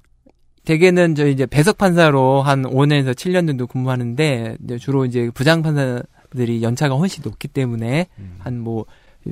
대개는 0.68 1.14
저 1.14 1.26
이제 1.26 1.46
배석 1.46 1.78
판사로 1.78 2.42
한 2.42 2.62
5년에서 2.62 3.14
7년 3.14 3.46
정도 3.46 3.66
근무하는데 3.66 4.58
이제 4.62 4.76
주로 4.76 5.06
이제 5.06 5.30
부장 5.32 5.62
판사들이 5.62 6.62
연차가 6.62 6.94
훨씬 6.94 7.22
높기 7.24 7.48
때문에 7.48 8.06
한뭐 8.40 8.84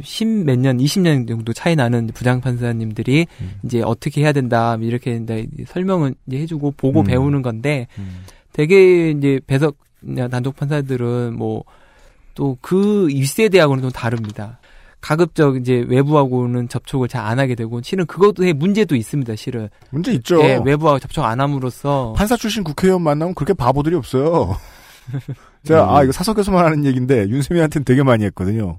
십몇 0.03 0.59
년, 0.59 0.79
20년 0.79 1.29
정도 1.29 1.53
차이 1.53 1.77
나는 1.77 2.07
부장 2.15 2.41
판사님들이 2.41 3.27
이제 3.65 3.83
어떻게 3.83 4.23
해야 4.23 4.33
된다, 4.33 4.79
뭐 4.79 4.87
이렇게 4.87 5.13
된다, 5.13 5.35
설명은 5.67 6.15
이제 6.27 6.39
해주고 6.39 6.71
보고 6.73 7.01
음. 7.01 7.05
배우는 7.05 7.43
건데 7.43 7.87
되게 8.55 9.11
이제 9.11 9.39
배석 9.47 9.77
단독 10.31 10.57
판사들은 10.57 11.37
뭐 11.37 11.65
또 12.37 12.57
그 12.61 13.09
1세대하고는 13.09 13.81
좀 13.81 13.91
다릅니다. 13.91 14.61
가급적 15.07 15.57
이제 15.57 15.85
외부하고는 15.89 16.69
접촉을 16.69 17.07
잘 17.09 17.27
안 17.27 17.41
하게 17.41 17.55
되고 17.57 17.81
실은 17.83 18.07
그것도의 18.07 18.53
문제도 18.53 18.95
있습니다. 18.95 19.35
실은 19.35 19.69
문제 19.91 20.13
있죠. 20.13 20.41
예, 20.43 20.61
외부하고 20.65 21.01
접촉 21.01 21.25
안 21.25 21.41
함으로써 21.41 22.13
판사 22.17 22.37
출신 22.37 22.63
국회의원 22.63 23.03
만나면 23.03 23.35
그렇게 23.35 23.53
바보들이 23.53 23.97
없어요. 23.97 24.57
제가 25.65 25.85
음. 25.85 25.91
아 25.91 26.03
이거 26.05 26.13
사석에서만 26.13 26.65
하는 26.65 26.85
얘기인데 26.85 27.29
윤세미한테는 27.29 27.85
되게 27.85 28.05
많이 28.05 28.25
했거든요. 28.27 28.79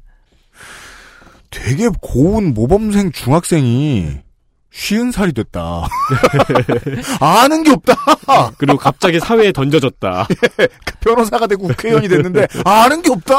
되게 1.49 1.89
고운 2.01 2.53
모범생 2.53 3.11
중학생이 3.11 4.19
쉬운 4.71 5.11
살이 5.11 5.33
됐다. 5.33 5.87
아는 7.19 7.63
게 7.63 7.71
없다. 7.71 7.95
그리고 8.57 8.77
갑자기 8.77 9.19
사회에 9.19 9.51
던져졌다. 9.51 10.27
변호사가 11.01 11.47
되고 11.47 11.67
국회의원이 11.67 12.07
됐는데 12.07 12.47
아는 12.63 13.01
게 13.01 13.11
없다. 13.11 13.35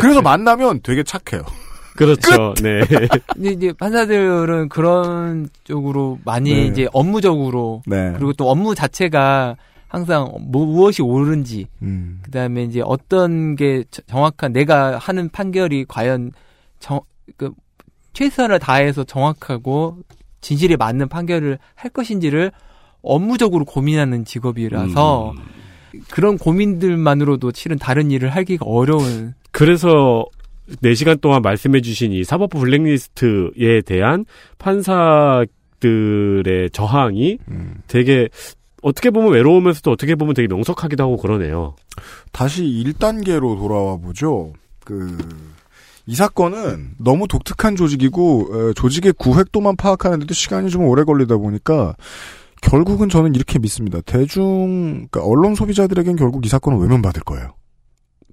그래서 0.00 0.22
만나면 0.22 0.80
되게 0.82 1.02
착해요. 1.02 1.42
그렇죠. 1.96 2.54
네. 2.62 2.80
근데 3.34 3.50
이제 3.50 3.72
판사들은 3.72 4.68
그런 4.68 5.48
쪽으로 5.64 6.18
많이 6.24 6.52
네. 6.52 6.66
이제 6.66 6.88
업무적으로 6.92 7.82
네. 7.86 8.12
그리고 8.16 8.32
또 8.32 8.50
업무 8.50 8.74
자체가 8.74 9.56
항상 9.88 10.28
뭐- 10.40 10.66
무엇이 10.66 11.02
옳은지 11.02 11.66
음. 11.82 12.18
그다음에 12.22 12.64
이제 12.64 12.82
어떤 12.84 13.54
게 13.54 13.84
저- 13.90 14.02
정확한 14.06 14.52
내가 14.52 14.98
하는 14.98 15.28
판결이 15.28 15.84
과연 15.86 16.32
정, 16.80 17.00
그 17.36 17.52
최선을 18.12 18.58
다해서 18.58 19.04
정확하고 19.04 19.98
진실에 20.40 20.76
맞는 20.76 21.08
판결을 21.08 21.58
할 21.76 21.90
것인지를 21.90 22.50
업무적으로 23.02 23.64
고민하는 23.64 24.24
직업이라서 24.24 25.30
음. 25.30 26.00
그런 26.10 26.38
고민들만으로도 26.38 27.52
실은 27.54 27.78
다른 27.78 28.10
일을 28.10 28.30
하기가 28.30 28.64
어려운 28.66 29.34
그래서 29.52 30.24
4시간 30.82 31.20
동안 31.20 31.42
말씀해 31.42 31.80
주신 31.80 32.12
이 32.12 32.24
사법부 32.24 32.58
블랙리스트에 32.58 33.82
대한 33.84 34.24
판사들의 34.58 35.50
저항이 36.72 37.38
음. 37.48 37.74
되게 37.86 38.28
어떻게 38.84 39.10
보면 39.10 39.32
외로우면서도 39.32 39.90
어떻게 39.90 40.14
보면 40.14 40.34
되게 40.34 40.46
명석하기도 40.46 41.02
하고 41.02 41.16
그러네요. 41.16 41.74
다시 42.32 42.62
1단계로 42.64 43.56
돌아와 43.58 43.96
보죠. 43.96 44.52
그, 44.84 45.16
이 46.06 46.14
사건은 46.14 46.90
너무 46.98 47.26
독특한 47.26 47.76
조직이고, 47.76 48.48
에, 48.52 48.72
조직의 48.74 49.14
구획도만 49.14 49.76
파악하는데도 49.76 50.34
시간이 50.34 50.68
좀 50.68 50.84
오래 50.84 51.02
걸리다 51.04 51.38
보니까, 51.38 51.96
결국은 52.60 53.08
저는 53.08 53.34
이렇게 53.34 53.58
믿습니다. 53.58 54.02
대중, 54.02 55.06
그러니까 55.10 55.24
언론 55.24 55.54
소비자들에겐 55.54 56.16
결국 56.16 56.44
이 56.44 56.48
사건은 56.50 56.78
외면받을 56.80 57.22
거예요. 57.22 57.54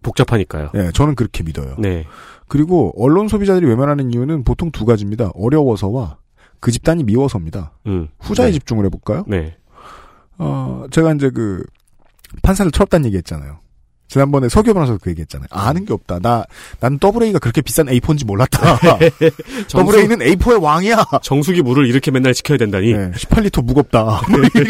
복잡하니까요. 0.03 0.71
예, 0.75 0.91
저는 0.93 1.15
그렇게 1.15 1.43
믿어요. 1.43 1.75
네. 1.77 2.05
그리고 2.47 2.93
언론 2.97 3.27
소비자들이 3.27 3.65
외면하는 3.65 4.11
이유는 4.11 4.43
보통 4.43 4.71
두 4.71 4.85
가지입니다. 4.85 5.31
어려워서와 5.35 6.17
그 6.59 6.71
집단이 6.71 7.03
미워서입니다. 7.03 7.73
음. 7.87 8.09
후자에 8.19 8.47
네. 8.47 8.53
집중을 8.53 8.85
해볼까요? 8.85 9.23
네. 9.27 9.55
어, 10.37 10.85
제가 10.91 11.13
이제 11.13 11.29
그, 11.29 11.63
판사를 12.41 12.71
철없다는 12.71 13.05
얘기 13.05 13.17
했잖아요. 13.17 13.59
지난번에 14.07 14.49
서교 14.49 14.73
변호사도 14.73 14.99
그 15.01 15.09
얘기 15.11 15.21
했잖아요. 15.21 15.47
아는 15.51 15.85
게 15.85 15.93
없다. 15.93 16.19
나, 16.19 16.43
난 16.81 16.99
더블A가 16.99 17.39
그렇게 17.39 17.61
비싼 17.61 17.85
A4인지 17.85 18.25
몰랐다. 18.25 18.77
더블A는 19.71 20.19
A4의 20.19 20.61
왕이야. 20.61 21.05
정수기 21.23 21.61
물을 21.61 21.87
이렇게 21.87 22.11
맨날 22.11 22.33
지켜야 22.33 22.57
된다니. 22.57 22.91
네, 22.91 23.11
18리터 23.11 23.63
무겁다. 23.63 24.19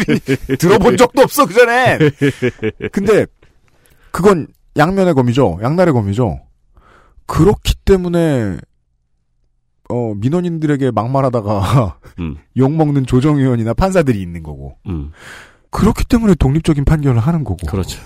들어본 0.60 0.96
적도 0.96 1.22
없어, 1.22 1.46
그 1.46 1.54
전에. 1.54 1.98
근데, 2.92 3.26
그건 4.12 4.46
양면의 4.76 5.14
검이죠. 5.14 5.58
양날의 5.62 5.92
검이죠. 5.92 6.40
그렇기 7.26 7.74
때문에, 7.84 8.58
어, 9.88 10.14
민원인들에게 10.14 10.90
막말하다가 10.90 11.98
음. 12.20 12.36
욕 12.56 12.72
먹는 12.72 13.06
조정위원이나 13.06 13.74
판사들이 13.74 14.20
있는 14.20 14.42
거고. 14.42 14.76
음. 14.86 15.10
그렇기 15.70 16.04
때문에 16.04 16.34
독립적인 16.34 16.84
판결을 16.84 17.20
하는 17.20 17.44
거고. 17.44 17.66
그렇죠. 17.66 18.00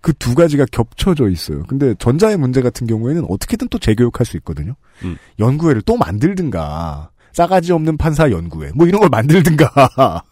그 0.00 0.12
두 0.14 0.34
가지가 0.34 0.66
겹쳐져 0.72 1.28
있어요. 1.28 1.62
근데 1.68 1.94
전자의 1.94 2.36
문제 2.36 2.60
같은 2.60 2.86
경우에는 2.86 3.24
어떻게든 3.28 3.68
또 3.68 3.78
재교육할 3.78 4.26
수 4.26 4.36
있거든요. 4.38 4.74
음. 5.04 5.16
연구회를 5.38 5.82
또 5.82 5.96
만들든가, 5.96 7.10
싸가지 7.32 7.72
없는 7.72 7.96
판사 7.96 8.30
연구회, 8.30 8.72
뭐 8.74 8.86
이런 8.86 9.00
걸 9.00 9.08
만들든가, 9.08 9.70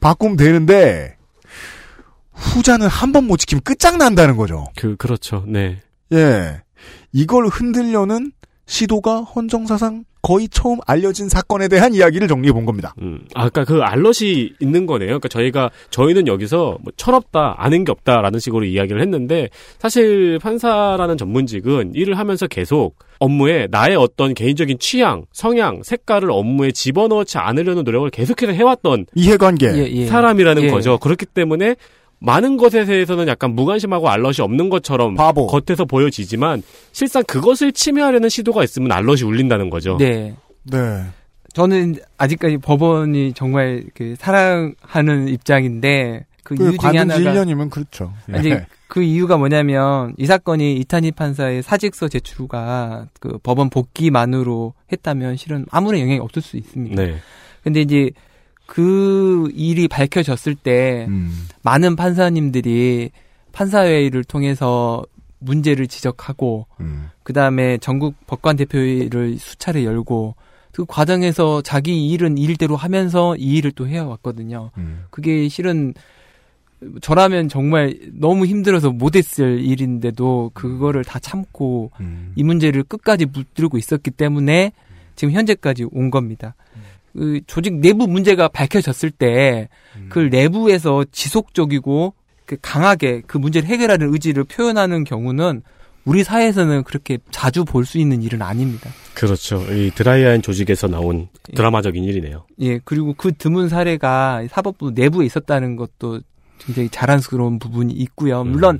바꾸면 0.00 0.36
되는데, 0.36 1.16
후자는 2.38 2.86
한 2.86 3.12
번 3.12 3.26
못 3.26 3.36
지키면 3.38 3.62
끝장난다는 3.62 4.36
거죠. 4.36 4.66
그, 4.76 4.96
그렇죠. 4.96 5.44
네. 5.46 5.78
예. 6.12 6.60
이걸 7.12 7.46
흔들려는 7.46 8.32
시도가 8.66 9.20
헌정사상 9.22 10.04
거의 10.20 10.48
처음 10.48 10.78
알려진 10.86 11.28
사건에 11.28 11.68
대한 11.68 11.94
이야기를 11.94 12.28
정리해 12.28 12.52
본 12.52 12.66
겁니다. 12.66 12.92
음. 13.00 13.20
아까 13.34 13.64
그 13.64 13.80
알럿이 13.80 14.52
있는 14.60 14.84
거네요. 14.84 15.06
그러니까 15.08 15.28
저희가, 15.28 15.70
저희는 15.90 16.26
여기서 16.26 16.76
뭐 16.82 16.92
철없다, 16.96 17.54
아는 17.56 17.84
게 17.84 17.92
없다라는 17.92 18.38
식으로 18.40 18.64
이야기를 18.64 19.00
했는데, 19.00 19.48
사실 19.78 20.38
판사라는 20.42 21.16
전문직은 21.16 21.92
일을 21.94 22.18
하면서 22.18 22.46
계속 22.46 22.96
업무에 23.20 23.68
나의 23.70 23.96
어떤 23.96 24.34
개인적인 24.34 24.78
취향, 24.80 25.24
성향, 25.32 25.82
색깔을 25.82 26.30
업무에 26.30 26.72
집어넣지 26.72 27.38
않으려는 27.38 27.84
노력을 27.84 28.10
계속해서 28.10 28.52
해왔던 28.52 29.06
이해관계. 29.14 29.66
예, 29.74 29.90
예. 29.90 30.06
사람이라는 30.06 30.64
예. 30.64 30.70
거죠. 30.70 30.98
그렇기 30.98 31.26
때문에 31.26 31.76
많은 32.20 32.56
것에 32.56 32.84
대해서는 32.84 33.28
약간 33.28 33.54
무관심하고 33.54 34.08
알럿이 34.08 34.36
없는 34.40 34.70
것처럼 34.70 35.14
바보. 35.14 35.46
겉에서 35.46 35.84
보여지지만 35.84 36.62
실상 36.92 37.22
그것을 37.24 37.72
침해하려는 37.72 38.28
시도가 38.28 38.64
있으면 38.64 38.92
알럿이 38.92 39.22
울린다는 39.22 39.70
거죠. 39.70 39.96
네. 39.98 40.34
네. 40.64 41.04
저는 41.54 41.96
아직까지 42.18 42.58
법원이 42.58 43.32
정말 43.34 43.84
그 43.94 44.14
사랑하는 44.18 45.28
입장인데 45.28 46.26
그, 46.42 46.54
그 46.54 46.64
이유 46.64 46.78
중에 46.78 46.98
하나가 46.98 47.20
1년이면 47.20 47.70
그렇죠. 47.70 48.12
예. 48.32 48.38
이제 48.38 48.66
그 48.86 49.02
이유가 49.02 49.36
뭐냐면 49.36 50.14
이 50.16 50.26
사건이 50.26 50.76
이탄희 50.76 51.12
판사의 51.12 51.62
사직서 51.62 52.08
제출가 52.08 53.06
그 53.20 53.38
법원 53.42 53.70
복귀만으로 53.70 54.74
했다면 54.90 55.36
실은 55.36 55.66
아무런 55.70 56.00
영향이 56.00 56.18
없을 56.20 56.42
수 56.42 56.56
있습니다. 56.56 57.02
네. 57.02 57.16
근데 57.62 57.80
이제 57.80 58.10
그 58.68 59.50
일이 59.54 59.88
밝혀졌을 59.88 60.54
때 60.54 61.06
음. 61.08 61.48
많은 61.62 61.96
판사님들이 61.96 63.10
판사회의를 63.52 64.24
통해서 64.24 65.02
문제를 65.38 65.86
지적하고 65.86 66.66
음. 66.80 67.08
그 67.22 67.32
다음에 67.32 67.78
전국 67.78 68.14
법관 68.26 68.56
대표회의를 68.56 69.38
수차례 69.38 69.84
열고 69.84 70.34
그 70.72 70.84
과정에서 70.86 71.62
자기 71.62 72.10
일은 72.10 72.36
일대로 72.36 72.76
하면서 72.76 73.34
이 73.36 73.56
일을 73.56 73.72
또 73.72 73.88
해왔거든요. 73.88 74.70
음. 74.76 75.04
그게 75.08 75.48
실은 75.48 75.94
저라면 77.00 77.48
정말 77.48 77.98
너무 78.12 78.44
힘들어서 78.44 78.90
못했을 78.90 79.60
일인데도 79.64 80.50
그거를 80.52 81.04
다 81.04 81.18
참고 81.18 81.90
음. 82.00 82.32
이 82.36 82.44
문제를 82.44 82.82
끝까지 82.82 83.24
붙들고 83.24 83.78
있었기 83.78 84.10
때문에 84.10 84.72
지금 85.16 85.32
현재까지 85.32 85.86
온 85.90 86.10
겁니다. 86.10 86.54
그 87.18 87.40
조직 87.48 87.74
내부 87.74 88.06
문제가 88.06 88.46
밝혀졌을 88.46 89.10
때그 89.10 90.28
내부에서 90.30 91.04
지속적이고 91.10 92.14
그 92.46 92.56
강하게 92.62 93.22
그 93.26 93.38
문제를 93.38 93.68
해결하는 93.68 94.12
의지를 94.12 94.44
표현하는 94.44 95.02
경우는 95.02 95.62
우리 96.04 96.22
사회에서는 96.22 96.84
그렇게 96.84 97.18
자주 97.32 97.64
볼 97.64 97.84
수 97.84 97.98
있는 97.98 98.22
일은 98.22 98.40
아닙니다. 98.40 98.88
그렇죠. 99.14 99.56
이 99.72 99.90
드라이아인 99.94 100.42
조직에서 100.42 100.86
나온 100.86 101.26
드라마적인 101.56 102.04
일이네요. 102.04 102.44
예, 102.60 102.78
그리고 102.84 103.14
그 103.14 103.32
드문 103.32 103.68
사례가 103.68 104.44
사법부 104.48 104.92
내부에 104.92 105.26
있었다는 105.26 105.74
것도 105.74 106.20
굉장히 106.58 106.88
자랑스러운 106.88 107.58
부분이 107.58 107.92
있고요. 107.94 108.44
물론 108.44 108.78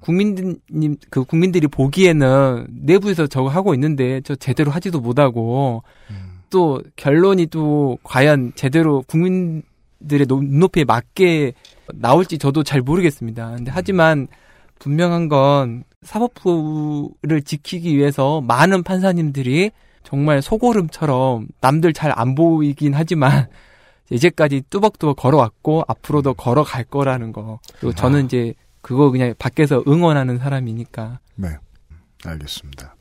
국민님 0.00 0.96
그 1.10 1.22
국민들이 1.24 1.68
보기에는 1.68 2.66
내부에서 2.70 3.28
저거 3.28 3.48
하고 3.48 3.72
있는데 3.74 4.20
저 4.24 4.34
제대로 4.34 4.72
하지도 4.72 5.00
못하고 5.00 5.84
또 6.52 6.82
결론이 6.96 7.46
또 7.46 7.98
과연 8.04 8.52
제대로 8.54 9.02
국민들의 9.08 10.26
노- 10.28 10.42
눈높이에 10.42 10.84
맞게 10.84 11.54
나올지 11.94 12.36
저도 12.38 12.62
잘 12.62 12.82
모르겠습니다. 12.82 13.52
근데 13.56 13.70
하지만 13.74 14.28
분명한 14.78 15.28
건 15.28 15.84
사법부를 16.02 17.42
지키기 17.42 17.96
위해서 17.96 18.40
많은 18.42 18.82
판사님들이 18.82 19.70
정말 20.04 20.42
소고름처럼 20.42 21.48
남들 21.60 21.92
잘 21.94 22.12
안 22.14 22.34
보이긴 22.34 22.92
하지만 22.94 23.46
이제까지 24.10 24.64
뚜벅뚜벅 24.68 25.16
걸어왔고 25.16 25.84
앞으로도 25.88 26.34
걸어갈 26.34 26.84
거라는 26.84 27.32
거. 27.32 27.60
그리고 27.80 27.94
저는 27.94 28.26
이제 28.26 28.52
그거 28.82 29.10
그냥 29.10 29.32
밖에서 29.38 29.82
응원하는 29.88 30.38
사람이니까. 30.38 31.20
네. 31.36 31.48
알겠습니다. 32.26 32.94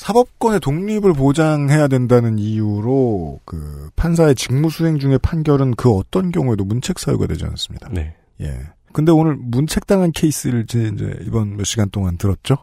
사법권의 0.00 0.60
독립을 0.60 1.12
보장해야 1.12 1.86
된다는 1.86 2.38
이유로 2.38 3.40
그 3.44 3.90
판사의 3.96 4.34
직무 4.34 4.70
수행 4.70 4.98
중에 4.98 5.18
판결은 5.18 5.72
그 5.72 5.90
어떤 5.90 6.32
경우에도 6.32 6.64
문책 6.64 6.98
사유가 6.98 7.26
되지 7.26 7.44
않습니다. 7.44 7.90
네. 7.92 8.14
예. 8.40 8.60
근데 8.94 9.12
오늘 9.12 9.36
문책당한 9.36 10.12
케이스를 10.12 10.64
제 10.64 10.90
이제 10.94 11.18
이번 11.26 11.58
몇 11.58 11.64
시간 11.64 11.90
동안 11.90 12.16
들었죠. 12.16 12.56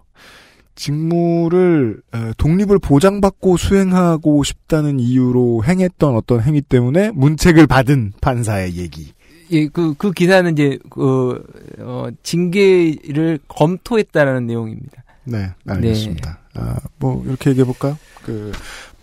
직무를 0.74 2.02
에, 2.16 2.34
독립을 2.40 2.80
보장받고 2.80 3.58
수행하고 3.58 4.44
싶다는 4.44 5.00
이유로 5.00 5.64
행했던 5.64 6.16
어떤 6.16 6.42
행위 6.42 6.62
때문에 6.62 7.12
문책을 7.12 7.68
받은 7.68 8.14
판사의 8.20 8.78
얘기. 8.78 9.14
예, 9.52 9.68
그, 9.68 9.94
그 9.94 10.12
기사는 10.12 10.52
이제, 10.54 10.80
그, 10.90 11.44
어, 11.82 12.08
징계를 12.24 13.38
검토했다라는 13.48 14.48
내용입니다. 14.48 15.04
네, 15.24 15.52
알겠습니다. 15.68 16.40
아, 16.58 16.78
뭐 16.98 17.24
이렇게 17.26 17.52
얘기해 17.52 17.66
볼까요? 17.66 17.98
그 18.24 18.52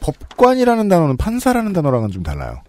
법관이라는 0.00 0.88
단어는 0.88 1.16
판사라는 1.16 1.72
단어랑은 1.72 2.10
좀 2.10 2.22
달라요. 2.22 2.62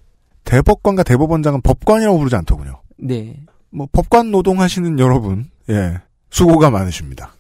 대법관과 0.45 1.03
대법원장은 1.03 1.61
법관이라고 1.61 2.17
부르지 2.17 2.35
않더군요. 2.35 2.81
네. 2.97 3.35
뭐 3.71 3.87
법관 3.91 4.31
노동하시는 4.31 4.99
여러분, 4.99 5.49
예, 5.69 5.99
수고가 6.29 6.69
많으십니다. 6.69 7.33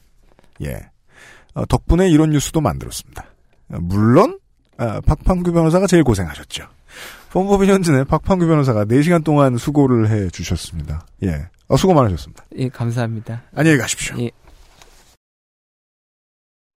예, 0.63 0.89
어, 1.53 1.65
덕분에 1.65 2.09
이런 2.09 2.31
뉴스도 2.31 2.59
만들었습니다. 2.61 3.25
어, 3.69 3.77
물론 3.79 4.39
아, 4.77 4.99
박판규 5.01 5.53
변호사가 5.53 5.87
제일 5.87 6.03
고생하셨죠. 6.03 6.67
법법인 7.31 7.69
현진의 7.69 8.05
박판규 8.05 8.47
변호사가 8.47 8.85
4시간 8.85 9.23
동안 9.23 9.57
수고를 9.57 10.09
해 10.09 10.29
주셨습니다. 10.29 11.05
예, 11.23 11.47
어, 11.67 11.77
수고 11.77 11.93
많으셨습니다. 11.93 12.45
예, 12.57 12.69
감사합니다. 12.69 13.43
안녕히 13.53 13.77
가십시오. 13.77 14.17
예. 14.19 14.31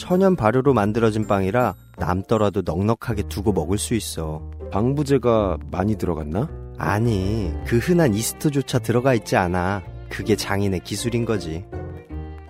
천연 0.00 0.34
발효로 0.34 0.72
만들어진 0.72 1.26
빵이라 1.26 1.74
남더라도 1.98 2.62
넉넉하게 2.64 3.24
두고 3.24 3.52
먹을 3.52 3.76
수 3.76 3.92
있어. 3.92 4.40
방부제가 4.72 5.58
많이 5.70 5.96
들어갔나? 5.96 6.48
아니, 6.78 7.52
그 7.66 7.76
흔한 7.76 8.14
이스트조차 8.14 8.78
들어가 8.78 9.12
있지 9.12 9.36
않아. 9.36 9.82
그게 10.08 10.36
장인의 10.36 10.80
기술인 10.84 11.26
거지. 11.26 11.66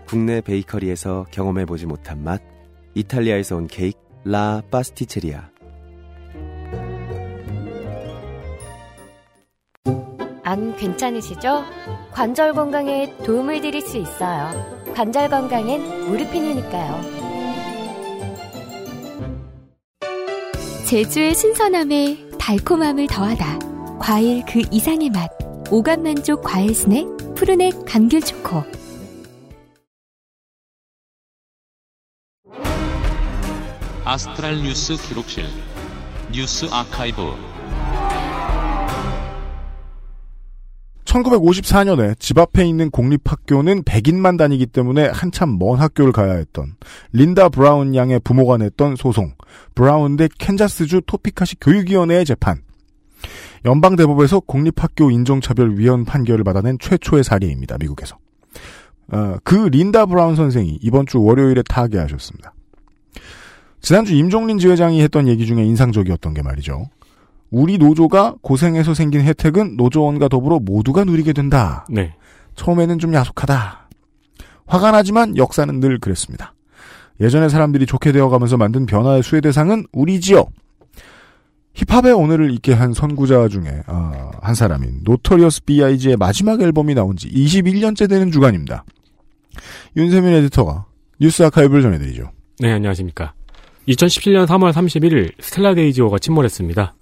국내 0.06 0.40
베이커리에서 0.40 1.26
경험해보지 1.32 1.86
못한 1.86 2.22
맛. 2.22 2.40
이탈리아에서 2.94 3.56
온 3.56 3.66
케이크, 3.66 3.98
라 4.24 4.62
파스티체리아. 4.70 5.50
안 10.44 10.76
괜찮으시죠? 10.76 11.64
관절 12.12 12.52
건강에 12.52 13.16
도움을 13.24 13.60
드릴 13.60 13.80
수 13.80 13.96
있어요. 13.96 14.50
관절 14.94 15.28
건강엔 15.30 16.06
무르핀이니까요. 16.08 17.29
제주의 20.90 21.32
신선함에 21.36 22.30
달콤함을 22.36 23.06
더하다. 23.06 23.60
과일 24.00 24.44
그 24.44 24.60
이상의 24.72 25.10
맛. 25.10 25.30
오감 25.70 26.02
만족 26.02 26.42
과일 26.42 26.74
스낵 26.74 27.06
푸르넥 27.36 27.84
감귤 27.86 28.20
초코. 28.22 28.64
아스트랄 34.04 34.64
뉴스 34.64 34.96
기록실 34.96 35.44
뉴스 36.32 36.66
아카이브 36.72 37.36
1954년에 41.10 42.18
집 42.18 42.38
앞에 42.38 42.64
있는 42.64 42.90
공립학교는 42.90 43.82
백인만 43.82 44.38
다니기 44.38 44.66
때문에 44.66 45.08
한참 45.08 45.58
먼 45.58 45.78
학교를 45.78 46.12
가야 46.12 46.34
했던 46.34 46.76
린다 47.12 47.48
브라운 47.48 47.94
양의 47.94 48.20
부모가 48.20 48.56
냈던 48.58 48.96
소송 48.96 49.34
브라운 49.74 50.16
대 50.16 50.28
캔자스주 50.38 51.02
토피카시 51.06 51.56
교육위원회의 51.60 52.24
재판 52.24 52.62
연방대법에서 53.64 54.40
공립학교 54.40 55.10
인종차별 55.10 55.74
위헌 55.74 56.04
판결을 56.04 56.44
받아낸 56.44 56.78
최초의 56.78 57.24
사례입니다. 57.24 57.76
미국에서. 57.78 58.16
어, 59.12 59.36
그 59.44 59.68
린다 59.70 60.06
브라운 60.06 60.36
선생이 60.36 60.78
이번 60.80 61.04
주 61.04 61.20
월요일에 61.20 61.62
타계하셨습니다. 61.68 62.54
지난주 63.82 64.14
임종린 64.14 64.58
지회장이 64.58 65.02
했던 65.02 65.26
얘기 65.26 65.44
중에 65.44 65.64
인상적이었던 65.64 66.32
게 66.32 66.42
말이죠. 66.42 66.88
우리 67.50 67.78
노조가 67.78 68.36
고생해서 68.42 68.94
생긴 68.94 69.22
혜택은 69.22 69.76
노조원과 69.76 70.28
더불어 70.28 70.58
모두가 70.60 71.04
누리게 71.04 71.32
된다. 71.32 71.86
네. 71.90 72.14
처음에는 72.54 72.98
좀 72.98 73.12
야속하다. 73.12 73.88
화가 74.66 74.92
나지만 74.92 75.36
역사는 75.36 75.80
늘 75.80 75.98
그랬습니다. 75.98 76.54
예전에 77.20 77.48
사람들이 77.48 77.86
좋게 77.86 78.12
되어가면서 78.12 78.56
만든 78.56 78.86
변화의 78.86 79.22
수혜 79.22 79.40
대상은 79.40 79.86
우리지요. 79.92 80.46
힙합의 81.74 82.12
오늘을 82.12 82.50
있게 82.52 82.72
한 82.72 82.92
선구자 82.92 83.48
중에 83.48 83.82
아, 83.86 84.30
한 84.40 84.54
사람인 84.54 85.00
노토리어스 85.04 85.64
B.I.G의 85.64 86.16
마지막 86.16 86.60
앨범이 86.60 86.94
나온 86.94 87.16
지 87.16 87.28
21년째 87.30 88.08
되는 88.08 88.30
주간입니다. 88.30 88.84
윤세민 89.96 90.32
에디터가 90.34 90.86
뉴스 91.20 91.42
아카이브를 91.42 91.82
전해드리죠. 91.82 92.30
네, 92.58 92.72
안녕하십니까. 92.72 93.34
2017년 93.88 94.46
3월 94.46 94.72
31일 94.72 95.32
스텔라데이지호가 95.40 96.18
침몰했습니다. 96.18 96.94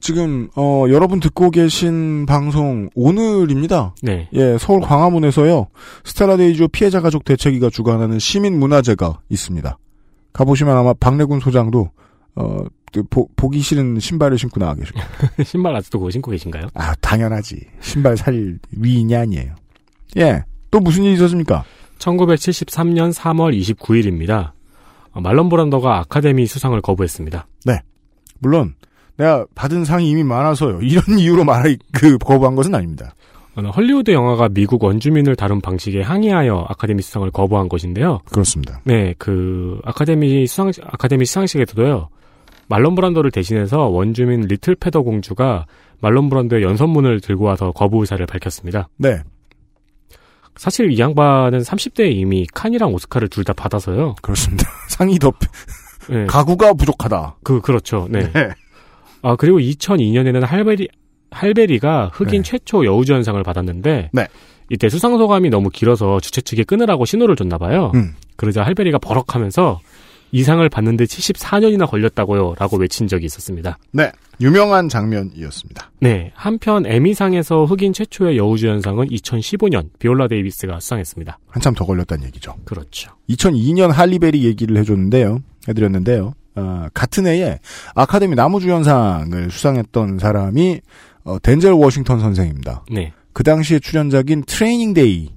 지금 0.00 0.48
어, 0.54 0.84
여러분 0.88 1.20
듣고 1.20 1.50
계신 1.50 2.24
방송 2.26 2.88
오늘입니다. 2.94 3.94
네. 4.02 4.28
예, 4.32 4.56
서울 4.58 4.80
광화문에서요. 4.80 5.66
스텔라데이지호 6.04 6.68
피해자 6.68 7.00
가족 7.00 7.24
대책위가 7.24 7.70
주관하는 7.70 8.18
시민 8.18 8.58
문화제가 8.58 9.20
있습니다. 9.28 9.78
가보시면 10.32 10.76
아마 10.76 10.94
박래군 10.94 11.40
소장도 11.40 11.90
어, 12.36 12.64
그 12.92 13.02
보, 13.02 13.28
보기 13.36 13.60
싫은 13.60 13.98
신발을 13.98 14.38
신고 14.38 14.60
나와 14.60 14.74
거예요. 14.74 14.88
신발 15.44 15.74
아직도 15.76 15.98
그거 15.98 16.10
신고 16.10 16.30
계신가요? 16.30 16.68
아, 16.74 16.94
당연하지. 16.96 17.66
신발 17.80 18.16
살 18.16 18.58
위이냐 18.70 19.20
아니에요. 19.20 19.54
예. 20.16 20.44
또 20.70 20.80
무슨 20.80 21.04
일이 21.04 21.14
있었습니까? 21.14 21.64
1973년 21.98 23.12
3월 23.12 23.58
29일입니다. 23.60 24.52
말론 25.14 25.48
브란더가 25.48 25.98
아카데미 25.98 26.46
수상을 26.46 26.80
거부했습니다. 26.80 27.46
네. 27.64 27.80
물론 28.38 28.74
내가 29.18 29.44
받은 29.54 29.84
상이 29.84 30.08
이미 30.08 30.22
많아서요. 30.24 30.80
이런 30.80 31.02
이유로 31.18 31.44
말하 31.44 31.64
그 31.92 32.16
거부한 32.18 32.54
것은 32.54 32.74
아닙니다. 32.74 33.14
어, 33.56 33.62
헐리우드 33.62 34.12
영화가 34.12 34.48
미국 34.50 34.84
원주민을 34.84 35.34
다룬 35.36 35.60
방식에 35.60 36.00
항의하여 36.00 36.66
아카데미 36.68 37.02
수상을 37.02 37.28
거부한 37.32 37.68
것인데요. 37.68 38.20
그렇습니다. 38.30 38.80
네, 38.84 39.14
그 39.18 39.80
아카데미 39.84 40.46
수상 40.46 40.70
아카데미 40.86 41.24
시상식에서도요. 41.26 42.08
말론 42.68 42.94
브란더를 42.94 43.30
대신해서 43.32 43.86
원주민 43.88 44.42
리틀 44.42 44.74
페더 44.76 45.02
공주가 45.02 45.66
말론 46.00 46.28
브란더의 46.28 46.62
연선문을 46.62 47.20
들고 47.20 47.44
와서 47.46 47.72
거부 47.72 48.00
의사를 48.00 48.24
밝혔습니다. 48.26 48.88
네. 48.98 49.20
사실 50.56 50.90
이 50.92 50.98
양반은 50.98 51.60
30대에 51.60 52.12
이미 52.14 52.46
칸이랑 52.52 52.92
오스카를 52.92 53.28
둘 53.28 53.42
다 53.44 53.52
받아서요. 53.52 54.14
그렇습니다. 54.22 54.68
상이 54.90 55.18
더 55.18 55.32
네. 56.08 56.26
가구가 56.26 56.74
부족하다. 56.74 57.36
그 57.42 57.60
그렇죠. 57.60 58.06
네. 58.10 58.30
네. 58.32 58.48
아 59.22 59.36
그리고 59.36 59.58
2002년에는 59.58 60.40
할베리 60.40 60.88
할베리가 61.30 62.10
흑인 62.12 62.42
네. 62.42 62.50
최초 62.50 62.84
여우주연상을 62.84 63.42
받았는데 63.42 64.10
네. 64.12 64.26
이때 64.70 64.88
수상 64.88 65.16
소감이 65.18 65.50
너무 65.50 65.70
길어서 65.70 66.20
주최 66.20 66.40
측에 66.40 66.64
끊으라고 66.64 67.04
신호를 67.04 67.36
줬나 67.36 67.58
봐요. 67.58 67.92
음. 67.94 68.14
그러자 68.36 68.62
할베리가 68.62 68.98
버럭하면서 68.98 69.80
이 70.30 70.42
상을 70.42 70.66
받는데 70.68 71.04
74년이나 71.04 71.88
걸렸다고요 71.88 72.54
라고 72.58 72.76
외친 72.76 73.08
적이 73.08 73.26
있었습니다. 73.26 73.78
네. 73.92 74.12
유명한 74.40 74.88
장면이었습니다. 74.88 75.90
네, 76.00 76.30
한편 76.34 76.86
에미상에서 76.86 77.64
흑인 77.64 77.92
최초의 77.92 78.36
여우주연상은 78.36 79.08
2015년 79.08 79.88
비올라 79.98 80.28
데이비스가 80.28 80.78
수상했습니다. 80.78 81.38
한참 81.48 81.74
더 81.74 81.84
걸렸다는 81.84 82.26
얘기죠. 82.26 82.54
그렇죠. 82.64 83.10
2002년 83.30 83.88
할리베리 83.88 84.44
얘기를 84.44 84.76
해줬는데요. 84.76 85.42
해드렸는데요. 85.68 86.34
아, 86.58 86.88
같은 86.92 87.26
해에 87.26 87.58
아카데미 87.94 88.34
남우주연상을 88.34 89.50
수상했던 89.50 90.18
사람이 90.18 90.80
어, 91.24 91.38
덴젤 91.40 91.72
워싱턴 91.72 92.20
선생입니다. 92.20 92.84
네, 92.90 93.12
그 93.32 93.42
당시에 93.44 93.78
출연작인 93.78 94.42
트레이닝 94.46 94.94
데이. 94.94 95.30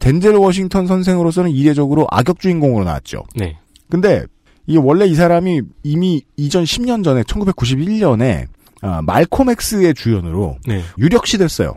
덴젤 0.00 0.34
워싱턴 0.34 0.86
선생으로서는 0.86 1.50
이례적으로 1.50 2.06
악역 2.10 2.40
주인공으로 2.40 2.84
나왔죠. 2.84 3.24
네, 3.36 3.56
근데 3.88 4.24
이게 4.66 4.78
원래 4.78 5.06
이 5.06 5.14
사람이 5.14 5.62
이미 5.82 6.22
이전 6.36 6.64
10년 6.64 7.04
전에 7.04 7.22
1991년에 7.22 8.46
아, 8.82 9.00
말콤 9.02 9.48
X의 9.48 9.94
주연으로 9.94 10.58
네. 10.66 10.82
유력시 10.98 11.38
됐어요. 11.38 11.76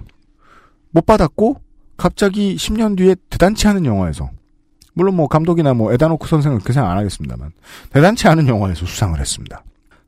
못 0.91 1.05
받았고 1.05 1.61
갑자기 1.95 2.55
10년 2.55 2.97
뒤에 2.97 3.15
대단치 3.29 3.67
않은 3.67 3.85
영화에서 3.85 4.29
물론 4.97 5.15
뭐 5.15 5.27
감독이나 5.27 5.75
뭐 5.75 5.93
에다노크 5.93 6.27
선생은 6.27 6.59
그 6.59 6.73
생각 6.73 6.89
안 6.89 6.97
하겠습니다만 6.97 7.51
대단치 7.91 8.27
않은 8.27 8.47
영화에서 8.47 8.85
수상을 8.87 9.17
했습니다. 9.19 9.63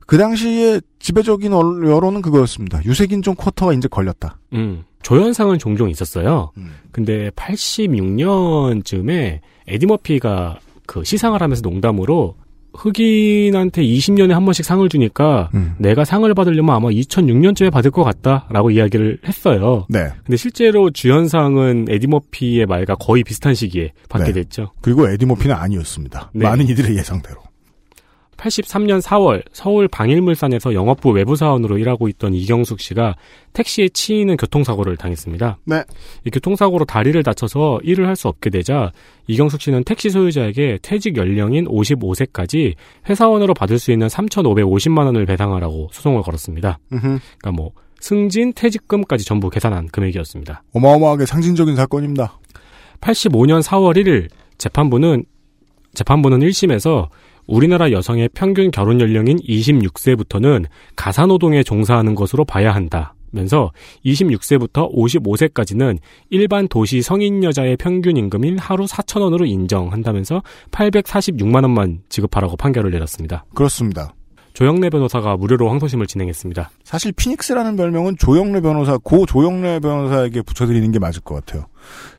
그 0.07 0.17
당시에 0.17 0.81
지배적인 0.97 1.53
언- 1.53 1.87
여론은 1.87 2.23
그거였습니다. 2.23 2.83
유색인 2.83 3.21
종 3.21 3.35
쿼터가 3.35 3.73
이제 3.73 3.87
걸렸다. 3.87 4.39
음, 4.53 4.83
조연상은 5.03 5.59
종종 5.59 5.91
있었어요. 5.91 6.51
음. 6.57 6.71
근데 6.91 7.29
86년쯤에 7.31 9.39
에디 9.67 9.85
머피가 9.85 10.59
그 10.87 11.03
시상을 11.03 11.39
하면서 11.41 11.61
농담으로 11.61 12.35
흑인한테 12.73 13.83
20년에 13.83 14.31
한 14.31 14.45
번씩 14.45 14.63
상을 14.65 14.87
주니까 14.87 15.49
음. 15.53 15.75
내가 15.79 16.05
상을 16.05 16.31
받으려면 16.33 16.75
아마 16.75 16.89
2006년쯤에 16.89 17.71
받을 17.71 17.91
것 17.91 18.03
같다라고 18.03 18.71
이야기를 18.71 19.19
했어요. 19.25 19.85
네. 19.89 20.09
근데 20.25 20.37
실제로 20.37 20.89
주연상은 20.89 21.87
에디 21.89 22.07
머피의 22.07 22.65
말과 22.65 22.95
거의 22.95 23.23
비슷한 23.23 23.53
시기에 23.53 23.93
받게 24.07 24.27
네. 24.27 24.41
됐죠. 24.43 24.71
그리고 24.81 25.09
에디 25.09 25.25
머피는 25.25 25.55
아니었습니다. 25.55 26.31
네. 26.33 26.45
많은 26.45 26.67
이들의 26.67 26.95
예상대로. 26.97 27.48
83년 28.39 29.01
4월 29.01 29.43
서울 29.51 29.87
방일물산에서 29.87 30.73
영업부 30.73 31.11
외부사원으로 31.11 31.77
일하고 31.77 32.07
있던 32.07 32.33
이경숙 32.33 32.79
씨가 32.79 33.15
택시에 33.53 33.89
치이는 33.89 34.37
교통사고를 34.37 34.97
당했습니다. 34.97 35.57
네. 35.65 35.83
이 36.25 36.29
교통사고로 36.29 36.85
다리를 36.85 37.21
다쳐서 37.21 37.79
일을 37.83 38.07
할 38.07 38.19
수 38.19 38.27
없게 38.27 38.49
되자 38.49 38.91
이경숙 39.27 39.61
씨는 39.61 39.85
택시 39.85 40.09
소유자에게 40.09 40.79
퇴직 40.81 41.15
연령인 41.15 41.65
55세까지 41.65 42.73
회사원으로 43.07 43.53
받을 43.53 43.79
수 43.79 43.91
있는 43.93 44.07
3,550만 44.07 45.05
원을 45.05 45.25
배상하라고 45.25 45.89
소송을 45.93 46.21
걸었습니다. 46.21 46.79
음흠. 46.91 47.01
그러니까 47.01 47.51
뭐 47.51 47.71
승진, 48.01 48.51
퇴직금까지 48.53 49.25
전부 49.25 49.49
계산한 49.49 49.87
금액이었습니다. 49.87 50.63
어마어마하게 50.73 51.25
상징적인 51.25 51.75
사건입니다. 51.75 52.39
85년 53.01 53.61
4월 53.61 53.95
1일 53.95 54.29
재판부는 54.57 55.23
재판부는 55.93 56.39
1심에서 56.39 57.07
우리나라 57.49 57.91
여성의 57.91 58.29
평균 58.35 58.69
결혼 58.69 59.01
연령인 59.01 59.39
26세부터는 59.39 60.65
가사노동에 60.95 61.63
종사하는 61.63 62.13
것으로 62.13 62.45
봐야 62.45 62.73
한다. 62.73 63.15
면서 63.31 63.71
26세부터 64.05 64.93
55세까지는 64.93 65.97
일반 66.29 66.67
도시 66.67 67.01
성인 67.01 67.43
여자의 67.43 67.75
평균 67.77 68.17
임금인 68.17 68.59
하루 68.59 68.85
4천원으로 68.85 69.47
인정한다면서 69.47 70.43
846만 70.71 71.63
원만 71.63 72.01
지급하라고 72.09 72.55
판결을 72.55 72.91
내렸습니다. 72.91 73.45
그렇습니다. 73.55 74.13
조영래 74.53 74.89
변호사가 74.89 75.37
무료로 75.37 75.69
항소심을 75.69 76.05
진행했습니다. 76.05 76.69
사실 76.83 77.11
피닉스라는 77.13 77.75
별명은 77.77 78.17
조영래 78.17 78.61
변호사, 78.61 78.97
고 78.97 79.25
조영래 79.25 79.79
변호사에게 79.79 80.41
붙여드리는 80.41 80.91
게 80.91 80.99
맞을 80.99 81.21
것 81.21 81.35
같아요. 81.35 81.65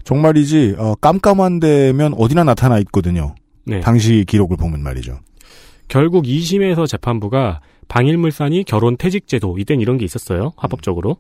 정말이지 0.05 0.77
어, 0.79 0.95
깜깜한 1.01 1.61
데면 1.61 2.15
어디나 2.17 2.45
나타나 2.45 2.79
있거든요. 2.79 3.35
네. 3.71 3.81
당시 3.81 4.25
기록을 4.27 4.57
보면 4.57 4.83
말이죠. 4.83 5.21
결국 5.87 6.25
2심에서 6.25 6.89
재판부가 6.89 7.61
방일물산이 7.89 8.65
결혼 8.65 8.97
퇴직 8.97 9.29
제도 9.29 9.59
이땐 9.59 9.81
이런 9.81 9.97
게 9.97 10.05
있었어요 10.05 10.53
합법적으로 10.57 11.17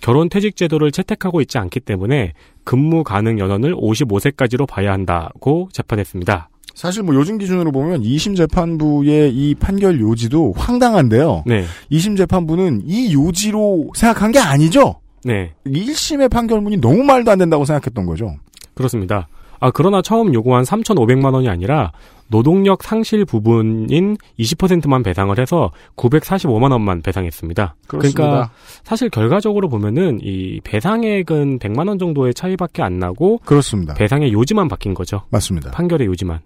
결혼 0.00 0.28
퇴직 0.28 0.56
제도를 0.56 0.92
채택하고 0.92 1.40
있지 1.40 1.58
않기 1.58 1.80
때문에 1.80 2.32
근무 2.62 3.04
가능 3.04 3.38
연원을 3.38 3.74
55세까지로 3.74 4.68
봐야 4.68 4.92
한다고 4.92 5.68
재판했습니다. 5.72 6.50
사실 6.74 7.04
뭐 7.04 7.14
요즘 7.14 7.38
기준으로 7.38 7.70
보면 7.72 8.02
2심 8.02 8.36
재판부의 8.36 9.32
이 9.32 9.54
판결 9.54 10.00
요지도 10.00 10.52
황당한데요. 10.56 11.44
네, 11.46 11.64
2심 11.90 12.16
재판부는 12.16 12.82
이 12.84 13.14
요지로 13.14 13.92
생각한 13.94 14.32
게 14.32 14.40
아니죠. 14.40 15.00
네 15.24 15.52
1심의 15.64 16.30
판결문이 16.30 16.78
너무 16.78 17.02
말도 17.02 17.30
안 17.30 17.38
된다고 17.38 17.64
생각했던 17.64 18.04
거죠. 18.04 18.36
그렇습니다. 18.74 19.28
아 19.60 19.70
그러나 19.70 20.02
처음 20.02 20.34
요구한 20.34 20.64
3,500만 20.64 21.34
원이 21.34 21.48
아니라 21.48 21.92
노동력 22.28 22.82
상실 22.82 23.24
부분인 23.24 24.16
20%만 24.38 25.02
배상을 25.02 25.38
해서 25.38 25.70
945만 25.96 26.72
원만 26.72 27.02
배상했습니다. 27.02 27.76
그렇습니다. 27.86 28.22
그러니까 28.22 28.50
사실 28.82 29.10
결과적으로 29.10 29.68
보면은 29.68 30.18
이 30.22 30.60
배상액은 30.64 31.58
100만 31.58 31.88
원 31.88 31.98
정도의 31.98 32.34
차이밖에 32.34 32.82
안 32.82 32.98
나고 32.98 33.38
그렇습니다. 33.44 33.94
배상의 33.94 34.32
요지만 34.32 34.68
바뀐 34.68 34.94
거죠. 34.94 35.22
맞습니다. 35.30 35.70
판결의 35.70 36.06
요지만. 36.06 36.40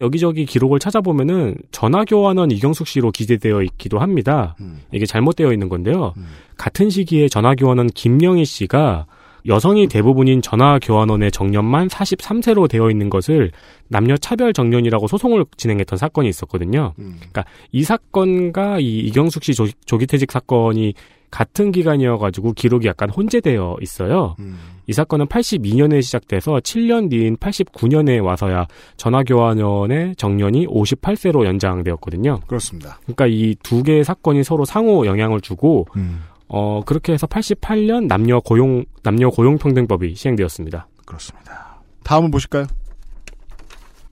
여기저기 0.00 0.46
기록을 0.46 0.78
찾아보면은 0.78 1.56
전화교환원 1.72 2.50
이경숙 2.50 2.86
씨로 2.86 3.10
기재되어 3.10 3.62
있기도 3.62 3.98
합니다. 3.98 4.56
음. 4.60 4.80
이게 4.92 5.04
잘못되어 5.04 5.52
있는 5.52 5.68
건데요. 5.68 6.14
음. 6.16 6.26
같은 6.56 6.88
시기에 6.88 7.28
전화교환원 7.28 7.88
김영희 7.88 8.46
씨가 8.46 9.06
여성이 9.46 9.86
대부분인 9.88 10.42
전화 10.42 10.78
교환원의 10.78 11.30
정년만 11.32 11.88
43세로 11.88 12.68
되어 12.68 12.90
있는 12.90 13.10
것을 13.10 13.50
남녀 13.88 14.16
차별 14.16 14.52
정년이라고 14.52 15.06
소송을 15.06 15.44
진행했던 15.56 15.98
사건이 15.98 16.28
있었거든요. 16.28 16.94
음. 16.98 17.16
그러니까 17.18 17.44
이 17.72 17.82
사건과 17.82 18.78
이 18.80 18.98
이경숙 19.00 19.44
씨 19.44 19.54
조, 19.54 19.66
조기퇴직 19.86 20.30
사건이 20.30 20.94
같은 21.30 21.70
기간이어가지고 21.70 22.54
기록이 22.54 22.88
약간 22.88 23.08
혼재되어 23.08 23.76
있어요. 23.80 24.34
음. 24.40 24.58
이 24.88 24.92
사건은 24.92 25.26
82년에 25.26 26.02
시작돼서 26.02 26.54
7년 26.54 27.08
뒤인 27.08 27.36
89년에 27.36 28.20
와서야 28.24 28.66
전화교환원의 28.96 30.16
정년이 30.16 30.66
58세로 30.66 31.44
연장되었거든요. 31.44 32.40
그렇습니다. 32.46 32.98
그러니까 33.04 33.26
이 33.26 33.54
두 33.62 33.82
개의 33.84 34.02
사건이 34.02 34.42
서로 34.42 34.64
상호 34.64 35.06
영향을 35.06 35.40
주고 35.40 35.86
음. 35.96 36.22
어 36.52 36.82
그렇게 36.84 37.12
해서 37.12 37.26
88년 37.28 38.06
남녀 38.06 38.40
고용 38.40 38.84
남녀 39.04 39.30
고용 39.30 39.56
평등법이 39.56 40.16
시행되었습니다. 40.16 40.88
그렇습니다. 41.06 41.80
다음은 42.02 42.32
보실까요? 42.32 42.66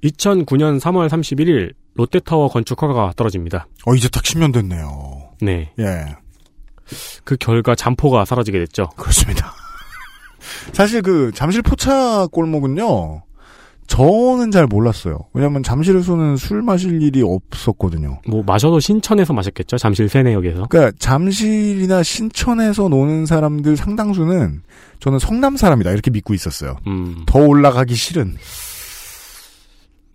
2009년 0.05 0.78
3월 0.78 1.09
31일 1.09 1.74
롯데타워 1.95 2.49
건축 2.49 2.80
허가가 2.80 3.12
떨어집니다. 3.16 3.66
어 3.86 3.95
이제 3.95 4.09
딱 4.09 4.22
10년 4.22 4.53
됐네요. 4.53 5.32
네. 5.41 5.72
예. 5.80 6.16
그 7.24 7.36
결과 7.36 7.74
잠포가 7.74 8.24
사라지게 8.24 8.61
됐죠. 8.61 8.89
그렇습니다. 8.97 9.53
사실 10.72 11.03
그 11.03 11.32
잠실 11.34 11.62
포차 11.62 12.28
골목은요. 12.28 13.22
저는 13.89 14.51
잘 14.53 14.66
몰랐어요. 14.66 15.18
왜냐면 15.32 15.62
잠실에서는 15.62 16.36
술 16.36 16.62
마실 16.62 17.03
일이 17.03 17.22
없었거든요. 17.22 18.20
뭐 18.28 18.43
마셔도 18.47 18.78
신천에서 18.80 19.32
마셨겠죠. 19.32 19.76
잠실 19.78 20.09
세내역에서. 20.09 20.66
그러니까 20.68 20.97
잠실이나 21.01 22.03
신천에서 22.03 22.89
노는 22.89 23.26
사람들 23.26 23.76
상당수는 23.76 24.62
저는 25.01 25.18
성남 25.18 25.57
사람이다 25.57 25.91
이렇게 25.91 26.11
믿고 26.11 26.34
있었어요. 26.34 26.76
음, 26.86 27.24
더 27.26 27.41
올라가기 27.41 27.95
싫은. 27.95 28.36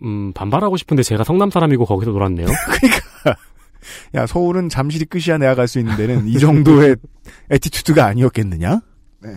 음, 0.02 0.32
반발하고 0.34 0.76
싶은데 0.76 1.02
제가 1.02 1.24
성남 1.24 1.50
사람이고 1.50 1.84
거기서 1.84 2.12
놀았네요. 2.12 2.46
야 4.14 4.26
서울은 4.26 4.68
잠실이 4.68 5.04
끝이야 5.06 5.36
내가 5.38 5.54
갈 5.54 5.66
수 5.68 5.78
있는 5.78 5.96
데는 5.96 6.26
이 6.28 6.38
정도의 6.38 6.96
attitude가 7.50 8.06
아니었겠느냐? 8.06 8.80
네. 9.22 9.30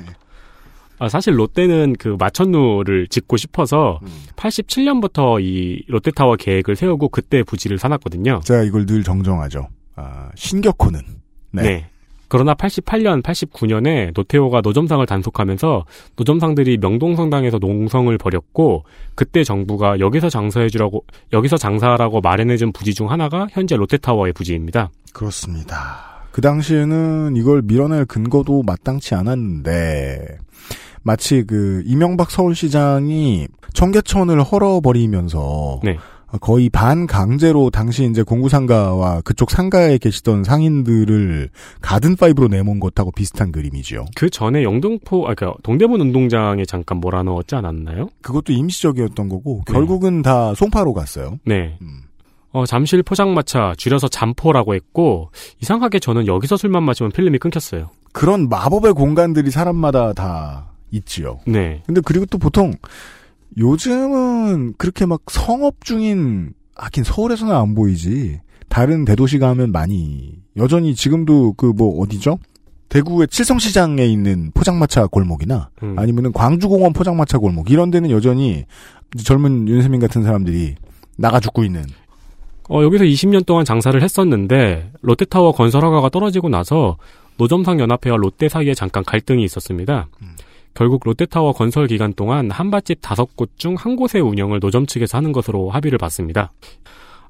아, 1.00 1.10
사실 1.10 1.38
롯데는 1.38 1.96
그 2.00 2.16
마천루를 2.20 3.08
짓고 3.08 3.38
싶어서 3.38 4.00
음. 4.04 4.08
87년부터 4.36 5.42
이 5.42 5.84
롯데타워 5.88 6.36
계획을 6.36 6.76
세우고 6.76 7.10
그때 7.10 7.44
부지를 7.44 7.78
사놨거든요. 7.78 8.42
제가 8.44 8.64
이걸 8.64 8.86
늘 8.86 9.04
정정하죠. 9.04 9.68
아, 9.96 10.30
신격호는 10.36 11.02
네. 11.52 11.62
네. 11.62 11.90
그러나 12.30 12.54
88년, 12.54 13.24
89년에 13.24 14.12
노태우가 14.14 14.62
노점상을 14.62 15.06
단속하면서 15.06 15.86
노점상들이 16.18 16.78
명동성당에서 16.78 17.58
농성을 17.60 18.16
벌였고 18.18 18.84
그때 19.16 19.44
정부가 19.44 20.00
여기서 20.00 20.30
장사해주라고 20.30 21.06
여기서 21.32 21.56
장사하라고 21.56 22.20
마련해준 22.20 22.74
부지 22.74 22.94
중 22.94 23.10
하나가 23.10 23.48
현재 23.52 23.78
롯데타워의 23.78 24.34
부지입니다. 24.34 24.90
그렇습니다. 25.14 26.18
그 26.32 26.42
당시에는 26.42 27.36
이걸 27.36 27.62
밀어낼 27.64 28.06
근거도 28.06 28.62
마땅치 28.64 29.16
않았는데 29.16 30.38
마치 31.08 31.46
그 31.48 31.84
이명박 31.86 32.30
서울시장이 32.30 33.48
청계천을 33.74 34.44
헐어버리면서 34.44 35.80
네. 35.82 35.98
거의 36.42 36.68
반 36.68 37.08
강제로 37.08 37.70
당시 37.70 38.04
이제 38.04 38.24
공구상가와 38.24 39.22
그쪽 39.22 39.50
상가에 39.50 40.00
계시던 40.00 40.44
상인들을 40.44 41.50
가든 41.80 42.18
파이브로 42.18 42.50
내몬 42.50 42.82
것하고 42.82 43.12
비슷한 43.12 43.54
그림이죠. 43.54 44.04
그 44.18 44.30
전에 44.30 44.64
영등포, 44.64 45.30
아, 45.30 45.34
그러니까 45.34 45.58
동대문 45.64 46.02
운동장에 46.02 46.66
잠깐 46.66 46.98
몰아넣었지 46.98 47.56
않았나요? 47.56 48.10
그것도 48.22 48.52
임시적이었던 48.52 49.30
거고 49.30 49.64
네. 49.66 49.74
결국은 49.74 50.22
다 50.22 50.54
송파로 50.56 50.94
갔어요. 50.94 51.40
네. 51.46 51.78
음. 51.82 52.02
어, 52.52 52.66
잠실 52.66 53.02
포장마차, 53.04 53.74
줄여서 53.78 54.10
잠포라고 54.10 54.76
했고, 54.76 55.30
이상하게 55.62 56.00
저는 56.00 56.28
여기서 56.28 56.58
술만 56.58 56.84
마시면 56.84 57.12
필름이 57.12 57.40
끊겼어요. 57.40 57.92
그런 58.12 58.50
마법의 58.50 58.94
공간들이 58.94 59.52
사람마다 59.52 60.14
다 60.14 60.77
있지요. 60.92 61.40
네. 61.46 61.82
근데 61.86 62.02
그리고 62.04 62.26
또 62.26 62.38
보통 62.38 62.74
요즘은 63.58 64.74
그렇게 64.78 65.06
막 65.06 65.22
성업 65.30 65.84
중인 65.84 66.54
하긴 66.76 67.04
서울에서는 67.04 67.54
안 67.56 67.74
보이지. 67.76 68.40
다른 68.70 69.06
대도시 69.06 69.40
가면 69.40 69.72
많이 69.72 70.36
여전히 70.58 70.94
지금도 70.94 71.54
그 71.54 71.72
뭐 71.74 72.02
어디죠? 72.02 72.38
대구의 72.90 73.28
칠성시장에 73.30 74.06
있는 74.06 74.52
포장마차 74.54 75.08
골목이나 75.08 75.70
음. 75.84 75.98
아니면은 75.98 76.32
광주공원 76.32 76.94
포장마차 76.94 77.38
골목 77.38 77.70
이런 77.70 77.92
데는 77.92 78.10
여전히 78.12 78.66
젊은 79.24 79.68
윤세민 79.68 80.00
같은 80.00 80.24
사람들이 80.24 80.76
나가 81.18 81.40
죽고 81.40 81.64
있는 81.64 81.84
어, 82.70 82.84
여기서 82.84 83.06
20년 83.06 83.46
동안 83.46 83.64
장사를 83.64 84.02
했었는데, 84.04 84.92
롯데타워 85.02 85.54
건설 85.54 85.86
허가가 85.86 86.10
떨어지고 86.10 86.50
나서 86.50 86.98
노점상 87.38 87.80
연합회와 87.80 88.18
롯데 88.18 88.50
사이에 88.50 88.74
잠깐 88.74 89.06
갈등이 89.06 89.42
있었습니다. 89.46 90.10
결국 90.78 91.02
롯데타워 91.04 91.54
건설 91.54 91.88
기간 91.88 92.14
동안 92.14 92.52
한밭집 92.52 93.00
다섯 93.02 93.36
곳 93.36 93.50
중 93.58 93.76
한 93.76 93.96
곳의 93.96 94.22
운영을 94.22 94.60
노점 94.60 94.86
측에서 94.86 95.18
하는 95.18 95.32
것으로 95.32 95.72
합의를 95.72 95.98
봤습니다. 95.98 96.54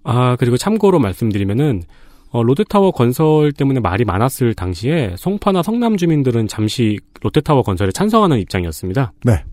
아, 0.04 0.36
그리고 0.36 0.58
참고로 0.58 1.00
말씀드리면은, 1.00 1.84
어, 2.32 2.44
롯데타워 2.44 2.92
건설 2.92 3.54
때문에 3.54 3.80
말이 3.80 4.04
많았을 4.04 4.54
당시에 4.54 5.16
송파나 5.18 5.64
성남 5.64 5.96
주민들은 5.96 6.50
잠시 6.50 7.00
롯데타워 7.22 7.64
건설에 7.64 7.92
찬성하는 7.92 8.38
입장이었습니다. 8.40 9.14
네. 9.24 9.46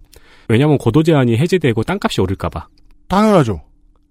왜냐하면 0.48 0.76
고도 0.78 1.04
제한이 1.04 1.36
해제되고 1.36 1.84
땅값이 1.84 2.20
오를까봐. 2.20 2.66
당연하죠. 3.06 3.62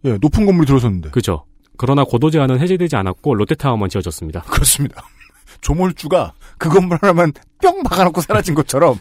예, 0.05 0.17
높은 0.21 0.45
건물이 0.45 0.65
들어섰는데. 0.65 1.09
그죠. 1.09 1.43
그러나 1.75 2.05
고도 2.05 2.29
제한은 2.29 2.59
해제되지 2.59 2.95
않았고 2.95 3.35
롯데타워만 3.35 3.89
지어졌습니다. 3.89 4.43
그렇습니다. 4.43 5.03
조몰주가 5.59 6.31
그 6.57 6.69
건물 6.69 6.99
하나만 7.01 7.33
뿅 7.61 7.83
박아놓고 7.83 8.21
사라진 8.21 8.55
것처럼 8.55 8.97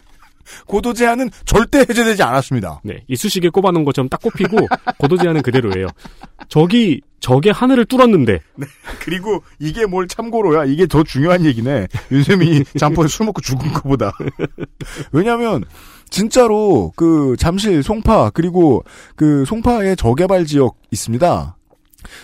고도 0.67 0.93
제한은 0.93 1.31
절대 1.45 1.81
해제되지 1.81 2.23
않았습니다. 2.23 2.81
네, 2.85 3.05
이쑤시개 3.09 3.51
꼽아놓은 3.51 3.85
것처럼 3.85 4.09
딱 4.09 4.21
꼽히고 4.21 4.57
고도 4.99 5.17
제한은 5.17 5.43
그대로예요. 5.43 5.87
저기 6.49 7.01
저게 7.21 7.51
하늘을 7.51 7.85
뚫었는데 7.87 8.41
그리고 9.01 9.43
이게 9.61 9.87
뭘 9.87 10.09
참고로야 10.09 10.65
이게 10.65 10.87
더 10.87 11.03
중요한 11.05 11.45
얘기네. 11.45 11.87
윤세민이 12.11 12.65
잠포에 12.79 13.07
술 13.07 13.27
먹고 13.27 13.41
죽은 13.41 13.73
것보다. 13.73 14.13
왜냐하면 15.13 15.65
진짜로 16.11 16.93
그 16.97 17.37
잠실 17.39 17.83
송파 17.83 18.31
그리고 18.31 18.85
그 19.17 19.45
송파의 19.47 19.97
저개발 19.97 20.45
지역 20.45 20.77
있습니다. 20.91 21.57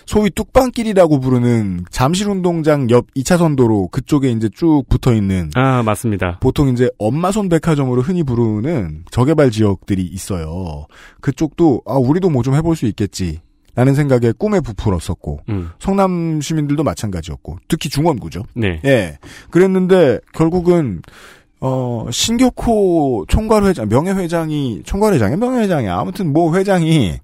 소위 0.07 0.31
뚝방길이라고 0.31 1.21
부르는 1.21 1.85
잠실운동장 1.91 2.91
옆 2.91 3.07
2차선 3.15 3.57
도로 3.57 3.87
그쪽에 3.89 4.31
이제 4.33 4.49
쭉 4.53 4.83
붙어 4.89 5.15
있는 5.15 5.51
아 5.55 5.83
맞습니다. 5.85 6.39
보통 6.41 6.69
이제 6.71 6.91
엄마손 6.99 7.49
백화점으로 7.49 8.03
흔히 8.03 8.23
부르는 8.25 9.05
저개발 9.11 9.51
지역들이 9.53 10.03
있어요. 10.03 10.87
그쪽도 11.21 11.83
아 11.87 11.95
우리도 11.95 12.31
뭐 12.31 12.43
좀 12.49 12.55
해볼 12.55 12.77
수 12.77 12.87
있겠지. 12.87 13.41
라는 13.75 13.95
생각에 13.95 14.33
꿈에 14.37 14.59
부풀었었고 14.61 15.41
음, 15.51 15.69
성남 15.79 16.41
시민들도 16.41 16.83
마찬가지였고 16.83 17.59
특히 17.69 17.89
중원구죠. 17.91 18.43
네, 18.55 18.81
예. 18.85 19.19
그랬는데 19.51 20.19
결국은 20.33 21.01
어 21.61 22.07
신격호 22.11 23.27
총괄 23.29 23.65
회장 23.65 23.89
명예 23.89 24.13
회장이 24.13 24.83
총괄 24.85 25.13
회장이 25.13 25.37
명예 25.37 25.61
회장이 25.65 25.89
아무튼 25.89 26.33
뭐 26.33 26.57
회장이 26.57 27.19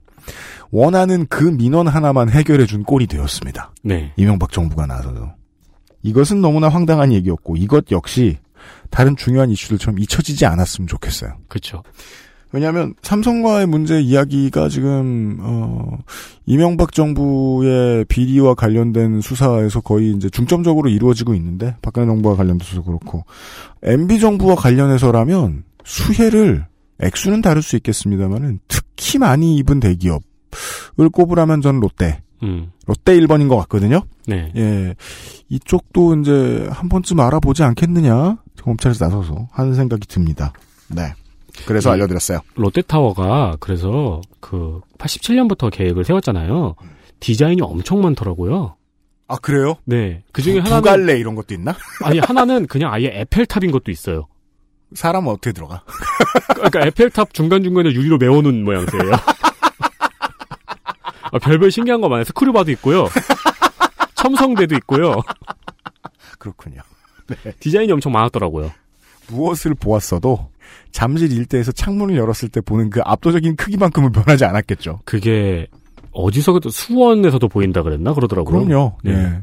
원하는 0.74 1.24
그 1.28 1.44
민원 1.44 1.86
하나만 1.86 2.28
해결해 2.30 2.66
준 2.66 2.82
꼴이 2.82 3.06
되었습니다. 3.06 3.72
네, 3.84 4.12
이명박 4.16 4.50
정부가 4.50 4.86
나서서 4.86 5.36
이것은 6.02 6.40
너무나 6.40 6.68
황당한 6.68 7.12
얘기였고 7.12 7.56
이것 7.56 7.92
역시 7.92 8.38
다른 8.90 9.14
중요한 9.14 9.50
이슈들처럼 9.50 10.00
잊혀지지 10.00 10.46
않았으면 10.46 10.88
좋겠어요. 10.88 11.30
그렇죠. 11.46 11.84
왜냐하면 12.50 12.94
삼성과의 13.02 13.68
문제 13.68 14.00
이야기가 14.00 14.68
지금 14.68 15.38
어 15.42 15.96
이명박 16.44 16.90
정부의 16.90 18.04
비리와 18.06 18.54
관련된 18.54 19.20
수사에서 19.20 19.80
거의 19.80 20.10
이제 20.10 20.28
중점적으로 20.28 20.88
이루어지고 20.88 21.34
있는데 21.34 21.76
박근혜 21.82 22.06
정부와 22.08 22.34
관련돼서 22.34 22.82
그렇고 22.82 23.24
MB 23.84 24.18
정부와 24.18 24.56
관련해서라면 24.56 25.62
수혜를 25.84 26.66
액수는 27.00 27.42
다를 27.42 27.62
수 27.62 27.76
있겠습니다만은 27.76 28.58
특히 28.66 29.18
많이 29.18 29.56
입은 29.58 29.78
대기업 29.78 30.22
을 31.00 31.08
꼽으라면 31.08 31.60
저는 31.60 31.80
롯데 31.80 32.22
음, 32.42 32.70
롯데 32.86 33.18
1번인 33.18 33.48
것 33.48 33.56
같거든요. 33.56 34.02
네, 34.26 34.52
예 34.56 34.94
이쪽도 35.48 36.20
이제 36.20 36.68
한 36.70 36.88
번쯤 36.88 37.20
알아보지 37.20 37.62
않겠느냐 37.62 38.38
검찰에서 38.62 39.06
나서서 39.06 39.48
하는 39.52 39.74
생각이 39.74 40.06
듭니다. 40.06 40.52
네. 40.88 41.12
그래서 41.66 41.90
음. 41.90 41.94
알려드렸어요. 41.94 42.40
롯데타워가 42.56 43.56
그래서 43.60 44.20
그 44.40 44.80
87년부터 44.98 45.70
계획을 45.70 46.04
세웠잖아요. 46.04 46.74
디자인이 47.20 47.62
엄청 47.62 48.00
많더라고요. 48.02 48.76
아 49.26 49.36
그래요? 49.36 49.76
네, 49.84 50.22
그 50.32 50.42
중에 50.42 50.56
두 50.56 50.60
하나는 50.60 50.82
갈래 50.82 51.18
이런 51.18 51.34
것도 51.34 51.54
있나? 51.54 51.74
아니 52.04 52.18
하나는 52.18 52.66
그냥 52.66 52.92
아예 52.92 53.10
에펠탑인 53.20 53.70
것도 53.70 53.90
있어요. 53.90 54.26
사람은 54.94 55.32
어떻게 55.32 55.52
들어가? 55.52 55.82
그러니까 56.54 56.86
에펠탑 56.86 57.32
중간 57.32 57.62
중간에 57.62 57.90
유리로 57.90 58.18
메워놓은 58.18 58.64
모양새예요. 58.64 59.12
아, 61.34 61.38
별별 61.40 61.72
신기한 61.72 62.00
거 62.00 62.08
많아요. 62.08 62.24
스크류바도 62.24 62.70
있고요. 62.72 63.08
첨성대도 64.14 64.76
있고요. 64.76 65.20
그렇군요. 66.38 66.80
디자인이 67.58 67.90
엄청 67.92 68.12
많았더라고요. 68.12 68.70
무엇을 69.28 69.74
보았어도 69.74 70.50
잠실 70.92 71.32
일대에서 71.32 71.72
창문을 71.72 72.16
열었을 72.16 72.50
때 72.50 72.60
보는 72.60 72.90
그 72.90 73.00
압도적인 73.04 73.56
크기만큼은 73.56 74.12
변하지 74.12 74.44
않았겠죠. 74.44 75.00
그게 75.04 75.66
어디서도 76.12 76.70
수원에서도 76.70 77.48
보인다 77.48 77.82
그랬나 77.82 78.14
그러더라고요. 78.14 78.64
그럼요. 78.64 78.98
네. 79.02 79.12
예. 79.12 79.42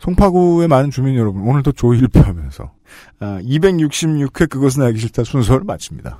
송파구의 0.00 0.66
많은 0.66 0.90
주민 0.90 1.14
여러분 1.16 1.42
오늘도 1.42 1.72
조일표하면서 1.72 2.72
아, 3.20 3.40
266회 3.42 4.48
그것은 4.48 4.82
알기 4.82 4.98
싫다 4.98 5.22
순서를 5.22 5.64
마칩니다. 5.64 6.18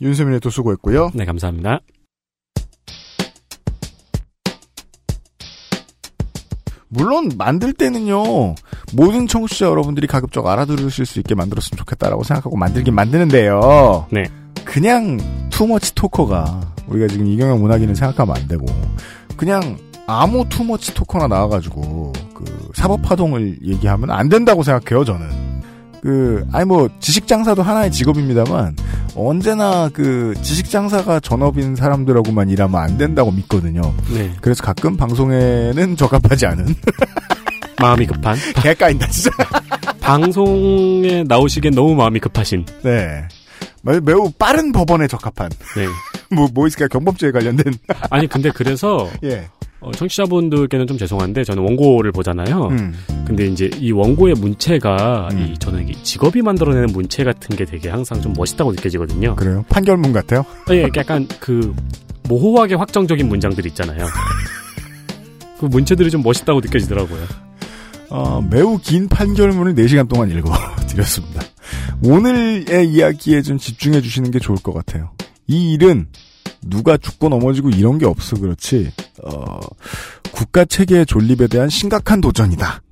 윤세민의 0.00 0.40
또 0.40 0.50
수고했고요. 0.50 1.12
네, 1.14 1.24
감사합니다. 1.24 1.80
물론 6.88 7.30
만들 7.36 7.72
때는요 7.72 8.54
모든 8.94 9.26
청취자 9.26 9.66
여러분들이 9.66 10.06
가급적 10.06 10.46
알아들으실 10.46 11.06
수 11.06 11.18
있게 11.18 11.34
만들었으면 11.34 11.78
좋겠다라고 11.78 12.22
생각하고 12.24 12.56
만들긴 12.56 12.94
만드는데요. 12.94 14.06
네. 14.10 14.24
그냥 14.64 15.18
투머치 15.50 15.94
토커가 15.94 16.74
우리가 16.86 17.08
지금 17.08 17.26
이경영 17.26 17.60
문학인을 17.60 17.94
생각하면 17.94 18.36
안 18.36 18.48
되고 18.48 18.66
그냥 19.36 19.78
아무 20.06 20.48
투머치 20.48 20.94
토커나 20.94 21.26
나와가지고 21.28 22.12
그 22.34 22.70
사법 22.74 23.02
파동을 23.02 23.58
얘기하면 23.62 24.10
안 24.10 24.28
된다고 24.28 24.62
생각해요 24.62 25.04
저는. 25.04 25.28
그 26.02 26.46
아니 26.52 26.64
뭐 26.64 26.88
지식 27.00 27.26
장사도 27.26 27.62
하나의 27.62 27.90
직업입니다만 27.90 28.76
언제나 29.14 29.88
그 29.92 30.34
지식 30.42 30.70
장사가 30.70 31.20
전업인 31.20 31.74
사람들하고만 31.76 32.48
일하면 32.50 32.80
안 32.80 32.96
된다고 32.98 33.30
믿거든요. 33.32 33.82
네. 34.14 34.32
그래서 34.40 34.62
가끔 34.62 34.96
방송에는 34.96 35.96
적합하지 35.98 36.46
않은 36.46 36.74
마음이 37.80 38.06
급한 38.06 38.36
개 38.62 38.74
까인다 38.74 39.06
진짜. 39.08 39.30
방송에 40.00 41.24
나오시기엔 41.26 41.74
너무 41.74 41.94
마음이 41.94 42.20
급하신. 42.20 42.64
네. 42.82 43.26
매- 43.82 44.00
매우 44.00 44.30
빠른 44.32 44.72
법원에 44.72 45.06
적합한 45.06 45.50
네. 45.76 45.86
뭐 46.34 46.48
뭐 46.52 46.66
있을까 46.66 46.88
경범죄에 46.88 47.30
관련된 47.30 47.72
아니 48.10 48.26
근데 48.26 48.50
그래서 48.50 49.08
예. 49.24 49.48
어, 49.80 49.92
청취자분들께는 49.92 50.86
좀 50.86 50.98
죄송한데 50.98 51.44
저는 51.44 51.62
원고를 51.62 52.10
보잖아요. 52.12 52.68
음. 52.68 52.94
근데 53.24 53.46
이제 53.46 53.70
이 53.78 53.92
원고의 53.92 54.34
문체가 54.34 55.28
음. 55.32 55.38
이 55.38 55.58
저는 55.58 55.88
이 55.88 55.92
직업이 56.02 56.42
만들어내는 56.42 56.88
문체 56.92 57.22
같은 57.22 57.56
게 57.56 57.64
되게 57.64 57.88
항상 57.88 58.20
좀 58.20 58.32
멋있다고 58.36 58.72
느껴지거든요. 58.72 59.36
그래요? 59.36 59.64
판결문 59.68 60.12
같아요? 60.12 60.44
예, 60.70 60.88
약간 60.96 61.28
그 61.38 61.74
모호하게 62.28 62.74
확정적인 62.74 63.28
문장들 63.28 63.66
있잖아요. 63.66 64.06
그 65.60 65.66
문체들이 65.66 66.10
좀 66.10 66.22
멋있다고 66.22 66.60
느껴지더라고요. 66.60 67.20
어, 68.10 68.42
매우 68.50 68.78
긴 68.78 69.08
판결문을 69.08 69.74
4시간 69.74 70.08
동안 70.08 70.30
읽어드렸습니다. 70.30 71.42
오늘의 72.02 72.88
이야기에 72.90 73.42
좀 73.42 73.58
집중해 73.58 74.00
주시는 74.00 74.30
게 74.30 74.38
좋을 74.38 74.58
것 74.62 74.72
같아요. 74.72 75.10
이 75.46 75.72
일은 75.72 76.08
누가 76.62 76.96
죽고 76.96 77.28
넘어지고 77.28 77.70
이런 77.70 77.98
게 77.98 78.06
없어 78.06 78.36
그렇지, 78.36 78.90
어, 79.24 79.60
국가 80.32 80.64
체계의 80.64 81.06
존립에 81.06 81.46
대한 81.46 81.68
심각한 81.68 82.20
도전이다. 82.20 82.82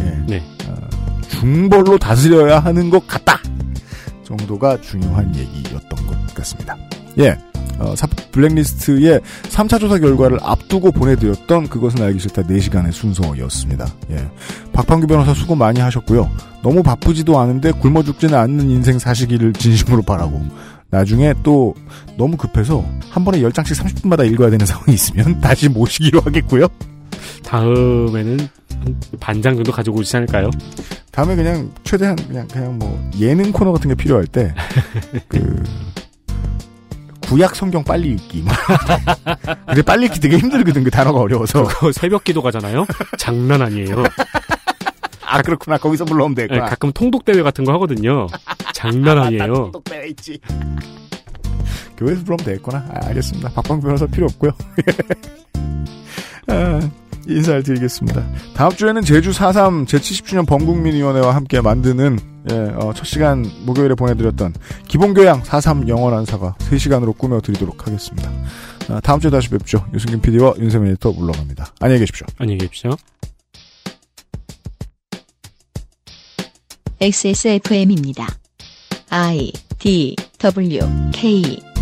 예. 0.00 0.24
네. 0.26 0.42
어, 0.68 0.74
중벌로 1.28 1.98
다스려야 1.98 2.58
하는 2.60 2.90
것 2.90 3.06
같다. 3.06 3.38
정도가 4.24 4.80
중요한 4.80 5.34
얘기였던 5.36 6.06
것 6.06 6.34
같습니다. 6.34 6.76
예. 7.18 7.36
어, 7.78 7.94
사- 7.96 8.06
블랙리스트의 8.30 9.20
3차 9.50 9.80
조사 9.80 9.98
결과를 9.98 10.38
앞두고 10.42 10.92
보내드렸던 10.92 11.68
그것은 11.68 12.02
알기 12.02 12.20
싫다 12.20 12.42
4시간의 12.42 12.92
순서였습니다. 12.92 13.92
예. 14.10 14.28
박판규 14.72 15.06
변호사 15.08 15.34
수고 15.34 15.54
많이 15.56 15.80
하셨고요. 15.80 16.30
너무 16.62 16.82
바쁘지도 16.82 17.38
않은데 17.38 17.72
굶어 17.72 18.02
죽지는 18.04 18.34
않는 18.38 18.70
인생 18.70 18.98
사시기를 18.98 19.52
진심으로 19.54 20.02
바라고 20.02 20.44
나중에 20.94 21.34
또 21.42 21.74
너무 22.16 22.36
급해서 22.36 22.84
한 23.10 23.24
번에 23.24 23.40
10장씩 23.40 23.82
30분마다 23.82 24.30
읽어야 24.30 24.48
되는 24.48 24.64
상황이 24.64 24.94
있으면 24.94 25.40
다시 25.40 25.68
모시기로 25.68 26.20
하겠고요. 26.20 26.68
다음에는 27.44 28.38
한 28.70 29.00
반장 29.18 29.56
정도 29.56 29.72
가지고 29.72 29.98
오지 29.98 30.16
않을까요? 30.16 30.50
다음에 31.10 31.34
그냥 31.34 31.72
최대한 31.82 32.14
그냥 32.14 32.46
그냥 32.46 32.78
뭐 32.78 33.10
예능 33.18 33.50
코너 33.50 33.72
같은 33.72 33.88
게 33.88 33.96
필요할 33.96 34.26
때 34.28 34.54
그 35.28 35.62
구약 37.22 37.56
성경 37.56 37.82
빨리 37.82 38.10
읽기. 38.10 38.44
근데 39.66 39.82
빨리 39.82 40.06
읽기 40.06 40.20
되게 40.20 40.38
힘들거든 40.38 40.84
그 40.84 40.90
단어가 40.90 41.20
어려워서. 41.20 41.64
그거 41.64 41.90
새벽 41.90 42.22
기도 42.22 42.42
가잖아요? 42.42 42.86
장난 43.18 43.62
아니에요. 43.62 44.04
아 45.26 45.42
그렇구나 45.42 45.78
거기서 45.78 46.04
불러오면 46.04 46.34
네, 46.34 46.46
될거야. 46.46 46.68
가끔 46.68 46.92
통독 46.92 47.24
대회 47.24 47.42
같은 47.42 47.64
거 47.64 47.72
하거든요. 47.74 48.26
장난 48.72 49.18
아니에요. 49.18 49.46
똑똑대가 49.54 50.04
있지. 50.06 50.38
교회에서 51.96 52.22
불러오면 52.24 52.44
되겠구나. 52.44 52.78
아, 52.90 53.06
알겠습니다. 53.06 53.50
박방 53.50 53.80
변호사 53.80 54.06
필요 54.06 54.26
없고요. 54.26 54.52
아, 56.48 56.80
인사를 57.26 57.62
드리겠습니다. 57.62 58.22
다음 58.54 58.70
주에는 58.72 59.02
제주 59.02 59.30
4.3 59.30 59.86
제70주년 59.86 60.46
범국민위원회와 60.46 61.34
함께 61.34 61.60
만드는 61.60 62.18
예, 62.50 62.54
어, 62.76 62.92
첫 62.94 63.04
시간 63.04 63.50
목요일에 63.64 63.94
보내드렸던 63.94 64.52
기본교양 64.88 65.42
4.3 65.44 65.88
영원한 65.88 66.26
사과 66.26 66.54
3시간으로 66.58 67.16
꾸며드리도록 67.16 67.86
하겠습니다. 67.86 68.30
아, 68.90 69.00
다음 69.00 69.18
주에 69.20 69.30
다시 69.30 69.48
뵙죠. 69.48 69.86
유승균 69.94 70.20
PD와 70.20 70.52
윤세민 70.58 70.90
에디터 70.90 71.12
물러갑니다. 71.12 71.68
안녕히 71.80 72.00
계십시오. 72.00 72.26
안녕히 72.36 72.58
계십시오. 72.58 72.90
XSFM입니다. 77.00 78.26
I 79.10 79.52
D 79.78 80.16
W 80.38 80.80
K 81.12 81.73